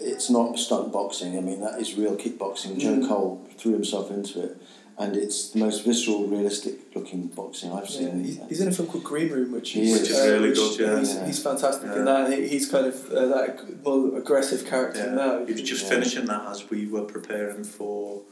it's 0.00 0.30
not 0.30 0.58
stunt 0.58 0.90
boxing. 0.90 1.36
I 1.36 1.42
mean, 1.42 1.60
that 1.60 1.78
is 1.78 1.98
real 1.98 2.16
kickboxing. 2.16 2.78
Joe 2.78 2.96
Mm. 2.96 3.06
Cole 3.08 3.46
threw 3.58 3.72
himself 3.74 4.10
into 4.10 4.42
it, 4.42 4.56
and 4.96 5.14
it's 5.18 5.50
the 5.50 5.58
most 5.58 5.84
visceral, 5.84 6.26
realistic 6.26 6.74
looking 6.96 7.26
boxing 7.26 7.72
I've 7.72 7.84
Yeah, 7.90 7.98
seen. 7.98 8.24
he's, 8.24 8.38
he's 8.48 8.60
in 8.62 8.68
a 8.68 8.72
film 8.72 8.88
called 8.88 9.04
Green 9.04 9.28
Room, 9.30 9.52
which 9.52 9.76
is, 9.76 9.92
is. 9.92 10.00
Which 10.00 10.10
is 10.12 10.20
really 10.26 10.48
which 10.48 10.58
good, 10.58 10.80
yeah. 10.80 10.98
He's, 10.98 11.14
Yeah. 11.14 11.26
he's 11.26 11.42
fantastic 11.42 11.88
Yeah. 11.90 11.98
in 11.98 12.04
that. 12.06 12.32
He, 12.32 12.48
he's 12.48 12.70
kind 12.70 12.86
of 12.86 12.96
uh, 13.12 13.26
that 13.34 13.84
more 13.84 14.16
aggressive 14.16 14.64
character 14.66 15.00
Yeah, 15.08 15.14
now. 15.14 15.44
he 15.44 15.52
was 15.52 15.60
just 15.60 15.82
Yeah. 15.82 15.90
finishing 15.90 16.24
that 16.32 16.46
as 16.48 16.70
we 16.70 16.86
were 16.86 17.02
preparing 17.16 17.64
for 17.64 18.22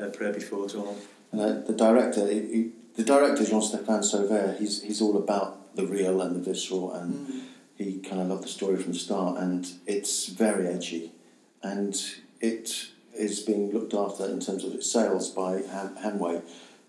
uh, 0.00 0.06
Prayer 0.08 0.32
Before 0.32 0.66
Dawn. 0.66 0.96
And 1.32 1.40
uh, 1.40 1.60
the 1.66 1.72
director, 1.72 2.26
he, 2.26 2.40
he, 2.40 2.70
the 2.96 3.04
director 3.04 3.44
Jean 3.44 3.60
Stéphane 3.60 4.02
Sauvaire, 4.04 4.58
he's 4.58 4.82
he's 4.82 5.00
all 5.00 5.16
about 5.16 5.74
the 5.76 5.86
real 5.86 6.20
and 6.20 6.36
the 6.36 6.40
visceral, 6.50 6.92
and 6.92 7.14
Mm. 7.26 7.40
he 7.76 7.98
kind 7.98 8.20
of 8.22 8.28
loved 8.28 8.44
the 8.44 8.48
story 8.48 8.76
from 8.76 8.92
the 8.92 8.98
start, 8.98 9.38
and 9.38 9.66
it's 9.86 10.26
very 10.28 10.68
edgy, 10.68 11.10
and 11.62 11.94
it 12.40 12.86
is 13.18 13.40
being 13.40 13.72
looked 13.72 13.94
after 13.94 14.24
in 14.26 14.38
terms 14.40 14.64
of 14.64 14.74
its 14.74 14.90
sales 14.90 15.30
by 15.30 15.62
Han- 15.72 15.96
Hanway 16.02 16.42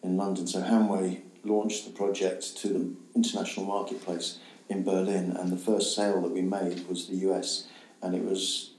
in 0.03 0.17
London. 0.17 0.45
So 0.47 0.61
Hanway 0.61 1.21
launched 1.43 1.85
the 1.85 1.91
project 1.91 2.57
to 2.57 2.67
the 2.67 2.89
international 3.15 3.65
marketplace 3.65 4.37
in 4.69 4.83
Berlin, 4.83 5.35
and 5.39 5.51
the 5.51 5.57
first 5.57 5.95
sale 5.95 6.21
that 6.21 6.31
we 6.31 6.41
made 6.41 6.87
was 6.87 7.07
the 7.07 7.17
US, 7.29 7.67
and 8.01 8.13
it 8.15 8.23
was 8.23 8.71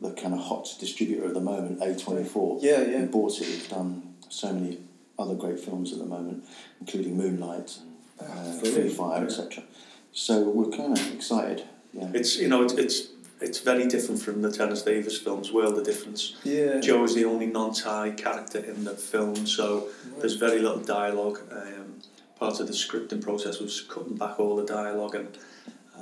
the 0.00 0.12
kind 0.12 0.34
of 0.34 0.40
hot 0.40 0.68
distributor 0.78 1.26
at 1.26 1.34
the 1.34 1.40
moment, 1.40 1.80
A24. 1.80 2.60
Yeah, 2.62 2.82
yeah. 2.82 3.00
We 3.00 3.06
bought 3.06 3.40
it. 3.40 3.46
We've 3.48 3.68
done 3.68 4.14
so 4.28 4.52
many 4.52 4.78
other 5.18 5.34
great 5.34 5.60
films 5.60 5.92
at 5.92 5.98
the 5.98 6.06
moment, 6.06 6.44
including 6.80 7.16
Moonlight 7.16 7.78
and 8.18 8.28
uh, 8.28 8.58
Free 8.60 8.72
brilliant. 8.72 8.96
Fire, 8.96 9.24
etc. 9.24 9.64
So 10.12 10.48
we're 10.48 10.76
kind 10.76 10.96
of 10.98 11.14
excited. 11.14 11.64
Yeah. 11.92 12.10
It's 12.14 12.36
you 12.36 12.48
know 12.48 12.62
it's 12.62 12.74
it's 12.74 13.08
it's 13.40 13.58
very 13.60 13.86
different 13.86 14.20
from 14.22 14.42
the 14.42 14.50
Terence 14.50 14.82
Davies 14.82 15.18
films. 15.18 15.52
World 15.52 15.78
of 15.78 15.84
difference. 15.84 16.36
Yeah. 16.44 16.80
Joe 16.80 17.04
is 17.04 17.14
the 17.14 17.24
only 17.24 17.46
non-Thai 17.46 18.12
character 18.12 18.58
in 18.58 18.84
the 18.84 18.94
film, 18.94 19.46
so 19.46 19.88
there's 20.18 20.34
very 20.34 20.60
little 20.60 20.80
dialogue. 20.80 21.40
Um, 21.50 22.00
part 22.38 22.60
of 22.60 22.66
the 22.66 22.72
scripting 22.72 23.22
process 23.22 23.60
was 23.60 23.82
cutting 23.82 24.16
back 24.16 24.40
all 24.40 24.56
the 24.56 24.64
dialogue, 24.66 25.14
and 25.14 25.38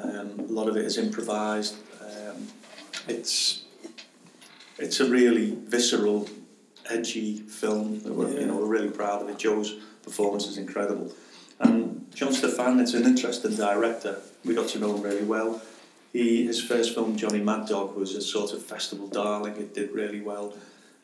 um, 0.03 0.41
a 0.41 0.53
lot 0.53 0.69
of 0.69 0.77
it 0.77 0.85
is 0.85 0.99
improvised. 0.99 1.77
Um, 2.01 2.49
it's 3.09 3.63
it's 4.79 5.01
a 5.01 5.09
really 5.09 5.57
visceral, 5.67 6.29
edgy 6.89 7.39
film. 7.39 8.01
that 8.01 8.13
We're, 8.13 8.41
You 8.41 8.47
know, 8.47 8.57
we're 8.57 8.67
really 8.67 8.91
proud 8.91 9.23
of 9.23 9.29
it. 9.29 9.39
Joe's 9.39 9.75
performance 10.03 10.47
is 10.47 10.59
incredible, 10.59 11.13
and 11.61 12.07
John 12.15 12.33
Stefan. 12.33 12.81
It's 12.81 12.95
an 12.95 13.05
interesting 13.05 13.57
director. 13.57 14.21
We 14.45 14.55
got 14.55 14.69
to 14.69 14.79
know 14.79 14.97
him 14.97 15.03
really 15.03 15.25
well. 15.25 15.61
He 16.13 16.47
his 16.47 16.63
first 16.63 16.95
film, 16.95 17.17
Johnny 17.17 17.41
Mad 17.41 17.69
Dog, 17.69 17.97
was 17.97 18.15
a 18.15 18.23
sort 18.23 18.53
of 18.53 18.63
festival 18.63 19.09
darling. 19.09 19.57
It 19.57 19.75
did 19.75 19.93
really 19.93 20.21
well, 20.21 20.55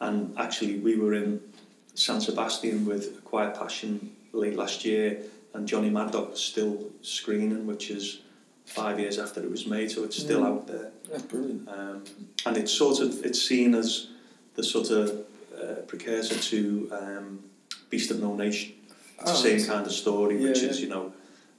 and 0.00 0.36
actually 0.38 0.78
we 0.78 0.96
were 0.96 1.14
in 1.14 1.40
San 1.94 2.20
Sebastian 2.20 2.86
with 2.86 3.18
A 3.18 3.20
Quiet 3.22 3.54
Passion 3.54 4.14
late 4.32 4.56
last 4.56 4.84
year, 4.84 5.18
and 5.52 5.68
Johnny 5.68 5.90
Mad 5.90 6.12
Dog 6.12 6.30
was 6.30 6.40
still 6.40 6.90
screening, 7.02 7.66
which 7.66 7.90
is 7.90 8.20
five 8.64 8.98
years 8.98 9.18
after 9.18 9.42
it 9.42 9.50
was 9.50 9.66
made, 9.66 9.90
so 9.90 10.04
it's 10.04 10.16
still 10.16 10.40
Mm. 10.40 10.46
out 10.46 10.66
there. 10.66 10.90
That's 11.10 11.22
brilliant. 11.24 11.68
Um, 11.68 12.02
and 12.46 12.56
it's 12.56 12.72
sort 12.72 13.00
of 13.00 13.24
it's 13.24 13.40
seen 13.42 13.74
as 13.74 14.08
the 14.54 14.62
sort 14.62 14.90
of 14.90 15.10
uh, 15.60 15.74
precursor 15.86 16.36
to 16.38 16.88
um, 16.92 17.40
Beast 17.90 18.10
of 18.10 18.20
No 18.20 18.34
Nation. 18.34 18.72
It's 19.20 19.30
Oh, 19.30 19.42
the 19.42 19.58
same 19.58 19.66
kind 19.66 19.86
of 19.86 19.92
story, 19.92 20.36
yeah, 20.40 20.48
which 20.48 20.62
yeah. 20.62 20.68
is 20.70 20.80
you 20.80 20.88
know, 20.88 21.12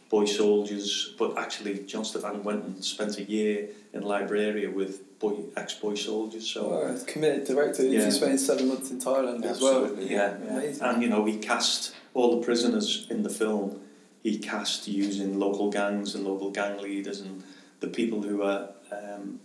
boy 0.10 0.26
soldiers, 0.26 1.14
but 1.18 1.38
actually 1.38 1.80
John 1.86 2.06
Stefan 2.06 2.44
went 2.44 2.64
and 2.66 2.84
spent 2.84 3.18
a 3.18 3.24
year 3.24 3.70
in 3.94 4.02
Liberia 4.04 4.70
with 4.70 5.18
boy 5.20 5.36
ex-boy 5.56 5.96
soldiers. 5.96 6.46
So 6.48 6.62
Oh, 6.72 7.04
committed 7.06 7.46
director. 7.46 7.84
He's 7.84 7.94
Yeah. 7.94 8.10
spent 8.10 8.40
seven 8.40 8.68
months 8.68 8.92
in 8.92 9.00
Thailand 9.00 9.44
as 9.46 9.62
well. 9.62 9.96
Yeah, 10.00 10.38
yeah. 10.44 10.74
And 10.90 11.02
you 11.02 11.10
know, 11.10 11.24
he 11.26 11.38
cast 11.38 11.94
all 12.14 12.38
the 12.40 12.46
prisoners 12.46 13.08
in 13.10 13.24
the 13.24 13.30
film. 13.30 13.80
He 14.26 14.40
cast 14.40 14.88
using 14.88 15.38
local 15.38 15.70
gangs 15.70 16.16
and 16.16 16.26
local 16.26 16.50
gang 16.50 16.82
leaders 16.82 17.22
and 17.22 17.44
the 17.80 17.86
people 17.86 18.24
who 18.24 18.38
were 18.38 18.70
um, 18.92 19.40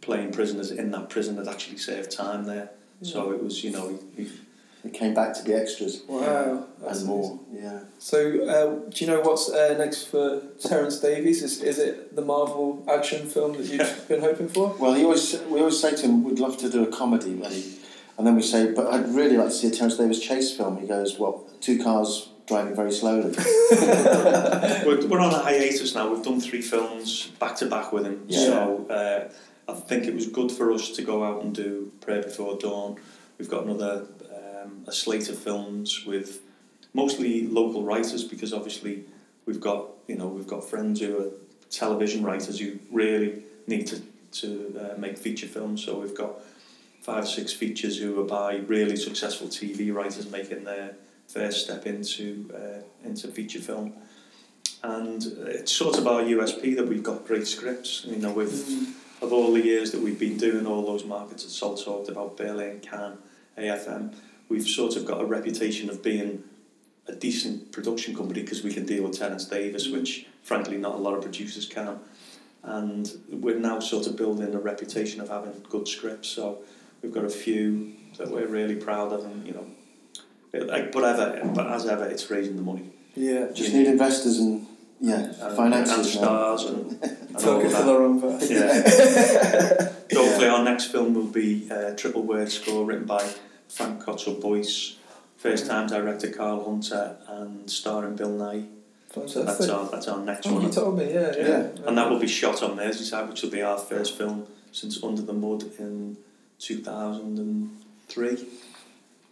playing 0.00 0.32
prisoners 0.32 0.70
in 0.70 0.92
that 0.92 1.10
prison 1.10 1.36
had 1.36 1.46
actually 1.46 1.76
served 1.76 2.10
time 2.10 2.46
there. 2.46 2.70
So 3.02 3.32
it 3.32 3.42
was, 3.42 3.62
you 3.62 3.70
know, 3.70 3.86
he, 4.16 4.24
he, 4.24 4.30
They 4.82 4.88
came 4.88 5.12
back 5.12 5.34
to 5.34 5.44
be 5.44 5.52
extras. 5.52 6.04
Wow, 6.08 6.64
that's 6.80 7.00
and 7.00 7.08
more. 7.08 7.38
Yeah. 7.52 7.80
So, 7.98 8.18
uh, 8.48 8.88
do 8.88 9.04
you 9.04 9.10
know 9.10 9.20
what's 9.20 9.50
uh, 9.50 9.76
next 9.76 10.06
for 10.06 10.40
Terence 10.58 11.00
Davies? 11.00 11.42
Is, 11.42 11.62
is 11.62 11.78
it 11.78 12.16
the 12.16 12.22
Marvel 12.22 12.82
action 12.90 13.26
film 13.26 13.52
that 13.58 13.66
you've 13.66 14.08
been 14.08 14.22
hoping 14.22 14.48
for? 14.48 14.74
Well, 14.78 14.94
he 14.94 15.04
always 15.04 15.38
we 15.50 15.58
always 15.60 15.78
say 15.78 15.94
to 15.94 16.02
him, 16.02 16.24
"We'd 16.24 16.38
love 16.38 16.56
to 16.64 16.70
do 16.70 16.82
a 16.82 16.86
comedy," 16.86 17.34
when 17.34 17.50
he, 17.50 17.76
and 18.16 18.26
then 18.26 18.36
we 18.36 18.42
say, 18.42 18.72
"But 18.72 18.86
I'd 18.86 19.08
really 19.08 19.36
like 19.36 19.48
to 19.48 19.54
see 19.54 19.68
a 19.68 19.70
Terence 19.70 19.98
Davies 19.98 20.20
chase 20.20 20.56
film." 20.56 20.78
He 20.80 20.86
goes, 20.86 21.18
"Well, 21.18 21.44
two 21.60 21.82
cars 21.82 22.30
driving 22.46 22.74
very 22.74 22.92
slowly." 22.92 23.30
we're, 24.86 25.06
we're 25.06 25.20
on 25.20 25.32
a 25.34 25.38
hiatus 25.38 25.94
now. 25.94 26.12
We've 26.12 26.24
done 26.24 26.40
three 26.40 26.62
films 26.62 27.28
back 27.38 27.56
to 27.56 27.66
back 27.66 27.92
with 27.92 28.04
him. 28.04 28.24
Yeah. 28.28 28.38
So 28.38 28.86
uh, 28.88 29.72
I 29.72 29.74
think 29.74 30.04
it 30.04 30.14
was 30.14 30.26
good 30.26 30.52
for 30.52 30.72
us 30.72 30.90
to 30.90 31.02
go 31.02 31.24
out 31.24 31.42
and 31.42 31.54
do 31.54 31.92
Prayer 32.00 32.22
Before 32.22 32.56
Dawn. 32.56 32.96
We've 33.38 33.50
got 33.50 33.64
another 33.64 34.06
um, 34.34 34.84
a 34.86 34.92
slate 34.92 35.28
of 35.28 35.38
films 35.38 36.04
with 36.04 36.40
mostly 36.92 37.46
local 37.46 37.82
writers 37.82 38.24
because 38.24 38.52
obviously 38.52 39.04
we've 39.46 39.60
got 39.60 39.86
you 40.06 40.16
know 40.16 40.28
we've 40.28 40.46
got 40.46 40.64
friends 40.64 41.00
who 41.00 41.20
are 41.20 41.30
television 41.70 42.22
writers 42.22 42.60
who 42.60 42.78
really 42.90 43.42
need 43.66 43.86
to 43.88 44.00
to 44.32 44.80
uh, 44.80 44.98
make 44.98 45.16
feature 45.16 45.46
films. 45.46 45.84
So 45.84 45.98
we've 45.98 46.14
got 46.14 46.40
five 47.02 47.24
or 47.24 47.26
six 47.26 47.52
features 47.52 47.98
who 47.98 48.20
are 48.20 48.24
by 48.24 48.56
really 48.56 48.96
successful 48.96 49.48
TV 49.48 49.94
writers 49.94 50.30
making 50.30 50.64
their 50.64 50.96
first 51.28 51.64
step 51.64 51.86
into 51.86 52.50
uh, 52.54 53.06
into 53.06 53.28
feature 53.28 53.60
film. 53.60 53.94
And 54.82 55.22
it's 55.46 55.72
sort 55.72 55.96
of 55.98 56.06
our 56.06 56.22
USP 56.22 56.76
that 56.76 56.86
we've 56.86 57.02
got 57.02 57.26
great 57.26 57.46
scripts. 57.46 58.04
You 58.06 58.16
know, 58.16 58.32
with 58.32 58.94
of 59.22 59.32
all 59.32 59.52
the 59.52 59.62
years 59.62 59.90
that 59.92 60.00
we've 60.00 60.18
been 60.18 60.36
doing 60.36 60.66
all 60.66 60.84
those 60.84 61.04
markets 61.04 61.44
that 61.44 61.50
Sol 61.50 61.76
talked 61.76 62.08
about, 62.08 62.36
Berlin, 62.36 62.80
Cannes, 62.80 63.18
AFM, 63.56 64.14
we've 64.48 64.66
sort 64.66 64.96
of 64.96 65.06
got 65.06 65.20
a 65.20 65.24
reputation 65.24 65.88
of 65.88 66.02
being 66.02 66.44
a 67.06 67.14
decent 67.14 67.72
production 67.72 68.14
company 68.14 68.42
because 68.42 68.62
we 68.62 68.72
can 68.72 68.86
deal 68.86 69.02
with 69.04 69.18
Terence 69.18 69.44
Davies, 69.46 69.88
which 69.88 70.26
frankly 70.42 70.76
not 70.76 70.94
a 70.94 70.98
lot 70.98 71.14
of 71.14 71.22
producers 71.22 71.66
can. 71.66 71.98
And 72.62 73.10
we're 73.30 73.58
now 73.58 73.80
sort 73.80 74.06
of 74.06 74.16
building 74.16 74.54
a 74.54 74.58
reputation 74.58 75.20
of 75.20 75.28
having 75.28 75.52
good 75.68 75.86
scripts. 75.86 76.28
So 76.28 76.60
we've 77.02 77.12
got 77.12 77.24
a 77.24 77.30
few 77.30 77.92
that 78.16 78.30
we're 78.30 78.46
really 78.46 78.76
proud 78.76 79.12
of, 79.12 79.24
and 79.24 79.46
you 79.46 79.52
know, 79.52 79.66
like, 80.60 80.92
but 80.92 81.04
ever, 81.04 81.50
but 81.54 81.66
as 81.72 81.86
ever, 81.86 82.04
it's 82.06 82.30
raising 82.30 82.56
the 82.56 82.62
money. 82.62 82.90
Yeah. 83.14 83.48
Just 83.52 83.72
need 83.72 83.86
investors 83.86 84.38
and 84.38 84.66
yeah, 85.00 85.32
and, 85.40 85.56
finances. 85.56 85.96
and 85.98 86.06
stars 86.06 86.64
and, 86.64 86.92
and 87.02 87.36
all 87.36 87.42
Talking 87.42 87.66
of 87.66 87.72
to 87.72 87.76
that. 87.78 87.84
the 87.86 87.98
wrong. 87.98 88.20
Yeah. 88.40 88.88
so 88.88 90.24
hopefully 90.24 90.48
our 90.48 90.64
next 90.64 90.86
film 90.86 91.14
will 91.14 91.26
be 91.26 91.68
uh, 91.70 91.94
triple 91.96 92.22
word 92.22 92.50
score 92.50 92.84
written 92.84 93.04
by 93.04 93.28
Frank 93.68 94.04
Cottrell 94.04 94.36
Boyce, 94.40 94.96
first 95.36 95.66
time 95.66 95.86
director 95.88 96.30
Carl 96.30 96.64
Hunter, 96.64 97.16
and 97.28 97.68
starring 97.70 98.16
Bill 98.16 98.30
Nighy. 98.30 98.68
That's 99.14 99.36
our 99.68 99.88
that's 99.90 100.08
our 100.08 100.18
next 100.24 100.46
Oh, 100.48 100.54
one. 100.54 100.62
you 100.62 100.70
told 100.70 100.98
me, 100.98 101.12
yeah, 101.12 101.32
yeah. 101.36 101.68
And 101.86 101.96
that 101.96 102.10
will 102.10 102.18
be 102.18 102.26
shot 102.26 102.62
on 102.64 102.76
Merseyside, 102.76 103.28
which 103.28 103.42
will 103.42 103.50
be 103.50 103.62
our 103.62 103.78
first 103.78 104.18
film 104.18 104.46
since 104.72 105.02
Under 105.04 105.22
the 105.22 105.32
Mud 105.32 105.62
in 105.78 106.16
two 106.58 106.78
thousand 106.78 107.38
and 107.38 107.70
three. 108.08 108.44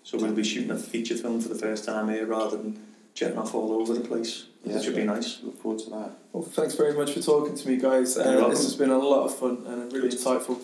So 0.04 0.18
we'll 0.18 0.32
be 0.32 0.42
shooting 0.42 0.70
a 0.70 0.76
feature 0.76 1.14
film 1.14 1.40
for 1.40 1.48
the 1.48 1.54
first 1.54 1.84
time 1.84 2.08
here 2.08 2.26
rather 2.26 2.56
than 2.56 2.84
jetting 3.14 3.38
off 3.38 3.54
all 3.54 3.72
over 3.72 3.94
the 3.94 4.00
place. 4.00 4.46
Yeah. 4.64 4.76
It 4.76 4.82
should 4.84 4.96
be 4.96 5.04
nice. 5.04 5.40
Look 5.42 5.60
forward 5.62 5.80
to 5.84 5.90
that. 5.90 6.10
Well, 6.32 6.42
thanks 6.42 6.74
very 6.74 6.94
much 6.94 7.12
for 7.12 7.20
talking 7.20 7.54
to 7.56 7.68
me, 7.68 7.76
guys. 7.76 8.16
Uh, 8.16 8.48
this 8.48 8.64
has 8.64 8.74
been 8.74 8.90
a 8.90 8.98
lot 8.98 9.26
of 9.26 9.36
fun 9.36 9.64
and 9.66 9.92
really 9.92 10.08
insightful. 10.08 10.58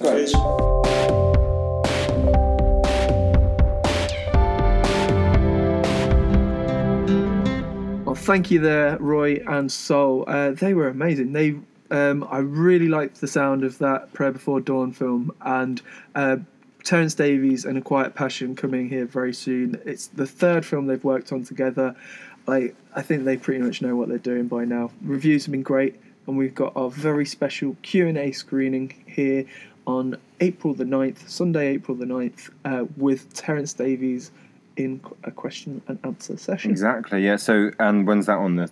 Cheers. 0.00 0.32
Well, 8.04 8.14
thank 8.14 8.50
you 8.50 8.60
there, 8.60 8.96
Roy 8.98 9.42
and 9.48 9.70
Sol. 9.70 10.24
Uh, 10.28 10.52
they 10.52 10.72
were 10.72 10.88
amazing. 10.88 11.32
They, 11.32 11.56
um, 11.90 12.26
I 12.30 12.38
really 12.38 12.88
liked 12.88 13.20
the 13.20 13.26
sound 13.26 13.64
of 13.64 13.78
that 13.78 14.12
Prayer 14.12 14.30
Before 14.30 14.60
Dawn 14.60 14.92
film, 14.92 15.32
and 15.40 15.82
uh, 16.14 16.36
Terence 16.84 17.14
Davies 17.14 17.64
and 17.64 17.78
A 17.78 17.80
Quiet 17.80 18.14
Passion 18.14 18.54
coming 18.54 18.90
here 18.90 19.06
very 19.06 19.32
soon. 19.32 19.80
It's 19.86 20.08
the 20.08 20.26
third 20.26 20.64
film 20.66 20.86
they've 20.86 21.02
worked 21.02 21.32
on 21.32 21.42
together. 21.42 21.96
I, 22.46 22.72
I 22.94 23.00
think 23.00 23.24
they 23.24 23.38
pretty 23.38 23.62
much 23.62 23.80
know 23.80 23.96
what 23.96 24.08
they're 24.08 24.18
doing 24.18 24.48
by 24.48 24.66
now. 24.66 24.90
Reviews 25.02 25.46
have 25.46 25.52
been 25.52 25.62
great, 25.62 25.98
and 26.26 26.36
we've 26.36 26.54
got 26.54 26.76
our 26.76 26.90
very 26.90 27.24
special 27.24 27.76
Q 27.80 28.06
and 28.06 28.18
A 28.18 28.32
screening 28.32 28.94
here 29.06 29.46
on 29.86 30.16
April 30.40 30.74
the 30.74 30.84
9th, 30.84 31.26
Sunday, 31.26 31.68
April 31.68 31.96
the 31.96 32.04
9th, 32.04 32.50
uh, 32.66 32.84
with 32.98 33.32
Terence 33.32 33.72
Davies 33.72 34.30
in 34.76 35.00
a 35.24 35.30
question 35.30 35.80
and 35.88 35.98
answer 36.04 36.36
session. 36.36 36.70
Exactly, 36.70 37.24
yeah. 37.24 37.36
So, 37.36 37.70
and 37.78 38.06
when's 38.06 38.26
that 38.26 38.38
on 38.38 38.56
the 38.56 38.70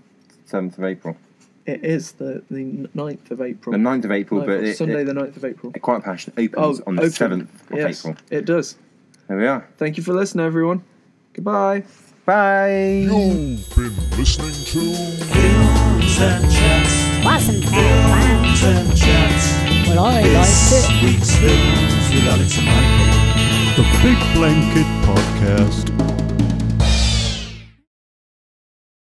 7th 0.49 0.77
of 0.77 0.85
April? 0.85 1.17
It 1.65 1.85
is 1.85 2.13
the, 2.13 2.43
the 2.51 2.89
9th 2.97 3.31
of 3.31 3.41
April. 3.41 3.73
The 3.73 3.79
9th 3.79 4.05
of 4.05 4.11
April, 4.11 4.41
Ninth 4.41 4.49
but 4.49 4.65
it, 4.65 4.77
Sunday 4.77 5.03
it, 5.03 5.05
the 5.05 5.13
9th 5.13 5.37
of 5.37 5.45
April. 5.45 5.73
A 5.75 5.79
Quiet 5.79 6.03
Passion 6.03 6.33
opens 6.37 6.81
oh, 6.81 6.85
on 6.87 6.97
the 6.97 7.03
open. 7.03 7.13
7th 7.13 7.71
of 7.71 7.79
yes, 7.79 8.01
April. 8.01 8.17
It 8.31 8.45
does. 8.45 8.77
There 9.29 9.37
we 9.37 9.47
are. 9.47 9.69
Thank 9.77 9.97
you 9.97 10.03
for 10.03 10.13
listening, 10.13 10.45
everyone. 10.45 10.83
Goodbye. 11.35 11.85
Bye. 12.25 13.07
You've 13.09 13.75
been 13.75 13.95
listening 14.17 14.53
to 14.53 14.81
Films 15.25 16.21
and 16.21 16.53
chats. 16.53 17.25
Wasn't 17.25 17.65
Films 17.65 18.63
and 18.65 18.97
chats. 18.97 19.89
Well, 19.89 20.05
I 20.05 20.23
this 20.23 20.73
liked 20.83 20.95
it. 20.95 21.05
week's 21.05 21.37
films 21.37 22.15
with 22.15 22.27
Alex 22.29 22.59
and 22.59 22.67
Michael. 22.67 23.83
the 23.83 23.87
Big 24.03 24.35
Blanket 24.35 24.87
Podcast. 25.07 25.92